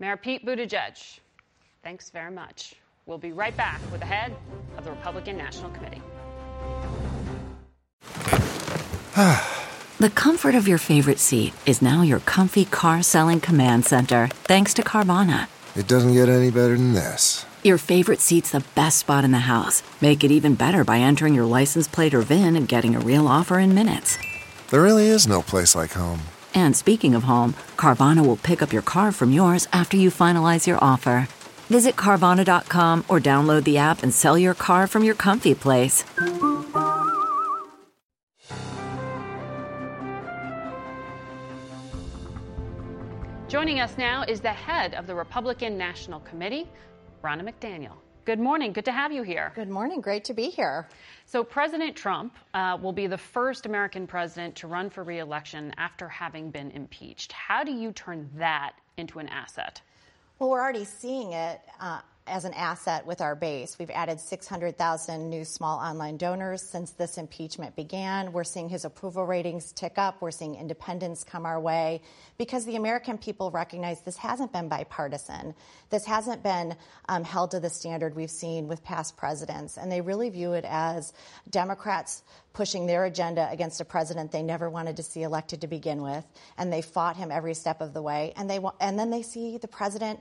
Mayor 0.00 0.16
Pete 0.16 0.46
Buttigieg, 0.46 1.20
thanks 1.84 2.08
very 2.08 2.30
much. 2.30 2.74
We'll 3.04 3.18
be 3.18 3.32
right 3.32 3.54
back 3.54 3.82
with 3.92 4.00
the 4.00 4.06
head 4.06 4.34
of 4.78 4.84
the 4.84 4.90
Republican 4.92 5.36
National 5.36 5.70
Committee. 5.72 6.00
the 9.98 10.08
comfort 10.14 10.54
of 10.54 10.66
your 10.66 10.78
favorite 10.78 11.18
seat 11.18 11.52
is 11.66 11.82
now 11.82 12.00
your 12.00 12.20
comfy 12.20 12.64
car 12.64 13.02
selling 13.02 13.40
command 13.40 13.84
center, 13.84 14.28
thanks 14.44 14.72
to 14.72 14.82
Carvana. 14.82 15.48
It 15.76 15.86
doesn't 15.86 16.14
get 16.14 16.30
any 16.30 16.50
better 16.50 16.78
than 16.78 16.94
this. 16.94 17.44
Your 17.62 17.76
favorite 17.76 18.20
seat's 18.20 18.52
the 18.52 18.64
best 18.74 19.00
spot 19.00 19.22
in 19.22 19.32
the 19.32 19.40
house. 19.40 19.82
Make 20.00 20.24
it 20.24 20.30
even 20.30 20.54
better 20.54 20.82
by 20.82 21.00
entering 21.00 21.34
your 21.34 21.44
license 21.44 21.86
plate 21.86 22.14
or 22.14 22.22
VIN 22.22 22.56
and 22.56 22.66
getting 22.66 22.96
a 22.96 23.00
real 23.00 23.28
offer 23.28 23.58
in 23.58 23.74
minutes. 23.74 24.16
There 24.70 24.80
really 24.80 25.08
is 25.08 25.28
no 25.28 25.42
place 25.42 25.76
like 25.76 25.92
home. 25.92 26.20
And 26.54 26.76
speaking 26.76 27.14
of 27.14 27.24
home, 27.24 27.54
Carvana 27.76 28.24
will 28.24 28.36
pick 28.36 28.62
up 28.62 28.72
your 28.72 28.82
car 28.82 29.12
from 29.12 29.32
yours 29.32 29.68
after 29.72 29.96
you 29.96 30.10
finalize 30.10 30.66
your 30.66 30.78
offer. 30.82 31.28
Visit 31.68 31.96
Carvana.com 31.96 33.04
or 33.08 33.20
download 33.20 33.64
the 33.64 33.78
app 33.78 34.02
and 34.02 34.12
sell 34.12 34.36
your 34.36 34.54
car 34.54 34.86
from 34.86 35.04
your 35.04 35.14
comfy 35.14 35.54
place. 35.54 36.04
Joining 43.48 43.80
us 43.80 43.98
now 43.98 44.24
is 44.28 44.40
the 44.40 44.52
head 44.52 44.94
of 44.94 45.08
the 45.08 45.14
Republican 45.14 45.76
National 45.76 46.20
Committee, 46.20 46.68
Ronna 47.22 47.42
McDaniel. 47.42 47.96
Good 48.30 48.38
morning. 48.38 48.72
Good 48.72 48.84
to 48.84 48.92
have 48.92 49.10
you 49.10 49.24
here. 49.24 49.50
Good 49.56 49.68
morning. 49.68 50.00
Great 50.00 50.22
to 50.26 50.34
be 50.34 50.50
here. 50.50 50.86
So, 51.26 51.42
President 51.42 51.96
Trump 51.96 52.36
uh, 52.54 52.78
will 52.80 52.92
be 52.92 53.08
the 53.08 53.18
first 53.18 53.66
American 53.66 54.06
president 54.06 54.54
to 54.58 54.68
run 54.68 54.88
for 54.88 55.02
reelection 55.02 55.74
after 55.78 56.08
having 56.08 56.48
been 56.52 56.70
impeached. 56.70 57.32
How 57.32 57.64
do 57.64 57.72
you 57.72 57.90
turn 57.90 58.30
that 58.36 58.74
into 58.98 59.18
an 59.18 59.28
asset? 59.30 59.82
Well, 60.38 60.48
we're 60.48 60.60
already 60.60 60.84
seeing 60.84 61.32
it. 61.32 61.60
Uh, 61.80 62.02
as 62.30 62.44
an 62.44 62.54
asset 62.54 63.04
with 63.06 63.20
our 63.20 63.34
base. 63.34 63.78
We've 63.78 63.90
added 63.90 64.20
600,000 64.20 65.28
new 65.28 65.44
small 65.44 65.78
online 65.78 66.16
donors 66.16 66.62
since 66.62 66.92
this 66.92 67.18
impeachment 67.18 67.76
began. 67.76 68.32
We're 68.32 68.44
seeing 68.44 68.68
his 68.68 68.84
approval 68.84 69.26
ratings 69.26 69.72
tick 69.72 69.98
up. 69.98 70.22
We're 70.22 70.30
seeing 70.30 70.54
independents 70.54 71.24
come 71.24 71.44
our 71.44 71.60
way 71.60 72.00
because 72.38 72.64
the 72.64 72.76
American 72.76 73.18
people 73.18 73.50
recognize 73.50 74.00
this 74.02 74.16
hasn't 74.16 74.52
been 74.52 74.68
bipartisan. 74.68 75.54
This 75.90 76.06
hasn't 76.06 76.42
been 76.42 76.76
um, 77.08 77.24
held 77.24 77.50
to 77.50 77.60
the 77.60 77.70
standard 77.70 78.14
we've 78.14 78.30
seen 78.30 78.68
with 78.68 78.84
past 78.84 79.16
presidents. 79.16 79.76
And 79.76 79.90
they 79.90 80.00
really 80.00 80.30
view 80.30 80.52
it 80.52 80.64
as 80.66 81.12
Democrats 81.50 82.22
pushing 82.52 82.86
their 82.86 83.04
agenda 83.04 83.48
against 83.50 83.80
a 83.80 83.84
president 83.84 84.32
they 84.32 84.42
never 84.42 84.68
wanted 84.68 84.96
to 84.96 85.02
see 85.02 85.22
elected 85.22 85.60
to 85.60 85.66
begin 85.66 86.02
with, 86.02 86.24
and 86.58 86.72
they 86.72 86.82
fought 86.82 87.16
him 87.16 87.30
every 87.30 87.54
step 87.54 87.80
of 87.80 87.94
the 87.94 88.02
way. 88.02 88.32
And 88.36 88.50
they 88.50 88.58
and 88.80 88.98
then 88.98 89.10
they 89.10 89.22
see 89.22 89.58
the 89.58 89.68
president 89.68 90.20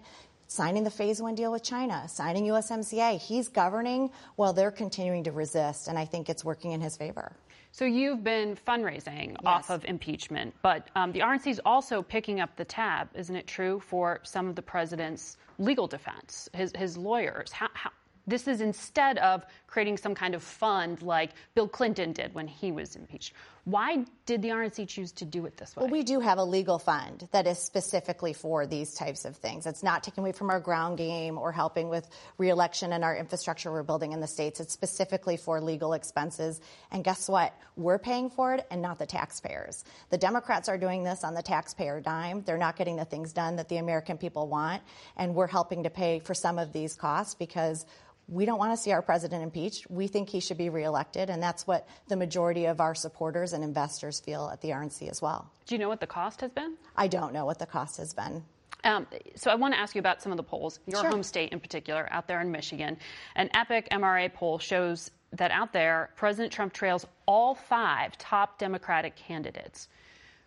signing 0.50 0.84
the 0.84 0.90
phase 0.90 1.22
one 1.22 1.36
deal 1.36 1.52
with 1.52 1.64
China, 1.64 2.04
signing 2.10 2.46
USMCA. 2.46 3.20
He's 3.20 3.48
governing 3.48 4.10
while 4.36 4.52
they're 4.52 4.72
continuing 4.72 5.24
to 5.26 5.32
resist, 5.32 5.88
and 5.88 5.98
I 5.98 6.06
think 6.06 6.28
it's 6.28 6.44
working 6.44 6.72
in 6.72 6.82
his 6.82 6.98
favor. 6.98 7.32
So 7.72 7.86
you've 7.86 8.24
been 8.24 8.58
fundraising 8.68 9.30
yes. 9.30 9.38
off 9.46 9.70
of 9.70 9.86
impeachment, 9.86 10.56
but 10.64 10.90
um, 10.96 11.12
the 11.12 11.20
RNC 11.20 11.48
is 11.48 11.62
also 11.64 12.02
picking 12.02 12.40
up 12.40 12.56
the 12.56 12.66
tab, 12.66 13.10
isn't 13.14 13.36
it 13.36 13.46
true, 13.46 13.80
for 13.80 14.22
some 14.24 14.48
of 14.48 14.56
the 14.56 14.62
president's 14.64 15.38
legal 15.60 15.86
defense, 15.86 16.50
his, 16.56 16.74
his 16.76 16.98
lawyers? 16.98 17.52
How, 17.52 17.68
how, 17.74 17.92
This 18.26 18.48
is 18.48 18.62
instead 18.62 19.20
of 19.20 19.46
creating 19.68 19.98
some 19.98 20.16
kind 20.16 20.34
of 20.34 20.42
fund 20.42 21.04
like 21.04 21.34
Bill 21.54 21.68
Clinton 21.68 22.12
did 22.12 22.34
when 22.34 22.48
he 22.48 22.72
was 22.72 22.96
impeached. 22.96 23.34
Why 23.70 24.04
did 24.26 24.42
the 24.42 24.50
RNC 24.50 24.88
choose 24.88 25.12
to 25.14 25.26
do 25.26 25.46
it 25.46 25.56
this 25.58 25.76
way? 25.76 25.84
Well, 25.84 25.92
we 25.92 26.02
do 26.02 26.20
have 26.20 26.40
a 26.40 26.44
legal 26.44 26.80
fund 26.80 27.28
that 27.32 27.46
is 27.46 27.60
specifically 27.60 28.34
for 28.34 28.66
these 28.66 28.96
types 28.96 29.26
of 29.26 29.36
things. 29.36 29.68
It's 29.68 29.84
not 29.84 30.04
taking 30.04 30.24
away 30.24 30.32
from 30.32 30.50
our 30.50 30.60
ground 30.60 30.98
game 30.98 31.38
or 31.38 31.52
helping 31.52 31.88
with 31.88 32.10
reelection 32.40 32.94
and 32.94 33.04
our 33.04 33.16
infrastructure 33.16 33.72
we're 33.72 33.84
building 33.84 34.12
in 34.12 34.22
the 34.22 34.28
states. 34.28 34.60
It's 34.60 34.74
specifically 34.74 35.38
for 35.38 35.62
legal 35.62 35.94
expenses. 35.94 36.60
And 36.92 37.04
guess 37.04 37.30
what? 37.30 37.54
We're 37.76 38.00
paying 38.00 38.32
for 38.32 38.56
it 38.56 38.66
and 38.72 38.82
not 38.82 38.98
the 38.98 39.06
taxpayers. 39.06 39.84
The 40.10 40.18
Democrats 40.18 40.68
are 40.68 40.78
doing 40.80 41.04
this 41.04 41.24
on 41.24 41.36
the 41.36 41.44
taxpayer 41.44 42.02
dime. 42.02 42.42
They're 42.42 42.58
not 42.58 42.76
getting 42.76 42.96
the 42.96 43.06
things 43.06 43.34
done 43.34 43.58
that 43.58 43.70
the 43.70 43.78
American 43.78 44.18
people 44.18 44.48
want. 44.48 44.82
And 45.16 45.36
we're 45.36 45.48
helping 45.48 45.84
to 45.84 45.92
pay 45.92 46.20
for 46.20 46.34
some 46.34 46.58
of 46.58 46.74
these 46.74 46.96
costs 46.96 47.36
because 47.36 47.86
we 48.30 48.46
don't 48.46 48.60
want 48.60 48.72
to 48.74 48.78
see 48.78 48.92
our 48.92 49.02
president 49.02 49.44
impeached. 49.44 49.90
We 49.90 50.08
think 50.08 50.30
he 50.30 50.40
should 50.40 50.58
be 50.58 50.70
reelected, 50.70 51.30
and 51.30 51.42
that's 51.42 51.66
what 51.66 51.88
the 52.08 52.16
majority 52.16 52.66
of 52.66 52.80
our 52.80 52.94
supporters 52.94 53.54
and 53.54 53.64
investors 53.64 54.20
feel 54.20 54.50
at 54.52 54.62
the 54.62 54.70
RNC 54.70 55.10
as 55.10 55.22
well. 55.22 55.50
Do 55.66 55.76
you 55.76 55.80
know 55.80 55.90
what 55.90 56.00
the 56.00 56.08
cost 56.08 56.42
has 56.42 56.52
been? 56.52 56.76
I 56.96 57.08
don't 57.08 57.34
know 57.34 57.46
what 57.46 57.60
the 57.60 57.66
cost 57.66 57.98
has 57.98 58.14
been. 58.14 58.44
Um, 58.84 59.08
so 59.36 59.52
I 59.52 59.56
want 59.56 59.74
to 59.74 59.80
ask 59.80 59.96
you 59.96 60.00
about 60.00 60.22
some 60.22 60.32
of 60.32 60.38
the 60.38 60.44
polls, 60.44 60.80
your 60.86 61.02
Sure. 61.02 61.10
home 61.10 61.24
state 61.24 61.52
in 61.52 61.60
particular, 61.60 62.08
out 62.12 62.28
there 62.28 62.40
in 62.40 62.52
Michigan. 62.52 62.98
An 63.36 63.50
Epic 63.54 63.88
MRA 63.92 64.30
poll 64.34 64.58
shows 64.60 65.12
that 65.34 65.52
out 65.52 65.74
there, 65.74 66.12
President 66.16 66.54
Trump 66.54 66.74
trails 66.74 67.06
all 67.26 67.56
five 67.56 68.18
top 68.18 68.58
Democratic 68.58 69.16
candidates. 69.16 69.90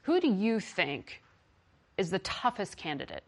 Who 0.02 0.20
do 0.20 0.28
you 0.28 0.60
think 0.60 1.22
is 1.98 2.10
the 2.10 2.18
toughest 2.20 2.76
candidate 2.76 3.22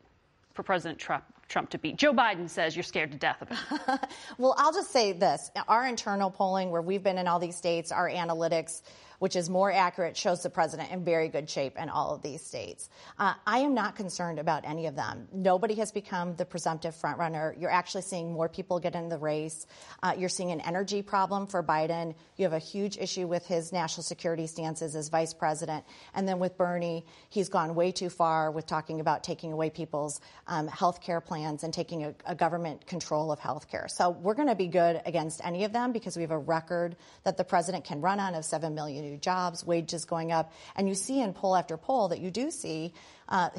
for 0.55 0.62
President 0.62 0.98
Trump, 0.98 1.24
Trump 1.48 1.70
to 1.70 1.78
beat? 1.78 1.96
Joe 1.96 2.12
Biden 2.12 2.48
says 2.48 2.74
you're 2.74 2.82
scared 2.82 3.12
to 3.12 3.18
death 3.18 3.42
of 3.42 3.48
him. 3.48 3.98
Well, 4.38 4.55
I'll 4.59 4.72
just 4.72 4.90
say 4.90 5.12
this. 5.12 5.50
Our 5.68 5.86
internal 5.86 6.30
polling, 6.30 6.70
where 6.70 6.82
we've 6.82 7.02
been 7.02 7.18
in 7.18 7.28
all 7.28 7.38
these 7.38 7.57
states, 7.57 7.92
our 7.92 8.09
analytics, 8.09 8.82
which 9.19 9.37
is 9.37 9.49
more 9.49 9.73
accurate, 9.73 10.17
shows 10.17 10.43
the 10.43 10.51
president 10.51 10.91
in 10.91 11.05
very 11.05 11.29
good 11.29 11.49
shape 11.49 11.77
in 11.79 11.89
all 11.89 12.15
of 12.15 12.23
these 12.23 12.43
states. 12.43 12.89
Uh, 13.19 13.35
I 13.47 13.59
am 13.61 13.75
not 13.75 13.97
concerned 13.97 14.39
about 14.39 14.65
any 14.65 14.87
of 14.87 14.97
them. 14.97 15.29
Nobody 15.33 15.75
has 15.77 15.93
become 15.93 16.37
the 16.37 16.45
presumptive 16.45 16.95
frontrunner. 16.95 17.59
You're 17.61 17.71
actually 17.71 18.03
seeing 18.03 18.33
more 18.33 18.49
people 18.49 18.79
get 18.79 18.95
in 18.95 19.09
the 19.09 19.19
race. 19.19 19.67
Uh, 20.03 20.15
you're 20.17 20.29
seeing 20.29 20.51
an 20.51 20.61
energy 20.61 21.03
problem 21.03 21.47
for 21.47 21.62
Biden. 21.62 22.15
You 22.37 22.45
have 22.45 22.53
a 22.53 22.59
huge 22.59 22.99
issue 22.99 23.27
with 23.27 23.47
his 23.47 23.73
national 23.73 24.05
security 24.05 24.47
stances 24.47 24.97
as 24.97 25.09
vice 25.09 25.35
president. 25.35 25.85
And 26.15 26.27
then 26.27 26.39
with 26.39 26.57
Bernie, 26.57 27.05
he's 27.29 27.49
gone 27.49 27.75
way 27.75 27.93
too 27.93 28.11
far 28.11 28.51
with 28.51 28.67
talking 28.67 29.01
about 29.01 29.25
taking 29.25 29.53
away 29.53 29.71
people's 29.71 30.21
um, 30.47 30.69
health 30.69 31.01
care 31.01 31.21
plans 31.21 31.65
and 31.65 31.73
taking 31.73 32.05
a, 32.05 32.15
a 32.27 32.35
government 32.35 32.87
control 32.87 33.33
of 33.33 33.39
health 33.39 33.71
care. 33.71 33.87
So 33.89 34.11
we're 34.11 34.35
going 34.35 34.49
to 34.49 34.55
be 34.55 34.69
good 34.69 35.01
against 35.07 35.45
any 35.45 35.65
of 35.65 35.73
them 35.73 35.93
because 35.93 36.17
we 36.17 36.23
have 36.23 36.31
a 36.31 36.39
record 36.39 36.97
that 37.25 37.37
the 37.37 37.45
president 37.45 37.85
can 37.85 38.01
run 38.01 38.21
on 38.21 38.35
of 38.35 38.45
7 38.45 38.75
million 38.75 39.05
jobs, 39.17 39.65
wages 39.65 40.05
going 40.05 40.33
up. 40.33 40.53
And 40.77 40.89
you 40.89 40.95
see 40.95 41.21
in 41.21 41.33
poll 41.33 41.57
after 41.57 41.77
poll 41.77 42.09
that 42.09 42.21
you 42.21 42.31
do 42.31 42.51
see 42.51 42.93
uh, 43.29 43.51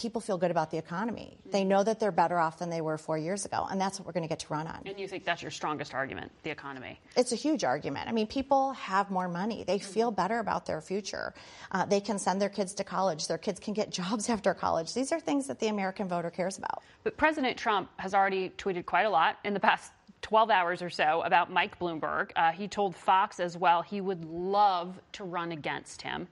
people 0.00 0.20
feel 0.20 0.38
good 0.38 0.50
about 0.50 0.70
the 0.70 0.78
economy. 0.78 1.36
They 1.50 1.64
know 1.64 1.82
that 1.82 2.00
they're 2.00 2.12
better 2.12 2.38
off 2.38 2.58
than 2.58 2.70
they 2.70 2.80
were 2.80 2.96
four 2.96 3.18
years 3.18 3.44
ago. 3.44 3.66
And 3.70 3.80
that's 3.80 3.98
what 3.98 4.06
we're 4.06 4.12
going 4.12 4.22
to 4.22 4.28
get 4.28 4.40
to 4.40 4.46
run 4.48 4.66
on. 4.66 4.80
and 4.86 4.98
you 4.98 5.06
think 5.06 5.24
that's 5.24 5.42
your 5.42 5.50
strongest 5.50 5.94
argument, 5.94 6.32
the 6.42 6.50
economy? 6.50 6.98
It's 7.16 7.32
a 7.32 7.36
huge 7.36 7.64
argument. 7.64 8.08
I 8.08 8.12
mean, 8.12 8.26
people 8.26 8.72
have 8.72 9.10
more 9.10 9.28
money. 9.28 9.64
They 9.64 9.78
feel 9.78 10.10
better 10.10 10.38
about 10.38 10.64
their 10.64 10.80
future. 10.80 11.34
Uh, 11.70 11.84
they 11.84 12.00
can 12.00 12.18
send 12.18 12.40
their 12.40 12.48
kids 12.48 12.74
to 12.74 12.84
college. 12.84 13.28
Their 13.28 13.38
kids 13.38 13.60
can 13.60 13.74
get 13.74 13.90
jobs 14.00 14.28
after 14.28 14.54
college. 14.54 14.94
These 14.94 15.12
are 15.12 15.20
things 15.20 15.48
that 15.48 15.60
the 15.60 15.68
American 15.68 16.08
voter 16.08 16.30
cares 16.30 16.56
about. 16.56 16.82
But 17.04 17.16
President 17.16 17.58
Trump 17.58 17.90
has 17.98 18.14
already 18.14 18.50
tweeted 18.50 18.86
quite 18.86 19.04
a 19.04 19.10
lot 19.10 19.38
in 19.44 19.54
the 19.54 19.60
past 19.60 19.92
12 20.22 20.50
hours 20.50 20.82
or 20.82 20.90
so 20.90 21.22
about 21.22 21.50
Mike 21.50 21.78
Bloomberg. 21.78 22.30
Uh, 22.36 22.52
he 22.52 22.68
told 22.68 22.94
Fox 22.94 23.40
as 23.40 23.56
well 23.56 23.82
he 23.82 24.00
would 24.00 24.24
love 24.24 25.00
to 25.12 25.24
run 25.24 25.52
against 25.52 26.02
him. 26.02 26.28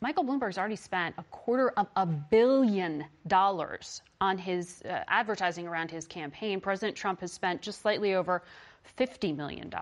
Michael 0.00 0.24
Bloomberg's 0.24 0.58
already 0.58 0.76
spent 0.76 1.14
a 1.18 1.24
quarter 1.24 1.70
of 1.70 1.88
a 1.96 2.06
billion 2.06 3.04
dollars 3.26 4.02
on 4.20 4.38
his 4.38 4.82
uh, 4.84 5.02
advertising 5.08 5.66
around 5.66 5.90
his 5.90 6.06
campaign. 6.06 6.60
President 6.60 6.96
Trump 6.96 7.20
has 7.20 7.32
spent 7.32 7.60
just 7.60 7.80
slightly 7.82 8.14
over 8.14 8.42
$50 8.96 9.36
million. 9.36 9.72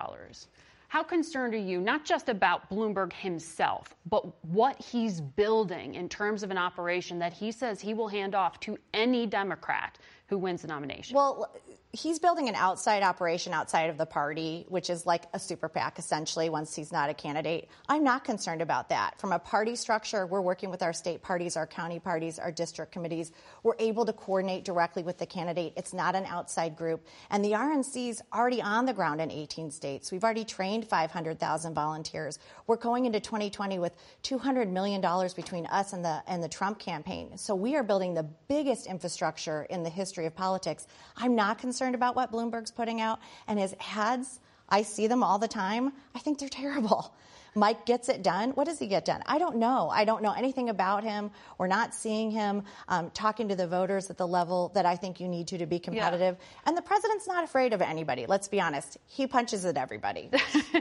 How 0.89 1.03
concerned 1.03 1.53
are 1.53 1.57
you, 1.57 1.81
not 1.81 2.05
just 2.05 2.29
about 2.29 2.69
Bloomberg 2.69 3.11
himself, 3.11 3.95
but 4.09 4.25
what 4.45 4.81
he's 4.81 5.19
building 5.19 5.95
in 5.95 6.07
terms 6.07 6.43
of 6.43 6.51
an 6.51 6.57
operation 6.57 7.19
that 7.19 7.33
he 7.33 7.51
says 7.51 7.81
he 7.81 7.93
will 7.93 8.07
hand 8.07 8.35
off 8.35 8.59
to 8.61 8.77
any 8.93 9.25
Democrat 9.25 9.99
who 10.27 10.37
wins 10.37 10.61
the 10.61 10.67
nomination? 10.69 11.15
Well, 11.15 11.51
he's 11.97 12.19
building 12.19 12.47
an 12.47 12.55
outside 12.55 13.01
operation 13.01 13.53
outside 13.53 13.89
of 13.89 13.97
the 13.97 14.05
party, 14.05 14.65
which 14.69 14.89
is 14.89 15.05
like 15.05 15.23
a 15.33 15.39
super 15.39 15.67
PAC 15.67 15.97
essentially 15.97 16.47
once 16.49 16.75
he's 16.75 16.91
not 16.91 17.09
a 17.09 17.13
candidate. 17.13 17.69
I'm 17.89 18.03
not 18.03 18.23
concerned 18.23 18.61
about 18.61 18.89
that. 18.89 19.19
From 19.19 19.31
a 19.31 19.39
party 19.39 19.75
structure, 19.75 20.27
we're 20.27 20.41
working 20.41 20.69
with 20.69 20.83
our 20.83 20.93
state 20.93 21.23
parties, 21.23 21.57
our 21.57 21.65
county 21.65 21.99
parties, 21.99 22.37
our 22.37 22.51
district 22.51 22.91
committees. 22.91 23.31
We're 23.63 23.75
able 23.79 24.05
to 24.05 24.13
coordinate 24.13 24.63
directly 24.63 25.01
with 25.01 25.17
the 25.17 25.25
candidate. 25.25 25.73
It's 25.75 25.93
not 25.93 26.15
an 26.15 26.25
outside 26.25 26.75
group. 26.75 27.05
And 27.31 27.43
the 27.43 27.53
RNC's 27.53 28.21
already 28.31 28.61
on 28.61 28.85
the 28.85 28.93
ground 28.93 29.19
in 29.19 29.31
18 29.31 29.71
states. 29.71 30.11
We've 30.11 30.23
already 30.23 30.45
trained 30.45 30.87
500,000 30.87 31.73
volunteers. 31.73 32.37
We're 32.67 32.77
going 32.77 33.05
into 33.05 33.19
2020 33.19 33.79
with 33.79 33.95
$200 34.23 34.69
million 34.69 35.01
between 35.35 35.65
us 35.65 35.93
and 35.93 36.05
the, 36.05 36.21
and 36.27 36.43
the 36.43 36.49
Trump 36.49 36.77
campaign. 36.77 37.37
So 37.37 37.55
we 37.55 37.75
are 37.75 37.83
building 37.83 38.13
the 38.13 38.27
biggest 38.47 38.85
infrastructure 38.85 39.63
in 39.63 39.81
the 39.81 39.89
history 39.89 40.27
of 40.27 40.35
politics. 40.35 40.85
I'm 41.15 41.35
not 41.35 41.57
concerned 41.57 41.86
about 41.95 42.15
what 42.15 42.31
Bloomberg's 42.31 42.71
putting 42.71 43.01
out. 43.01 43.19
And 43.47 43.59
his 43.59 43.75
ads, 43.95 44.39
I 44.69 44.81
see 44.81 45.07
them 45.07 45.23
all 45.23 45.39
the 45.39 45.47
time. 45.47 45.93
I 46.15 46.19
think 46.19 46.39
they're 46.39 46.49
terrible. 46.63 47.13
Mike 47.55 47.85
gets 47.87 48.07
it 48.07 48.21
done. 48.21 48.51
What 48.51 48.65
does 48.65 48.77
he 48.77 48.87
get 48.87 49.03
done? 49.03 49.23
I 49.25 49.39
don't 49.39 49.57
know. 49.57 49.89
I 49.89 50.05
don't 50.05 50.21
know 50.21 50.31
anything 50.31 50.69
about 50.69 51.03
him. 51.03 51.31
We're 51.57 51.67
not 51.67 51.93
seeing 51.93 52.29
him 52.29 52.63
um, 52.87 53.09
talking 53.11 53.49
to 53.49 53.55
the 53.55 53.65
voters 53.65 54.11
at 54.11 54.17
the 54.17 54.27
level 54.27 54.71
that 54.75 54.85
I 54.85 54.95
think 54.95 55.19
you 55.19 55.27
need 55.27 55.47
to 55.47 55.57
to 55.57 55.65
be 55.65 55.79
competitive. 55.79 56.37
And 56.67 56.77
the 56.77 56.83
president's 56.83 57.27
not 57.27 57.43
afraid 57.43 57.73
of 57.73 57.81
anybody. 57.81 58.27
Let's 58.27 58.47
be 58.47 58.61
honest. 58.61 58.97
He 59.07 59.25
punches 59.25 59.65
at 59.65 59.75
everybody. 59.75 60.29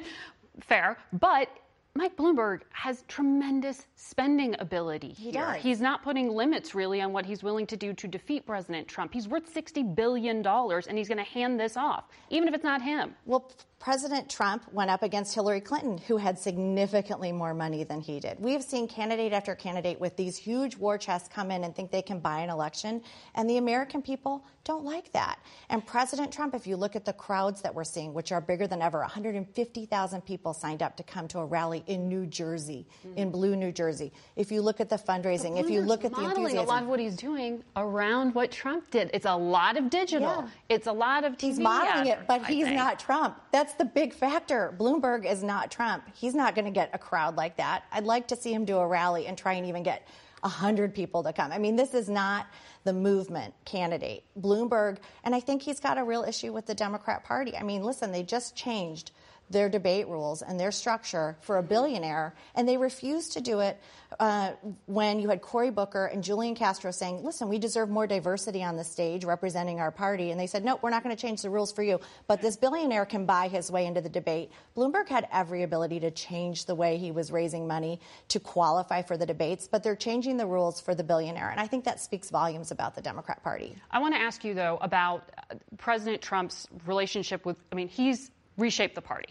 Fair, 0.60 0.98
but 1.14 1.48
Mike 1.96 2.14
Bloomberg 2.16 2.60
has 2.72 3.04
tremendous 3.08 3.86
spending 3.94 4.54
ability 4.58 5.08
here. 5.12 5.32
does. 5.32 5.62
He's 5.62 5.80
not 5.80 6.02
putting 6.02 6.28
limits 6.28 6.74
really 6.74 7.00
on 7.00 7.12
what 7.12 7.24
he's 7.24 7.42
willing 7.42 7.66
to 7.68 7.76
do 7.76 7.94
to 7.94 8.06
defeat 8.06 8.44
President 8.44 8.86
Trump. 8.86 9.14
He's 9.14 9.28
worth 9.28 9.52
$60 9.52 9.94
billion 9.94 10.46
and 10.46 10.98
he's 10.98 11.08
going 11.08 11.18
to 11.18 11.24
hand 11.24 11.58
this 11.58 11.76
off, 11.76 12.04
even 12.28 12.48
if 12.48 12.54
it's 12.54 12.64
not 12.64 12.82
him. 12.82 13.14
Well, 13.24 13.50
President 13.78 14.28
Trump 14.28 14.64
went 14.72 14.90
up 14.90 15.02
against 15.02 15.34
Hillary 15.34 15.60
Clinton, 15.60 15.98
who 15.98 16.16
had 16.16 16.38
significantly 16.38 17.30
more 17.30 17.54
money 17.54 17.84
than 17.84 18.00
he 18.00 18.18
did. 18.18 18.40
We 18.40 18.52
have 18.52 18.62
seen 18.62 18.88
candidate 18.88 19.32
after 19.32 19.54
candidate 19.54 20.00
with 20.00 20.16
these 20.16 20.36
huge 20.36 20.76
war 20.76 20.98
chests 20.98 21.28
come 21.28 21.50
in 21.50 21.62
and 21.62 21.74
think 21.74 21.90
they 21.90 22.02
can 22.02 22.18
buy 22.18 22.40
an 22.40 22.50
election, 22.50 23.02
and 23.34 23.48
the 23.48 23.58
American 23.58 24.02
people 24.02 24.44
don't 24.64 24.84
like 24.84 25.12
that. 25.12 25.38
And 25.70 25.86
President 25.86 26.32
Trump, 26.32 26.54
if 26.54 26.66
you 26.66 26.76
look 26.76 26.96
at 26.96 27.04
the 27.04 27.12
crowds 27.12 27.62
that 27.62 27.72
we're 27.72 27.84
seeing, 27.84 28.12
which 28.12 28.32
are 28.32 28.40
bigger 28.40 28.66
than 28.66 28.82
ever, 28.82 28.98
150,000 28.98 30.20
people 30.22 30.52
signed 30.52 30.82
up 30.82 30.96
to 30.96 31.04
come 31.04 31.28
to 31.28 31.38
a 31.38 31.44
rally 31.44 31.84
in 31.86 32.08
New 32.08 32.26
Jersey, 32.26 32.86
mm-hmm. 33.06 33.18
in 33.18 33.30
Blue 33.30 33.54
New 33.54 33.70
Jersey. 33.70 34.12
If 34.34 34.50
you 34.50 34.62
look 34.62 34.80
at 34.80 34.88
the 34.88 34.96
fundraising, 34.96 35.60
if 35.60 35.70
you 35.70 35.82
look 35.82 36.04
at 36.04 36.12
the 36.12 36.22
enthusiasm, 36.22 36.58
a 36.58 36.62
lot 36.62 36.82
of 36.82 36.88
what 36.88 36.98
he's 36.98 37.14
doing 37.14 37.62
around 37.76 38.34
what 38.34 38.50
Trump 38.50 38.90
did. 38.90 39.10
It's 39.14 39.26
a 39.26 39.36
lot 39.36 39.76
of 39.76 39.90
digital. 39.90 40.28
Yeah. 40.28 40.48
It's 40.68 40.88
a 40.88 40.92
lot 40.92 41.24
of 41.24 41.34
TV 41.34 41.46
He's 41.46 41.58
modeling 41.60 42.08
it, 42.08 42.18
but 42.26 42.44
he's 42.46 42.64
advertising. 42.66 42.76
not 42.76 42.98
Trump. 42.98 43.40
That's 43.52 43.65
the 43.74 43.84
big 43.84 44.12
factor. 44.12 44.74
Bloomberg 44.78 45.30
is 45.30 45.42
not 45.42 45.70
Trump. 45.70 46.04
He's 46.14 46.34
not 46.34 46.54
going 46.54 46.64
to 46.64 46.70
get 46.70 46.90
a 46.92 46.98
crowd 46.98 47.36
like 47.36 47.56
that. 47.56 47.84
I'd 47.92 48.04
like 48.04 48.28
to 48.28 48.36
see 48.36 48.52
him 48.52 48.64
do 48.64 48.78
a 48.78 48.86
rally 48.86 49.26
and 49.26 49.36
try 49.36 49.54
and 49.54 49.66
even 49.66 49.82
get 49.82 50.06
100 50.40 50.94
people 50.94 51.22
to 51.24 51.32
come. 51.32 51.52
I 51.52 51.58
mean, 51.58 51.76
this 51.76 51.94
is 51.94 52.08
not 52.08 52.46
the 52.84 52.92
movement 52.92 53.54
candidate. 53.64 54.24
Bloomberg, 54.40 54.98
and 55.24 55.34
I 55.34 55.40
think 55.40 55.62
he's 55.62 55.80
got 55.80 55.98
a 55.98 56.04
real 56.04 56.22
issue 56.22 56.52
with 56.52 56.66
the 56.66 56.74
Democrat 56.74 57.24
Party. 57.24 57.56
I 57.56 57.62
mean, 57.62 57.82
listen, 57.82 58.12
they 58.12 58.22
just 58.22 58.54
changed 58.54 59.10
their 59.50 59.68
debate 59.68 60.08
rules 60.08 60.42
and 60.42 60.58
their 60.58 60.72
structure 60.72 61.36
for 61.40 61.58
a 61.58 61.62
billionaire, 61.62 62.34
and 62.54 62.68
they 62.68 62.76
refused 62.76 63.34
to 63.34 63.40
do 63.40 63.60
it 63.60 63.80
uh, 64.18 64.52
when 64.86 65.20
you 65.20 65.28
had 65.28 65.42
Cory 65.42 65.70
Booker 65.70 66.06
and 66.06 66.22
Julian 66.22 66.54
Castro 66.54 66.90
saying, 66.90 67.24
listen, 67.24 67.48
we 67.48 67.58
deserve 67.58 67.88
more 67.90 68.06
diversity 68.06 68.62
on 68.62 68.76
the 68.76 68.84
stage 68.84 69.24
representing 69.24 69.80
our 69.80 69.90
party. 69.90 70.30
And 70.30 70.40
they 70.40 70.46
said, 70.46 70.64
no, 70.64 70.78
we're 70.80 70.90
not 70.90 71.02
going 71.02 71.14
to 71.14 71.20
change 71.20 71.42
the 71.42 71.50
rules 71.50 71.72
for 71.72 71.82
you. 71.82 72.00
But 72.26 72.40
this 72.40 72.56
billionaire 72.56 73.04
can 73.04 73.26
buy 73.26 73.48
his 73.48 73.70
way 73.70 73.86
into 73.86 74.00
the 74.00 74.08
debate. 74.08 74.50
Bloomberg 74.76 75.08
had 75.08 75.28
every 75.32 75.62
ability 75.62 76.00
to 76.00 76.10
change 76.10 76.66
the 76.66 76.74
way 76.74 76.98
he 76.98 77.10
was 77.10 77.30
raising 77.30 77.66
money 77.66 78.00
to 78.28 78.40
qualify 78.40 79.02
for 79.02 79.16
the 79.16 79.26
debates, 79.26 79.68
but 79.68 79.82
they're 79.82 79.96
changing 79.96 80.36
the 80.36 80.46
rules 80.46 80.80
for 80.80 80.94
the 80.94 81.04
billionaire. 81.04 81.50
And 81.50 81.60
I 81.60 81.66
think 81.66 81.84
that 81.84 82.00
speaks 82.00 82.30
volumes 82.30 82.70
about 82.70 82.94
the 82.94 83.02
Democrat 83.02 83.42
Party. 83.42 83.74
I 83.90 83.98
want 83.98 84.14
to 84.14 84.20
ask 84.20 84.44
you, 84.44 84.54
though, 84.54 84.78
about 84.80 85.30
uh, 85.50 85.54
President 85.78 86.22
Trump's 86.22 86.66
relationship 86.86 87.44
with, 87.44 87.56
I 87.72 87.74
mean, 87.74 87.88
he's 87.88 88.30
reshaped 88.56 88.94
the 88.94 89.02
party. 89.02 89.28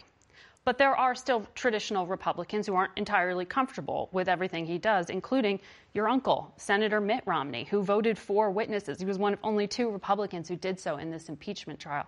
But 0.66 0.78
there 0.78 0.96
are 0.96 1.14
still 1.14 1.46
traditional 1.54 2.08
Republicans 2.08 2.66
who 2.66 2.74
aren't 2.74 2.90
entirely 2.96 3.44
comfortable 3.44 4.08
with 4.10 4.28
everything 4.28 4.66
he 4.66 4.78
does, 4.78 5.10
including 5.10 5.60
your 5.94 6.08
uncle, 6.08 6.52
Senator 6.56 7.00
Mitt 7.00 7.22
Romney, 7.24 7.64
who 7.64 7.84
voted 7.84 8.18
for 8.18 8.50
witnesses. 8.50 8.98
He 8.98 9.04
was 9.04 9.16
one 9.16 9.34
of 9.34 9.38
only 9.44 9.68
two 9.68 9.88
Republicans 9.90 10.48
who 10.48 10.56
did 10.56 10.80
so 10.80 10.96
in 10.96 11.08
this 11.08 11.28
impeachment 11.28 11.78
trial. 11.78 12.06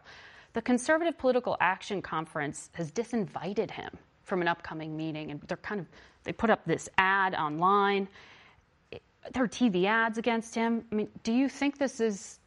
the 0.55 0.63
Conservative 0.63 1.17
Political 1.17 1.57
Action 1.61 2.03
Conference 2.03 2.71
has 2.73 2.91
disinvited 2.91 3.71
him 3.71 3.97
from 4.25 4.43
an 4.43 4.49
upcoming 4.49 4.97
meeting, 4.97 5.31
and 5.31 5.41
they're 5.43 5.57
kind 5.59 5.81
of 5.81 5.87
they 6.25 6.33
put 6.33 6.51
up 6.51 6.65
this 6.67 6.89
ad 6.99 7.35
online. 7.35 8.09
There 8.91 9.45
are 9.45 9.49
TV 9.49 9.85
ads 9.85 10.19
against 10.19 10.55
him. 10.55 10.85
I 10.91 10.95
mean, 10.97 11.09
do 11.23 11.33
you 11.33 11.49
think 11.49 11.79
this 11.79 12.01
is 12.01 12.41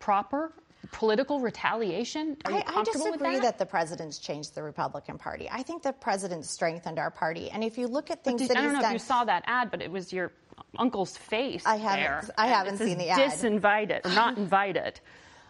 proper? 0.00 0.52
Political 0.92 1.40
retaliation? 1.40 2.36
Are 2.44 2.52
you 2.52 2.58
I, 2.58 2.60
I 2.60 2.64
comfortable 2.64 3.06
disagree 3.06 3.34
that? 3.36 3.42
that? 3.42 3.58
the 3.58 3.66
president's 3.66 4.18
changed 4.18 4.54
the 4.54 4.62
Republican 4.62 5.18
Party. 5.18 5.48
I 5.50 5.62
think 5.62 5.82
the 5.82 5.92
president 5.92 6.44
strengthened 6.44 6.98
our 6.98 7.10
party. 7.10 7.50
And 7.50 7.64
if 7.64 7.76
you 7.78 7.88
look 7.88 8.10
at 8.10 8.22
things 8.22 8.42
Did- 8.42 8.50
that 8.50 8.58
I 8.58 8.62
don't 8.62 8.74
know 8.74 8.80
done, 8.82 8.94
if 8.94 9.00
you 9.00 9.06
saw 9.06 9.24
that 9.24 9.42
ad, 9.46 9.70
but 9.70 9.80
it 9.82 9.90
was 9.90 10.12
your 10.12 10.32
uncle's 10.78 11.16
face. 11.16 11.64
I 11.66 11.76
haven't- 11.76 12.02
there. 12.04 12.34
I 12.38 12.46
haven't 12.46 12.78
seen 12.78 12.98
the 12.98 13.08
ad. 13.08 13.18
Disinvited 13.32 14.04
or 14.06 14.10
not 14.10 14.36
invited. 14.44 15.00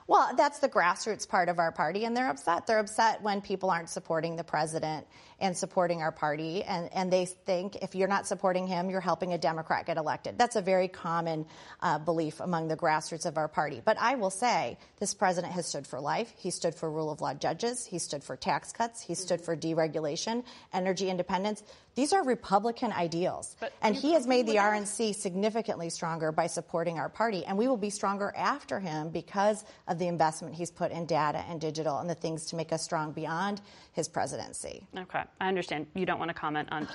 Well, 0.07 0.35
that's 0.37 0.59
the 0.59 0.69
grassroots 0.69 1.29
part 1.29 1.49
of 1.49 1.59
our 1.59 1.73
party, 1.73 2.05
and 2.05 2.17
they're 2.17 2.29
upset. 2.29 2.67
They're 2.67 2.81
upset 2.81 3.23
when 3.23 3.41
people 3.41 3.71
aren't 3.71 3.89
supporting 3.89 4.37
the 4.37 4.45
president 4.45 5.07
and 5.41 5.57
supporting 5.57 6.03
our 6.03 6.13
party, 6.13 6.63
and, 6.63 6.93
and 6.93 7.13
they 7.13 7.27
think 7.27 7.77
if 7.83 7.95
you're 7.95 8.09
not 8.09 8.27
supporting 8.27 8.67
him, 8.67 8.91
you're 8.91 9.01
helping 9.01 9.33
a 9.33 9.39
Democrat 9.39 9.87
get 9.87 9.97
elected. 9.97 10.39
That's 10.39 10.57
a 10.57 10.63
very 10.63 10.89
common 10.89 11.47
uh, 11.81 11.99
belief 11.99 12.41
among 12.41 12.69
the 12.69 12.77
grassroots 12.77 13.27
of 13.27 13.37
our 13.37 13.49
party. 13.49 13.81
But 13.85 13.97
I 14.01 14.15
will 14.17 14.31
say, 14.31 14.79
this 14.99 15.15
president 15.15 15.53
has 15.55 15.67
stood 15.67 15.87
for 15.87 16.01
life. 16.01 16.33
He 16.37 16.51
stood 16.51 16.75
for 16.75 16.91
rule 16.91 17.11
of 17.11 17.21
law 17.21 17.35
judges. 17.35 17.85
He 17.85 17.99
stood 17.99 18.23
for 18.23 18.37
tax 18.37 18.73
cuts. 18.73 19.01
He 19.01 19.15
stood 19.15 19.41
for 19.41 19.57
deregulation, 19.57 20.45
energy 20.73 21.11
independence. 21.11 21.63
These 21.95 22.13
are 22.15 22.25
Republican 22.25 22.93
ideals. 22.93 23.57
and 23.83 23.95
he 23.95 24.15
has 24.15 24.27
made 24.27 24.47
the 24.47 24.57
RNC 24.57 25.15
significantly 25.15 25.91
stronger 25.91 26.33
by 26.33 26.47
supporting 26.47 26.99
our 26.99 27.09
party. 27.09 27.45
And 27.45 27.59
we 27.59 27.69
will 27.69 27.77
be 27.77 27.91
stronger 27.91 28.33
after 28.37 28.81
him 28.81 29.11
because 29.11 29.65
of 29.89 29.99
the 29.99 30.07
investment 30.07 30.55
he's 30.55 30.71
put 30.71 30.91
in 30.91 31.05
data 31.05 31.45
and 31.49 31.61
digital 31.61 31.99
and 31.99 32.09
the 32.09 32.15
things 32.15 32.47
to 32.47 32.57
make 32.57 32.73
us 32.73 32.83
strong 32.83 33.13
beyond 33.13 33.61
his 33.93 34.09
presidency. 34.09 34.87
Okay, 34.97 35.23
I 35.41 35.49
understand 35.49 35.87
you 35.95 36.07
don't 36.07 36.19
want 36.19 36.31
to 36.31 36.35
comment 36.35 36.69
on 36.73 36.89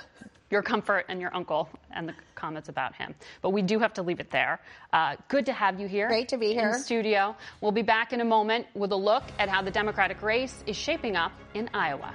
your 0.50 0.62
comfort 0.62 1.04
and 1.08 1.20
your 1.20 1.34
uncle 1.34 1.68
and 1.92 2.08
the 2.08 2.14
comments 2.34 2.68
about 2.68 2.94
him, 2.94 3.14
but 3.42 3.50
we 3.50 3.60
do 3.62 3.78
have 3.78 3.92
to 3.94 4.02
leave 4.02 4.18
it 4.18 4.30
there. 4.30 4.58
Uh, 4.92 5.14
good 5.28 5.46
to 5.46 5.52
have 5.52 5.78
you 5.78 5.86
here. 5.86 6.08
Great 6.08 6.28
to 6.28 6.38
be 6.38 6.52
in 6.52 6.58
here. 6.58 6.72
the 6.72 6.78
studio. 6.78 7.36
We'll 7.60 7.72
be 7.72 7.82
back 7.82 8.12
in 8.12 8.20
a 8.20 8.24
moment 8.24 8.66
with 8.74 8.92
a 8.92 8.96
look 8.96 9.24
at 9.38 9.48
how 9.48 9.62
the 9.62 9.70
Democratic 9.70 10.22
race 10.22 10.64
is 10.66 10.76
shaping 10.76 11.16
up 11.16 11.32
in 11.54 11.68
Iowa. 11.74 12.14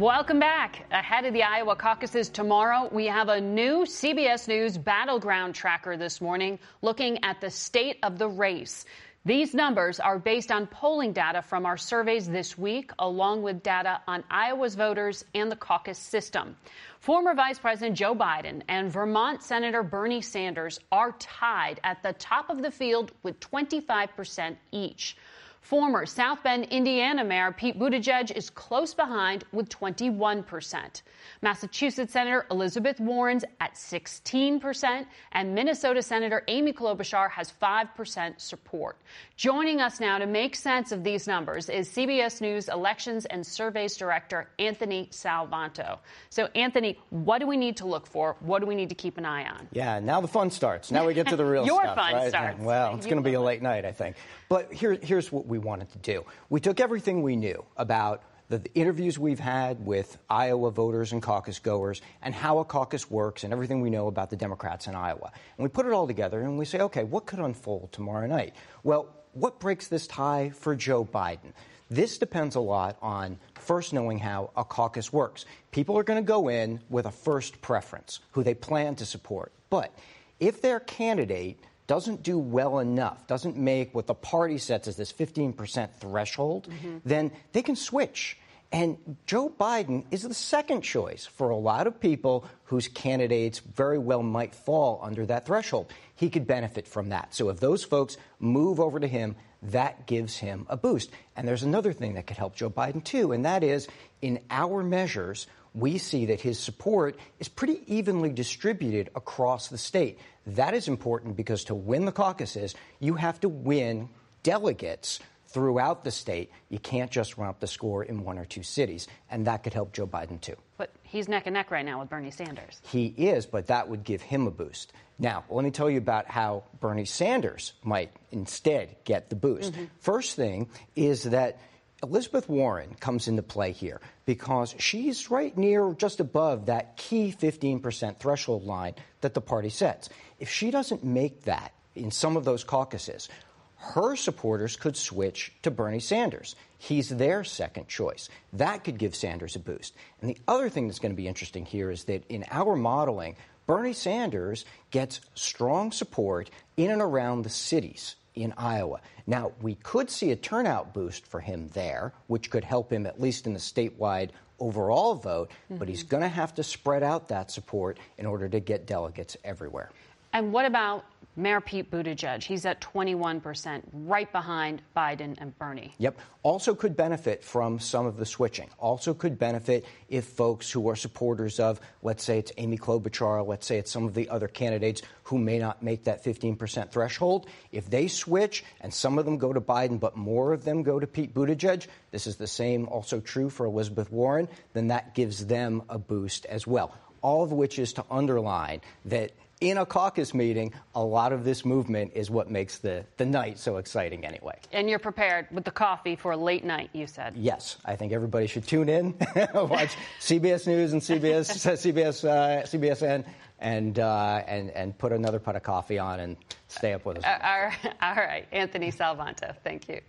Welcome 0.00 0.38
back. 0.38 0.86
Ahead 0.90 1.26
of 1.26 1.34
the 1.34 1.42
Iowa 1.42 1.76
caucuses 1.76 2.30
tomorrow, 2.30 2.88
we 2.90 3.04
have 3.04 3.28
a 3.28 3.38
new 3.38 3.80
CBS 3.84 4.48
News 4.48 4.78
battleground 4.78 5.54
tracker 5.54 5.98
this 5.98 6.22
morning 6.22 6.58
looking 6.80 7.22
at 7.22 7.42
the 7.42 7.50
state 7.50 7.98
of 8.02 8.18
the 8.18 8.26
race. 8.26 8.86
These 9.26 9.52
numbers 9.52 10.00
are 10.00 10.18
based 10.18 10.50
on 10.50 10.68
polling 10.68 11.12
data 11.12 11.42
from 11.42 11.66
our 11.66 11.76
surveys 11.76 12.26
this 12.26 12.56
week, 12.56 12.92
along 12.98 13.42
with 13.42 13.62
data 13.62 14.00
on 14.08 14.24
Iowa's 14.30 14.74
voters 14.74 15.22
and 15.34 15.52
the 15.52 15.56
caucus 15.56 15.98
system. 15.98 16.56
Former 17.00 17.34
Vice 17.34 17.58
President 17.58 17.94
Joe 17.94 18.14
Biden 18.14 18.62
and 18.68 18.90
Vermont 18.90 19.42
Senator 19.42 19.82
Bernie 19.82 20.22
Sanders 20.22 20.80
are 20.90 21.12
tied 21.18 21.78
at 21.84 22.02
the 22.02 22.14
top 22.14 22.48
of 22.48 22.62
the 22.62 22.70
field 22.70 23.12
with 23.22 23.38
25% 23.40 24.56
each. 24.72 25.18
Former 25.60 26.06
South 26.06 26.42
Bend, 26.42 26.64
Indiana 26.70 27.22
Mayor 27.22 27.52
Pete 27.52 27.78
Buttigieg 27.78 28.32
is 28.32 28.50
close 28.50 28.94
behind 28.94 29.44
with 29.52 29.68
21%. 29.68 31.02
Massachusetts 31.42 32.12
Senator 32.12 32.46
Elizabeth 32.50 32.98
Warren's 32.98 33.44
at 33.60 33.74
16%, 33.74 35.06
and 35.32 35.54
Minnesota 35.54 36.02
Senator 36.02 36.42
Amy 36.48 36.72
Klobuchar 36.72 37.30
has 37.30 37.52
5% 37.62 38.40
support. 38.40 38.96
Joining 39.36 39.80
us 39.80 40.00
now 40.00 40.18
to 40.18 40.26
make 40.26 40.56
sense 40.56 40.92
of 40.92 41.04
these 41.04 41.28
numbers 41.28 41.68
is 41.68 41.88
CBS 41.88 42.40
News 42.40 42.68
Elections 42.68 43.26
and 43.26 43.46
Surveys 43.46 43.96
Director 43.96 44.48
Anthony 44.58 45.08
Salvanto. 45.12 45.98
So, 46.30 46.48
Anthony, 46.54 46.98
what 47.10 47.38
do 47.38 47.46
we 47.46 47.58
need 47.58 47.76
to 47.76 47.86
look 47.86 48.06
for? 48.06 48.34
What 48.40 48.60
do 48.60 48.66
we 48.66 48.74
need 48.74 48.88
to 48.88 48.94
keep 48.94 49.18
an 49.18 49.26
eye 49.26 49.48
on? 49.48 49.68
Yeah, 49.72 50.00
now 50.00 50.20
the 50.20 50.28
fun 50.28 50.50
starts. 50.50 50.90
Now 50.90 51.06
we 51.06 51.14
get 51.14 51.28
to 51.28 51.36
the 51.36 51.44
real 51.44 51.66
Your 51.66 51.82
stuff. 51.82 51.96
fun 51.96 52.14
right? 52.14 52.28
starts. 52.30 52.58
Well, 52.60 52.96
it's 52.96 53.06
going 53.06 53.18
to 53.18 53.22
be 53.22 53.34
a 53.34 53.40
late 53.40 53.62
night, 53.62 53.84
I 53.84 53.92
think. 53.92 54.16
But 54.48 54.72
here, 54.72 54.98
here's 55.00 55.30
what 55.30 55.46
we 55.50 55.58
wanted 55.58 55.90
to 55.92 55.98
do. 55.98 56.24
We 56.48 56.60
took 56.60 56.80
everything 56.80 57.22
we 57.22 57.36
knew 57.36 57.64
about 57.76 58.22
the, 58.48 58.62
interviews 58.74 59.18
we've 59.18 59.38
had 59.38 59.84
with 59.84 60.18
Iowa 60.28 60.70
voters 60.70 61.12
and 61.12 61.22
caucus 61.22 61.58
goers 61.58 62.02
and 62.22 62.34
how 62.34 62.58
a 62.58 62.64
caucus 62.64 63.10
works 63.10 63.44
and 63.44 63.52
everything 63.52 63.80
we 63.80 63.90
know 63.90 64.08
about 64.08 64.30
the 64.30 64.36
Democrats 64.36 64.86
in 64.86 64.94
Iowa. 64.94 65.30
And 65.56 65.62
we 65.62 65.68
put 65.68 65.86
it 65.86 65.92
all 65.92 66.06
together 66.06 66.40
and 66.40 66.58
we 66.58 66.64
say, 66.64 66.80
okay, 66.80 67.04
what 67.04 67.26
could 67.26 67.38
unfold 67.38 67.92
tomorrow 67.92 68.26
night? 68.26 68.54
Well, 68.82 69.08
what 69.32 69.60
breaks 69.60 69.86
this 69.86 70.06
tie 70.06 70.50
for 70.50 70.74
Joe 70.74 71.04
Biden? 71.04 71.52
This 71.90 72.18
depends 72.18 72.56
a 72.56 72.60
lot 72.60 72.96
on 73.02 73.38
first 73.54 73.92
knowing 73.92 74.18
how 74.18 74.50
a 74.56 74.64
caucus 74.64 75.12
works. 75.12 75.44
People 75.70 75.98
are 75.98 76.04
going 76.04 76.22
to 76.22 76.26
go 76.26 76.48
in 76.48 76.80
with 76.88 77.06
a 77.06 77.10
first 77.10 77.60
preference, 77.60 78.20
who 78.32 78.42
they 78.42 78.54
plan 78.54 78.96
to 78.96 79.06
support. 79.06 79.52
But 79.70 79.92
if 80.38 80.62
their 80.62 80.80
candidate 80.80 81.58
doesn't 81.90 82.22
do 82.22 82.38
well 82.38 82.78
enough, 82.78 83.26
doesn't 83.26 83.56
make 83.56 83.92
what 83.96 84.06
the 84.06 84.14
party 84.14 84.58
sets 84.58 84.86
as 84.86 84.96
this 84.96 85.12
15% 85.12 85.90
threshold, 85.98 86.68
mm-hmm. 86.70 86.98
then 87.04 87.32
they 87.50 87.62
can 87.62 87.74
switch. 87.74 88.38
And 88.70 89.16
Joe 89.26 89.50
Biden 89.50 90.04
is 90.12 90.22
the 90.22 90.32
second 90.32 90.82
choice 90.82 91.26
for 91.26 91.50
a 91.50 91.56
lot 91.56 91.88
of 91.88 91.98
people 91.98 92.44
whose 92.66 92.86
candidates 92.86 93.58
very 93.58 93.98
well 93.98 94.22
might 94.22 94.54
fall 94.54 95.00
under 95.02 95.26
that 95.26 95.46
threshold. 95.46 95.92
He 96.14 96.30
could 96.30 96.46
benefit 96.46 96.86
from 96.86 97.08
that. 97.08 97.34
So 97.34 97.48
if 97.48 97.58
those 97.58 97.82
folks 97.82 98.16
move 98.38 98.78
over 98.78 99.00
to 99.00 99.08
him, 99.08 99.34
that 99.64 100.06
gives 100.06 100.36
him 100.36 100.66
a 100.68 100.76
boost. 100.76 101.10
And 101.34 101.48
there's 101.48 101.64
another 101.64 101.92
thing 101.92 102.14
that 102.14 102.28
could 102.28 102.36
help 102.36 102.54
Joe 102.54 102.70
Biden 102.70 103.02
too, 103.02 103.32
and 103.32 103.44
that 103.44 103.64
is 103.64 103.88
in 104.22 104.38
our 104.48 104.84
measures, 104.84 105.48
we 105.74 105.98
see 105.98 106.26
that 106.26 106.40
his 106.40 106.58
support 106.58 107.18
is 107.38 107.48
pretty 107.48 107.82
evenly 107.86 108.30
distributed 108.30 109.10
across 109.14 109.68
the 109.68 109.78
state. 109.78 110.18
That 110.56 110.74
is 110.74 110.88
important 110.88 111.36
because 111.36 111.64
to 111.64 111.74
win 111.74 112.04
the 112.04 112.12
caucuses, 112.12 112.74
you 112.98 113.14
have 113.14 113.40
to 113.40 113.48
win 113.48 114.08
delegates 114.42 115.20
throughout 115.46 116.04
the 116.04 116.10
state. 116.10 116.50
You 116.68 116.78
can't 116.78 117.10
just 117.10 117.36
run 117.36 117.48
up 117.48 117.60
the 117.60 117.66
score 117.66 118.04
in 118.04 118.24
one 118.24 118.38
or 118.38 118.44
two 118.44 118.62
cities, 118.62 119.08
and 119.30 119.46
that 119.46 119.62
could 119.62 119.74
help 119.74 119.92
Joe 119.92 120.06
Biden 120.06 120.40
too. 120.40 120.56
But 120.76 120.90
he's 121.02 121.28
neck 121.28 121.42
and 121.46 121.54
neck 121.54 121.70
right 121.70 121.84
now 121.84 122.00
with 122.00 122.08
Bernie 122.08 122.30
Sanders. 122.30 122.80
He 122.84 123.06
is, 123.06 123.46
but 123.46 123.66
that 123.66 123.88
would 123.88 124.04
give 124.04 124.22
him 124.22 124.46
a 124.46 124.50
boost. 124.50 124.92
Now, 125.18 125.44
let 125.50 125.64
me 125.64 125.70
tell 125.70 125.90
you 125.90 125.98
about 125.98 126.26
how 126.26 126.64
Bernie 126.80 127.04
Sanders 127.04 127.74
might 127.82 128.10
instead 128.30 128.96
get 129.04 129.28
the 129.28 129.36
boost. 129.36 129.72
Mm-hmm. 129.72 129.84
First 129.98 130.36
thing 130.36 130.70
is 130.96 131.24
that 131.24 131.60
Elizabeth 132.02 132.48
Warren 132.48 132.94
comes 132.94 133.28
into 133.28 133.42
play 133.42 133.72
here 133.72 134.00
because 134.24 134.74
she's 134.78 135.30
right 135.30 135.56
near 135.56 135.92
just 135.92 136.20
above 136.20 136.66
that 136.66 136.96
key 136.96 137.34
15% 137.38 138.16
threshold 138.16 138.64
line 138.64 138.94
that 139.20 139.34
the 139.34 139.40
party 139.40 139.68
sets. 139.68 140.08
If 140.38 140.48
she 140.48 140.70
doesn't 140.70 141.04
make 141.04 141.42
that 141.42 141.74
in 141.94 142.10
some 142.10 142.36
of 142.36 142.44
those 142.44 142.64
caucuses, 142.64 143.28
her 143.76 144.16
supporters 144.16 144.76
could 144.76 144.96
switch 144.96 145.52
to 145.62 145.70
Bernie 145.70 146.00
Sanders. 146.00 146.56
He's 146.78 147.10
their 147.10 147.44
second 147.44 147.88
choice. 147.88 148.28
That 148.52 148.84
could 148.84 148.98
give 148.98 149.14
Sanders 149.14 149.56
a 149.56 149.58
boost. 149.58 149.94
And 150.20 150.30
the 150.30 150.38
other 150.48 150.70
thing 150.70 150.86
that's 150.86 150.98
going 150.98 151.12
to 151.12 151.16
be 151.16 151.28
interesting 151.28 151.66
here 151.66 151.90
is 151.90 152.04
that 152.04 152.24
in 152.30 152.44
our 152.50 152.76
modeling, 152.76 153.36
Bernie 153.66 153.92
Sanders 153.92 154.64
gets 154.90 155.20
strong 155.34 155.92
support 155.92 156.50
in 156.76 156.90
and 156.90 157.02
around 157.02 157.42
the 157.42 157.50
cities 157.50 158.16
in 158.42 158.52
Iowa. 158.56 159.00
Now, 159.26 159.52
we 159.60 159.74
could 159.76 160.10
see 160.10 160.30
a 160.30 160.36
turnout 160.36 160.94
boost 160.94 161.26
for 161.26 161.40
him 161.40 161.68
there, 161.68 162.12
which 162.26 162.50
could 162.50 162.64
help 162.64 162.92
him 162.92 163.06
at 163.06 163.20
least 163.20 163.46
in 163.46 163.52
the 163.52 163.60
statewide 163.60 164.30
overall 164.58 165.14
vote, 165.14 165.50
but 165.70 165.88
he's 165.88 166.00
mm-hmm. 166.00 166.10
going 166.10 166.22
to 166.22 166.28
have 166.28 166.54
to 166.54 166.62
spread 166.62 167.02
out 167.02 167.28
that 167.28 167.50
support 167.50 167.98
in 168.18 168.26
order 168.26 168.48
to 168.48 168.60
get 168.60 168.86
delegates 168.86 169.36
everywhere. 169.44 169.90
And 170.32 170.52
what 170.52 170.64
about 170.66 171.04
Mayor 171.36 171.60
Pete 171.60 171.90
Buttigieg, 171.90 172.42
he's 172.42 172.66
at 172.66 172.80
21%, 172.80 173.82
right 173.92 174.30
behind 174.32 174.82
Biden 174.96 175.36
and 175.40 175.56
Bernie. 175.58 175.94
Yep. 175.98 176.18
Also 176.42 176.74
could 176.74 176.96
benefit 176.96 177.44
from 177.44 177.78
some 177.78 178.04
of 178.04 178.16
the 178.16 178.26
switching. 178.26 178.68
Also 178.78 179.14
could 179.14 179.38
benefit 179.38 179.84
if 180.08 180.24
folks 180.24 180.70
who 180.70 180.88
are 180.88 180.96
supporters 180.96 181.60
of, 181.60 181.80
let's 182.02 182.24
say 182.24 182.38
it's 182.38 182.52
Amy 182.56 182.78
Klobuchar, 182.78 183.46
let's 183.46 183.66
say 183.66 183.78
it's 183.78 183.90
some 183.90 184.04
of 184.04 184.14
the 184.14 184.28
other 184.28 184.48
candidates 184.48 185.02
who 185.24 185.38
may 185.38 185.58
not 185.58 185.82
make 185.82 186.04
that 186.04 186.24
15% 186.24 186.90
threshold, 186.90 187.46
if 187.70 187.88
they 187.88 188.08
switch 188.08 188.64
and 188.80 188.92
some 188.92 189.18
of 189.18 189.24
them 189.24 189.38
go 189.38 189.52
to 189.52 189.60
Biden, 189.60 190.00
but 190.00 190.16
more 190.16 190.52
of 190.52 190.64
them 190.64 190.82
go 190.82 190.98
to 190.98 191.06
Pete 191.06 191.32
Buttigieg, 191.32 191.86
this 192.10 192.26
is 192.26 192.36
the 192.36 192.46
same 192.48 192.88
also 192.88 193.20
true 193.20 193.48
for 193.48 193.66
Elizabeth 193.66 194.10
Warren, 194.10 194.48
then 194.72 194.88
that 194.88 195.14
gives 195.14 195.46
them 195.46 195.82
a 195.88 195.98
boost 195.98 196.44
as 196.46 196.66
well. 196.66 196.94
All 197.22 197.44
of 197.44 197.52
which 197.52 197.78
is 197.78 197.92
to 197.94 198.04
underline 198.10 198.80
that 199.04 199.32
in 199.60 199.76
a 199.78 199.86
caucus 199.86 200.32
meeting, 200.32 200.72
a 200.94 201.02
lot 201.02 201.32
of 201.32 201.44
this 201.44 201.64
movement 201.64 202.12
is 202.14 202.30
what 202.30 202.50
makes 202.50 202.78
the, 202.78 203.04
the 203.18 203.26
night 203.26 203.58
so 203.58 203.76
exciting 203.76 204.24
anyway. 204.24 204.58
And 204.72 204.88
you're 204.88 204.98
prepared 204.98 205.46
with 205.50 205.64
the 205.64 205.70
coffee 205.70 206.16
for 206.16 206.32
a 206.32 206.36
late 206.36 206.64
night, 206.64 206.90
you 206.92 207.06
said. 207.06 207.36
Yes, 207.36 207.76
I 207.84 207.96
think 207.96 208.12
everybody 208.12 208.46
should 208.46 208.66
tune 208.66 208.88
in, 208.88 209.14
watch 209.54 209.96
CBS 210.20 210.66
News 210.66 210.92
and 210.92 211.02
CBS, 211.02 211.50
CBS, 211.94 212.26
uh, 212.26 212.62
CBSN, 212.62 213.24
and, 213.58 213.98
uh, 213.98 214.42
and, 214.46 214.70
and 214.70 214.96
put 214.96 215.12
another 215.12 215.38
pot 215.38 215.56
of 215.56 215.62
coffee 215.62 215.98
on 215.98 216.20
and 216.20 216.36
stay 216.68 216.94
up 216.94 217.04
with 217.04 217.18
us. 217.18 217.24
Uh, 217.24 217.70
all 218.00 218.14
right, 218.14 218.46
Anthony 218.52 218.90
Salvanto, 218.90 219.54
thank 219.62 219.88
you. 219.88 220.00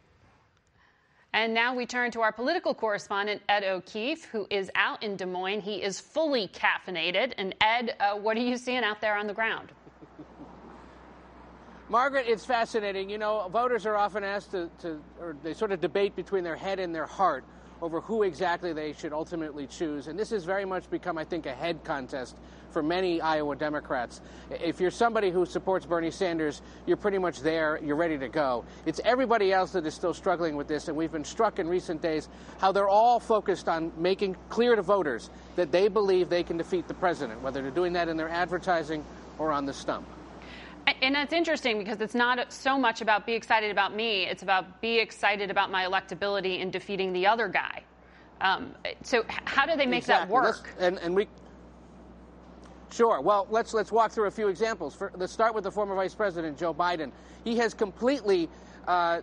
And 1.34 1.54
now 1.54 1.74
we 1.74 1.86
turn 1.86 2.12
to 2.12 2.22
our 2.22 2.34
political 2.34 2.74
correspondent, 2.74 3.42
Ed 3.48 3.64
O'Keefe, 3.64 4.26
who 4.26 4.48
is 4.50 4.70
out 4.76 5.02
in 5.02 5.16
Des 5.16 5.26
Moines. 5.26 5.62
He 5.62 5.82
is 5.82 6.00
fully 6.00 6.50
caffeinated. 6.50 7.34
And 7.38 7.56
Ed, 7.62 7.96
uh, 8.02 8.16
what 8.16 8.36
are 8.36 8.42
you 8.42 8.58
seeing 8.58 8.84
out 8.84 9.00
there 9.00 9.16
on 9.16 9.28
the 9.28 9.34
ground? 9.34 9.72
Margaret, 11.88 12.26
it's 12.28 12.46
fascinating. 12.46 13.10
You 13.10 13.18
know, 13.18 13.48
voters 13.50 13.86
are 13.86 13.96
often 13.96 14.24
asked 14.24 14.52
to, 14.52 14.70
to, 14.80 15.02
or 15.20 15.36
they 15.42 15.54
sort 15.54 15.72
of 15.72 15.80
debate 15.80 16.16
between 16.16 16.44
their 16.44 16.56
head 16.56 16.80
and 16.80 16.94
their 16.94 17.06
heart 17.06 17.46
over 17.82 18.02
who 18.02 18.24
exactly 18.24 18.74
they 18.74 18.94
should 18.94 19.14
ultimately 19.14 19.68
choose. 19.68 20.08
And 20.08 20.20
this 20.20 20.30
has 20.30 20.44
very 20.44 20.66
much 20.66 20.90
become, 20.90 21.18
I 21.18 21.24
think, 21.24 21.46
a 21.46 21.54
head 21.54 21.84
contest 21.84 22.38
for 22.72 22.82
many 22.82 23.22
Iowa 23.22 23.56
Democrats. 23.56 24.22
If 24.50 24.80
you're 24.80 24.92
somebody 24.92 25.30
who 25.30 25.46
supports 25.46 25.86
Bernie 25.86 26.12
Sanders, 26.12 26.62
you're 26.86 26.98
pretty 26.98 27.18
much 27.18 27.42
there, 27.42 27.80
you're 27.84 27.96
ready 27.96 28.18
to 28.18 28.28
go. 28.28 28.66
It's 28.86 29.00
everybody 29.04 29.54
else 29.54 29.72
that 29.72 29.86
is 29.86 29.94
still 29.94 30.14
struggling 30.14 30.56
with 30.56 30.68
this, 30.68 30.88
and 30.88 30.98
we've 30.98 31.12
been 31.12 31.26
struck 31.26 31.60
in 31.60 31.68
recent 31.68 32.02
days 32.02 32.30
how 32.60 32.72
they're 32.72 32.90
all 32.90 33.20
focused 33.20 33.68
on 33.68 33.92
making 33.98 34.36
clear 34.50 34.76
to 34.76 34.82
voters 34.82 35.30
that 35.56 35.72
they 35.72 35.88
believe 35.88 36.30
they 36.30 36.44
can 36.44 36.58
defeat 36.58 36.88
the 36.88 36.94
president, 36.94 37.42
whether 37.42 37.62
they're 37.62 37.72
doing 37.72 37.94
that 37.94 38.08
in 38.08 38.18
their 38.18 38.30
advertising 38.30 39.04
or 39.38 39.52
on 39.52 39.66
the 39.66 39.74
stump. 39.74 40.08
And 41.02 41.14
that's 41.14 41.34
interesting 41.34 41.78
because 41.78 42.02
it's 42.02 42.16
not 42.16 42.52
so 42.52 42.78
much 42.78 43.02
about 43.02 43.26
be 43.26 43.34
excited 43.34 43.72
about 43.72 43.96
me, 43.96 44.26
it's 44.26 44.44
about 44.44 44.82
be 44.82 44.98
excited 44.98 45.52
about 45.52 45.72
my 45.72 45.86
electability 45.86 46.60
in 46.60 46.72
defeating 46.72 47.14
the 47.14 47.28
other 47.28 47.48
guy. 47.48 47.84
Um, 48.42 48.74
so, 49.04 49.24
how 49.28 49.66
do 49.66 49.76
they 49.76 49.86
make 49.86 50.00
exactly. 50.00 50.28
that 50.28 50.34
work? 50.34 50.74
And, 50.80 50.98
and, 51.00 51.16
we. 51.16 51.28
Sure. 52.92 53.22
Well, 53.22 53.48
let's 53.50 53.74
let's 53.74 53.92
walk 53.92 54.12
through 54.12 54.26
a 54.26 54.32
few 54.32 54.50
examples. 54.50 54.94
For, 54.94 55.12
let's 55.16 55.32
start 55.32 55.56
with 55.56 55.64
the 55.64 55.72
former 55.72 55.96
Vice 55.96 56.14
President 56.14 56.58
Joe 56.58 56.74
Biden. 56.74 57.12
He 57.46 57.56
has 57.58 57.74
completely 57.74 58.50
uh, 58.88 59.22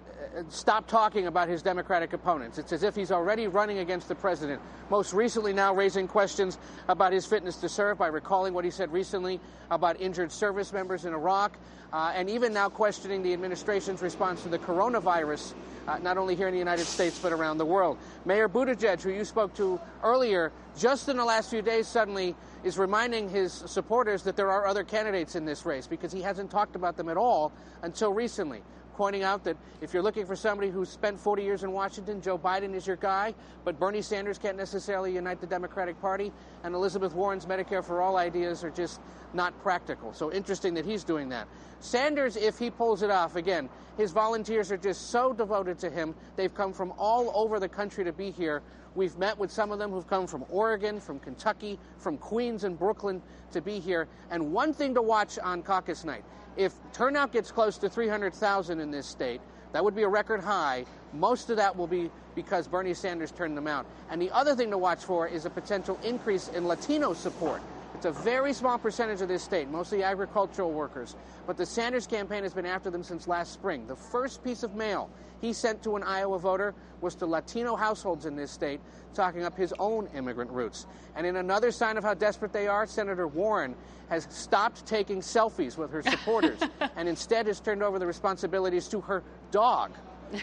stopped 0.48 0.88
talking 0.88 1.26
about 1.26 1.48
his 1.48 1.62
Democratic 1.62 2.12
opponents. 2.12 2.58
It's 2.58 2.72
as 2.72 2.82
if 2.82 2.94
he's 2.94 3.10
already 3.10 3.48
running 3.48 3.78
against 3.78 4.08
the 4.08 4.14
president. 4.14 4.60
Most 4.90 5.12
recently, 5.12 5.52
now 5.52 5.74
raising 5.74 6.06
questions 6.06 6.58
about 6.88 7.12
his 7.12 7.26
fitness 7.26 7.56
to 7.56 7.68
serve 7.68 7.98
by 7.98 8.08
recalling 8.08 8.54
what 8.54 8.64
he 8.64 8.70
said 8.70 8.92
recently 8.92 9.40
about 9.70 10.00
injured 10.00 10.32
service 10.32 10.72
members 10.72 11.04
in 11.04 11.12
Iraq, 11.12 11.58
uh, 11.92 12.12
and 12.14 12.28
even 12.28 12.52
now 12.52 12.68
questioning 12.68 13.22
the 13.22 13.32
administration's 13.32 14.02
response 14.02 14.42
to 14.42 14.48
the 14.48 14.58
coronavirus, 14.58 15.54
uh, 15.86 15.98
not 15.98 16.18
only 16.18 16.34
here 16.34 16.48
in 16.48 16.52
the 16.52 16.58
United 16.58 16.84
States 16.84 17.18
but 17.18 17.32
around 17.32 17.58
the 17.58 17.66
world. 17.66 17.98
Mayor 18.24 18.48
Buttigieg, 18.48 19.00
who 19.02 19.10
you 19.10 19.24
spoke 19.24 19.54
to 19.54 19.80
earlier, 20.02 20.52
just 20.76 21.08
in 21.08 21.16
the 21.16 21.24
last 21.24 21.50
few 21.50 21.62
days 21.62 21.88
suddenly 21.88 22.34
is 22.62 22.78
reminding 22.78 23.28
his 23.28 23.52
supporters 23.52 24.22
that 24.22 24.36
there 24.36 24.50
are 24.50 24.66
other 24.66 24.84
candidates 24.84 25.34
in 25.34 25.44
this 25.44 25.64
race 25.64 25.86
because 25.86 26.12
he 26.12 26.22
hasn't 26.22 26.50
talked 26.50 26.76
about 26.76 26.96
them 26.96 27.08
at 27.08 27.16
all 27.16 27.52
until 27.82 28.12
recently 28.12 28.62
pointing 28.98 29.22
out 29.22 29.44
that 29.44 29.56
if 29.80 29.94
you're 29.94 30.02
looking 30.02 30.26
for 30.26 30.34
somebody 30.34 30.70
who's 30.70 30.88
spent 30.88 31.20
40 31.20 31.44
years 31.44 31.62
in 31.62 31.70
Washington, 31.70 32.20
Joe 32.20 32.36
Biden 32.36 32.74
is 32.74 32.84
your 32.84 32.96
guy, 32.96 33.32
but 33.64 33.78
Bernie 33.78 34.02
Sanders 34.02 34.38
can't 34.38 34.56
necessarily 34.56 35.14
unite 35.14 35.40
the 35.40 35.46
Democratic 35.46 36.00
Party, 36.00 36.32
and 36.64 36.74
Elizabeth 36.74 37.14
Warren's 37.14 37.46
Medicare 37.46 37.84
for 37.84 38.02
All 38.02 38.16
ideas 38.16 38.64
are 38.64 38.70
just 38.70 39.00
not 39.32 39.56
practical. 39.62 40.12
So 40.12 40.32
interesting 40.32 40.74
that 40.74 40.84
he's 40.84 41.04
doing 41.04 41.28
that. 41.28 41.46
Sanders, 41.78 42.36
if 42.36 42.58
he 42.58 42.70
pulls 42.70 43.02
it 43.02 43.10
off, 43.10 43.36
again, 43.36 43.68
his 43.96 44.10
volunteers 44.10 44.72
are 44.72 44.76
just 44.76 45.10
so 45.10 45.32
devoted 45.32 45.78
to 45.78 45.90
him. 45.90 46.12
They've 46.34 46.52
come 46.52 46.72
from 46.72 46.92
all 46.98 47.30
over 47.36 47.60
the 47.60 47.68
country 47.68 48.02
to 48.02 48.12
be 48.12 48.32
here. 48.32 48.62
We've 48.96 49.16
met 49.16 49.38
with 49.38 49.52
some 49.52 49.70
of 49.70 49.78
them 49.78 49.92
who've 49.92 50.08
come 50.08 50.26
from 50.26 50.44
Oregon, 50.50 50.98
from 50.98 51.20
Kentucky, 51.20 51.78
from 51.98 52.18
Queens 52.18 52.64
and 52.64 52.76
Brooklyn 52.76 53.22
to 53.52 53.60
be 53.60 53.78
here. 53.78 54.08
And 54.32 54.52
one 54.52 54.72
thing 54.72 54.92
to 54.94 55.02
watch 55.02 55.38
on 55.38 55.62
caucus 55.62 56.04
night 56.04 56.24
if 56.58 56.74
turnout 56.92 57.32
gets 57.32 57.50
close 57.50 57.78
to 57.78 57.88
300,000 57.88 58.80
in 58.80 58.90
this 58.90 59.06
state, 59.06 59.40
that 59.72 59.82
would 59.82 59.94
be 59.94 60.02
a 60.02 60.08
record 60.08 60.40
high. 60.40 60.84
Most 61.14 61.48
of 61.50 61.56
that 61.56 61.74
will 61.76 61.86
be 61.86 62.10
because 62.34 62.66
Bernie 62.66 62.94
Sanders 62.94 63.30
turned 63.30 63.56
them 63.56 63.66
out. 63.66 63.86
And 64.10 64.20
the 64.20 64.30
other 64.32 64.54
thing 64.54 64.70
to 64.72 64.78
watch 64.78 65.04
for 65.04 65.26
is 65.26 65.46
a 65.46 65.50
potential 65.50 65.98
increase 66.02 66.48
in 66.48 66.66
Latino 66.66 67.14
support. 67.14 67.62
It's 67.98 68.06
a 68.06 68.12
very 68.12 68.52
small 68.52 68.78
percentage 68.78 69.22
of 69.22 69.26
this 69.26 69.42
state, 69.42 69.68
mostly 69.68 70.04
agricultural 70.04 70.70
workers. 70.70 71.16
But 71.48 71.56
the 71.56 71.66
Sanders 71.66 72.06
campaign 72.06 72.44
has 72.44 72.54
been 72.54 72.64
after 72.64 72.90
them 72.90 73.02
since 73.02 73.26
last 73.26 73.52
spring. 73.52 73.88
The 73.88 73.96
first 73.96 74.44
piece 74.44 74.62
of 74.62 74.76
mail 74.76 75.10
he 75.40 75.52
sent 75.52 75.82
to 75.82 75.96
an 75.96 76.04
Iowa 76.04 76.38
voter 76.38 76.76
was 77.00 77.16
to 77.16 77.26
Latino 77.26 77.74
households 77.74 78.24
in 78.24 78.36
this 78.36 78.52
state, 78.52 78.78
talking 79.14 79.42
up 79.42 79.56
his 79.56 79.74
own 79.80 80.08
immigrant 80.14 80.52
roots. 80.52 80.86
And 81.16 81.26
in 81.26 81.34
another 81.34 81.72
sign 81.72 81.96
of 81.96 82.04
how 82.04 82.14
desperate 82.14 82.52
they 82.52 82.68
are, 82.68 82.86
Senator 82.86 83.26
Warren 83.26 83.74
has 84.10 84.28
stopped 84.30 84.86
taking 84.86 85.18
selfies 85.20 85.76
with 85.76 85.90
her 85.90 86.02
supporters 86.02 86.60
and 86.96 87.08
instead 87.08 87.48
has 87.48 87.58
turned 87.58 87.82
over 87.82 87.98
the 87.98 88.06
responsibilities 88.06 88.86
to 88.90 89.00
her 89.00 89.24
dog 89.50 89.90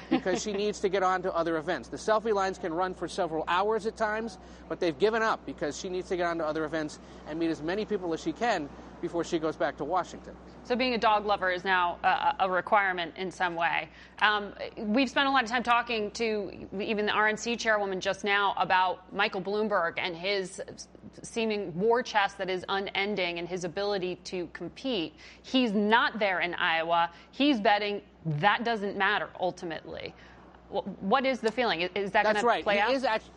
because 0.09 0.41
she 0.41 0.53
needs 0.53 0.79
to 0.79 0.89
get 0.89 1.03
on 1.03 1.21
to 1.23 1.33
other 1.33 1.57
events. 1.57 1.89
The 1.89 1.97
selfie 1.97 2.33
lines 2.33 2.57
can 2.57 2.73
run 2.73 2.93
for 2.93 3.07
several 3.07 3.43
hours 3.47 3.85
at 3.85 3.97
times, 3.97 4.37
but 4.69 4.79
they've 4.79 4.97
given 4.97 5.21
up 5.21 5.45
because 5.45 5.79
she 5.79 5.89
needs 5.89 6.09
to 6.09 6.17
get 6.17 6.25
on 6.25 6.37
to 6.39 6.45
other 6.45 6.65
events 6.65 6.99
and 7.27 7.39
meet 7.39 7.49
as 7.49 7.61
many 7.61 7.85
people 7.85 8.13
as 8.13 8.21
she 8.21 8.31
can 8.31 8.69
before 9.01 9.23
she 9.23 9.39
goes 9.39 9.55
back 9.55 9.77
to 9.77 9.83
Washington. 9.83 10.35
So, 10.63 10.75
being 10.75 10.93
a 10.93 10.97
dog 10.97 11.25
lover 11.25 11.51
is 11.51 11.63
now 11.63 11.97
a, 12.03 12.35
a 12.41 12.49
requirement 12.49 13.13
in 13.17 13.29
some 13.31 13.55
way. 13.55 13.89
Um, 14.19 14.53
we've 14.77 15.09
spent 15.09 15.27
a 15.27 15.31
lot 15.31 15.43
of 15.43 15.49
time 15.49 15.63
talking 15.63 16.11
to 16.11 16.67
even 16.79 17.05
the 17.05 17.11
RNC 17.11 17.59
chairwoman 17.59 18.01
just 18.01 18.23
now 18.23 18.55
about 18.57 19.13
Michael 19.13 19.41
Bloomberg 19.41 19.93
and 19.97 20.15
his 20.15 20.61
seeming 21.21 21.77
war 21.79 22.03
chest 22.03 22.37
that 22.37 22.49
is 22.49 22.65
unending 22.67 23.39
and 23.39 23.47
his 23.47 23.63
ability 23.63 24.15
to 24.25 24.47
compete. 24.53 25.13
He's 25.43 25.71
not 25.71 26.19
there 26.19 26.41
in 26.41 26.53
Iowa. 26.55 27.09
He's 27.31 27.59
betting 27.59 28.01
that 28.25 28.63
doesn't 28.63 28.97
matter 28.97 29.29
ultimately. 29.39 30.13
What 30.69 31.25
is 31.25 31.39
the 31.39 31.51
feeling? 31.51 31.81
Is 31.81 32.11
that 32.11 32.23
going 32.23 32.35
to 32.35 32.63
play 32.63 32.75
he 32.75 32.79
out? 32.79 32.91
Is 32.91 33.03
actually, 33.03 33.31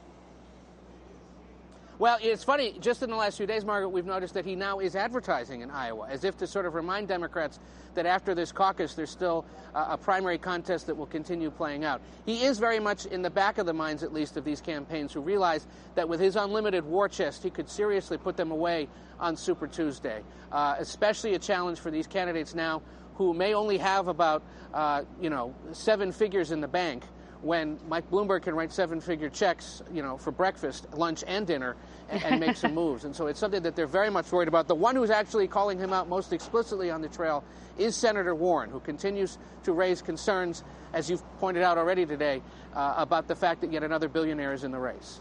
well, 1.98 2.18
it's 2.20 2.44
funny. 2.44 2.76
Just 2.80 3.02
in 3.02 3.10
the 3.10 3.16
last 3.16 3.36
few 3.36 3.46
days, 3.46 3.64
Margaret, 3.64 3.88
we've 3.88 4.06
noticed 4.06 4.34
that 4.34 4.44
he 4.44 4.54
now 4.54 4.78
is 4.78 4.94
advertising 4.94 5.62
in 5.62 5.70
Iowa, 5.70 6.06
as 6.08 6.24
if 6.24 6.36
to 6.38 6.46
sort 6.46 6.66
of 6.66 6.74
remind 6.74 7.08
Democrats 7.08 7.58
that 7.94 8.06
after 8.06 8.34
this 8.34 8.52
caucus, 8.52 8.94
there's 8.94 9.10
still 9.10 9.44
a 9.74 9.96
primary 9.96 10.38
contest 10.38 10.86
that 10.86 10.96
will 10.96 11.06
continue 11.06 11.50
playing 11.50 11.84
out. 11.84 12.00
He 12.24 12.44
is 12.44 12.58
very 12.58 12.78
much 12.78 13.06
in 13.06 13.22
the 13.22 13.30
back 13.30 13.58
of 13.58 13.66
the 13.66 13.72
minds, 13.72 14.02
at 14.02 14.12
least, 14.12 14.36
of 14.36 14.44
these 14.44 14.60
campaigns 14.60 15.12
who 15.12 15.20
realize 15.20 15.66
that 15.96 16.08
with 16.08 16.20
his 16.20 16.36
unlimited 16.36 16.84
war 16.84 17.08
chest, 17.08 17.42
he 17.42 17.50
could 17.50 17.68
seriously 17.68 18.16
put 18.16 18.36
them 18.36 18.52
away 18.52 18.88
on 19.18 19.36
Super 19.36 19.66
Tuesday. 19.66 20.22
Uh, 20.52 20.76
especially 20.78 21.34
a 21.34 21.38
challenge 21.38 21.80
for 21.80 21.90
these 21.90 22.06
candidates 22.06 22.54
now 22.54 22.80
who 23.16 23.34
may 23.34 23.54
only 23.54 23.78
have 23.78 24.06
about, 24.06 24.44
uh, 24.72 25.02
you 25.20 25.28
know, 25.28 25.54
seven 25.72 26.12
figures 26.12 26.52
in 26.52 26.60
the 26.60 26.68
bank 26.68 27.02
when 27.42 27.78
Mike 27.88 28.10
Bloomberg 28.10 28.42
can 28.42 28.54
write 28.54 28.72
seven-figure 28.72 29.30
checks, 29.30 29.82
you 29.92 30.02
know, 30.02 30.16
for 30.16 30.32
breakfast, 30.32 30.86
lunch, 30.94 31.22
and 31.26 31.46
dinner, 31.46 31.76
and, 32.08 32.22
and 32.24 32.40
make 32.40 32.56
some 32.56 32.74
moves. 32.74 33.04
And 33.04 33.14
so 33.14 33.26
it's 33.28 33.38
something 33.38 33.62
that 33.62 33.76
they're 33.76 33.86
very 33.86 34.10
much 34.10 34.30
worried 34.32 34.48
about. 34.48 34.66
The 34.66 34.74
one 34.74 34.96
who's 34.96 35.10
actually 35.10 35.46
calling 35.46 35.78
him 35.78 35.92
out 35.92 36.08
most 36.08 36.32
explicitly 36.32 36.90
on 36.90 37.00
the 37.00 37.08
trail 37.08 37.44
is 37.78 37.94
Senator 37.94 38.34
Warren, 38.34 38.70
who 38.70 38.80
continues 38.80 39.38
to 39.64 39.72
raise 39.72 40.02
concerns, 40.02 40.64
as 40.92 41.08
you've 41.08 41.22
pointed 41.38 41.62
out 41.62 41.78
already 41.78 42.04
today, 42.04 42.42
uh, 42.74 42.94
about 42.96 43.28
the 43.28 43.36
fact 43.36 43.60
that 43.60 43.72
yet 43.72 43.84
another 43.84 44.08
billionaire 44.08 44.52
is 44.52 44.64
in 44.64 44.72
the 44.72 44.78
race. 44.78 45.20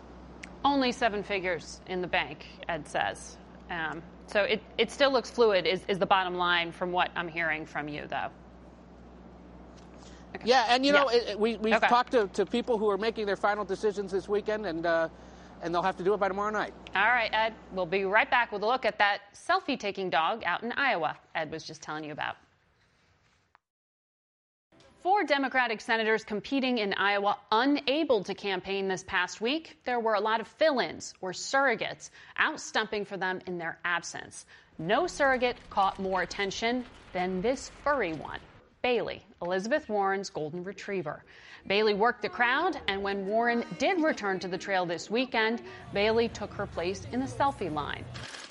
Only 0.66 0.92
seven 0.92 1.22
figures 1.24 1.82
in 1.88 2.02
the 2.02 2.08
bank, 2.08 2.48
Ed 2.68 2.88
says. 2.88 3.38
Um, 3.70 4.02
so 4.26 4.44
it, 4.44 4.62
it 4.78 4.92
still 4.92 5.12
looks 5.12 5.30
fluid, 5.30 5.68
is, 5.68 5.82
is 5.88 6.00
the 6.00 6.06
bottom 6.06 6.36
line 6.36 6.72
from 6.72 6.92
what 6.92 7.12
I'm 7.16 7.28
hearing 7.28 7.66
from 7.66 7.88
you, 7.88 8.06
though. 8.10 8.30
Okay. 10.36 10.44
Yeah, 10.46 10.66
and 10.70 10.86
you 10.86 10.92
know, 10.92 11.10
yeah. 11.12 11.32
it, 11.32 11.40
we, 11.40 11.58
we've 11.58 11.74
okay. 11.76 11.88
talked 11.88 12.12
to, 12.12 12.28
to 12.34 12.46
people 12.46 12.78
who 12.78 12.90
are 12.90 12.98
making 12.98 13.26
their 13.26 13.38
final 13.38 13.66
decisions 13.66 14.12
this 14.12 14.28
weekend, 14.28 14.66
and, 14.66 14.86
uh, 14.86 15.10
and 15.62 15.74
they'll 15.74 15.82
have 15.82 15.98
to 15.98 16.04
do 16.04 16.14
it 16.14 16.20
by 16.20 16.28
tomorrow 16.28 16.52
night. 16.52 16.74
All 16.96 17.08
right, 17.08 17.30
Ed. 17.34 17.54
We'll 17.72 17.86
be 17.86 18.04
right 18.06 18.30
back 18.30 18.52
with 18.52 18.62
a 18.62 18.66
look 18.66 18.86
at 18.86 18.98
that 19.00 19.20
selfie 19.34 19.80
taking 19.80 20.10
dog 20.10 20.44
out 20.46 20.64
in 20.64 20.72
Iowa, 20.74 21.18
Ed 21.34 21.52
was 21.52 21.64
just 21.64 21.82
telling 21.82 22.04
you 22.04 22.12
about. 22.12 22.36
four 25.08 25.24
Democratic 25.24 25.80
senators 25.80 26.26
competing 26.26 26.80
in 26.80 26.94
Iowa 26.94 27.38
unable 27.50 28.26
to 28.26 28.34
campaign 28.34 28.90
this 28.90 29.06
past 29.08 29.40
week, 29.40 29.78
there 29.86 30.02
were 30.02 30.16
a 30.16 30.20
lot 30.20 30.42
of 30.42 30.48
fill 30.50 30.80
ins 30.80 31.14
or 31.22 31.32
surrogates 31.32 32.10
out 32.38 32.60
stumping 32.60 33.06
for 33.06 33.16
them 33.16 33.40
in 33.48 33.58
their 33.58 33.80
absence. 33.86 34.46
No 34.78 35.08
surrogate 35.08 35.56
caught 35.70 35.98
more 35.98 36.24
attention 36.24 36.84
than 37.14 37.42
this 37.42 37.72
furry 37.86 38.14
one, 38.14 38.42
Bailey, 38.88 39.22
Elizabeth 39.42 39.90
Warren's 39.90 40.30
golden 40.30 40.64
retriever. 40.64 41.26
Bailey 41.68 41.94
worked 41.94 42.22
the 42.22 42.30
crowd, 42.30 42.80
and 42.88 43.04
when 43.04 43.28
Warren 43.28 43.66
did 43.80 44.02
return 44.02 44.40
to 44.40 44.48
the 44.48 44.58
trail 44.58 44.86
this 44.86 45.12
weekend, 45.12 45.62
Bailey 45.92 46.30
took 46.30 46.54
her 46.54 46.66
place 46.66 47.06
in 47.12 47.20
the 47.20 47.26
selfie 47.26 47.70
line. 47.70 48.06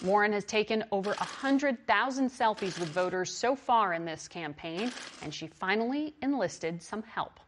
Warren 0.05 0.35
has 0.35 0.45
taken 0.45 0.85
over 0.93 1.15
100,000 1.15 2.29
selfies 2.29 2.79
with 2.79 2.91
voters 2.91 3.35
so 3.35 3.57
far 3.57 3.95
in 3.95 4.05
this 4.05 4.29
campaign, 4.29 4.93
and 5.23 5.33
she 5.33 5.47
finally 5.47 6.15
enlisted 6.21 6.83
some 6.83 7.03
help. 7.05 7.41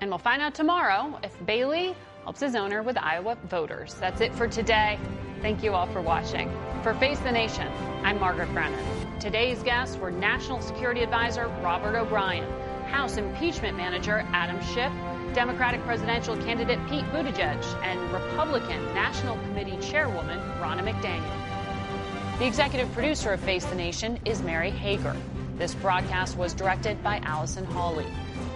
And 0.00 0.10
we'll 0.10 0.16
find 0.16 0.40
out 0.40 0.54
tomorrow 0.54 1.20
if 1.22 1.44
Bailey 1.44 1.94
helps 2.24 2.40
his 2.40 2.54
owner 2.54 2.82
with 2.82 2.96
Iowa 2.96 3.36
voters. 3.50 3.94
That's 4.00 4.22
it 4.22 4.34
for 4.34 4.48
today. 4.48 4.98
Thank 5.42 5.62
you 5.62 5.74
all 5.74 5.86
for 5.86 6.00
watching. 6.00 6.50
For 6.82 6.94
Face 6.94 7.18
the 7.18 7.30
Nation, 7.30 7.68
I'm 8.02 8.18
Margaret 8.18 8.50
Brennan. 8.54 8.82
Today's 9.20 9.62
guests 9.62 9.98
were 9.98 10.10
National 10.10 10.62
Security 10.62 11.02
Advisor 11.02 11.48
Robert 11.62 11.94
O'Brien, 11.98 12.50
House 12.86 13.18
Impeachment 13.18 13.76
Manager 13.76 14.26
Adam 14.32 14.58
Schiff, 14.72 14.90
Democratic 15.34 15.82
presidential 15.82 16.34
candidate 16.38 16.78
Pete 16.88 17.04
Buttigieg, 17.12 17.62
and 17.82 18.00
Republican 18.10 18.82
National 18.94 19.36
Committee 19.36 19.76
Chairwoman 19.82 20.38
Ronna 20.58 20.80
McDaniel. 20.80 22.38
The 22.38 22.46
executive 22.46 22.90
producer 22.92 23.34
of 23.34 23.40
Face 23.40 23.66
the 23.66 23.74
Nation 23.74 24.18
is 24.24 24.40
Mary 24.40 24.70
Hager. 24.70 25.14
This 25.58 25.74
broadcast 25.74 26.38
was 26.38 26.54
directed 26.54 27.02
by 27.02 27.18
Allison 27.18 27.66
Hawley. 27.66 28.06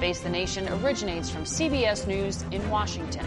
Face 0.00 0.20
the 0.20 0.30
Nation 0.30 0.68
originates 0.68 1.28
from 1.28 1.42
CBS 1.42 2.06
News 2.06 2.44
in 2.50 2.68
Washington. 2.70 3.26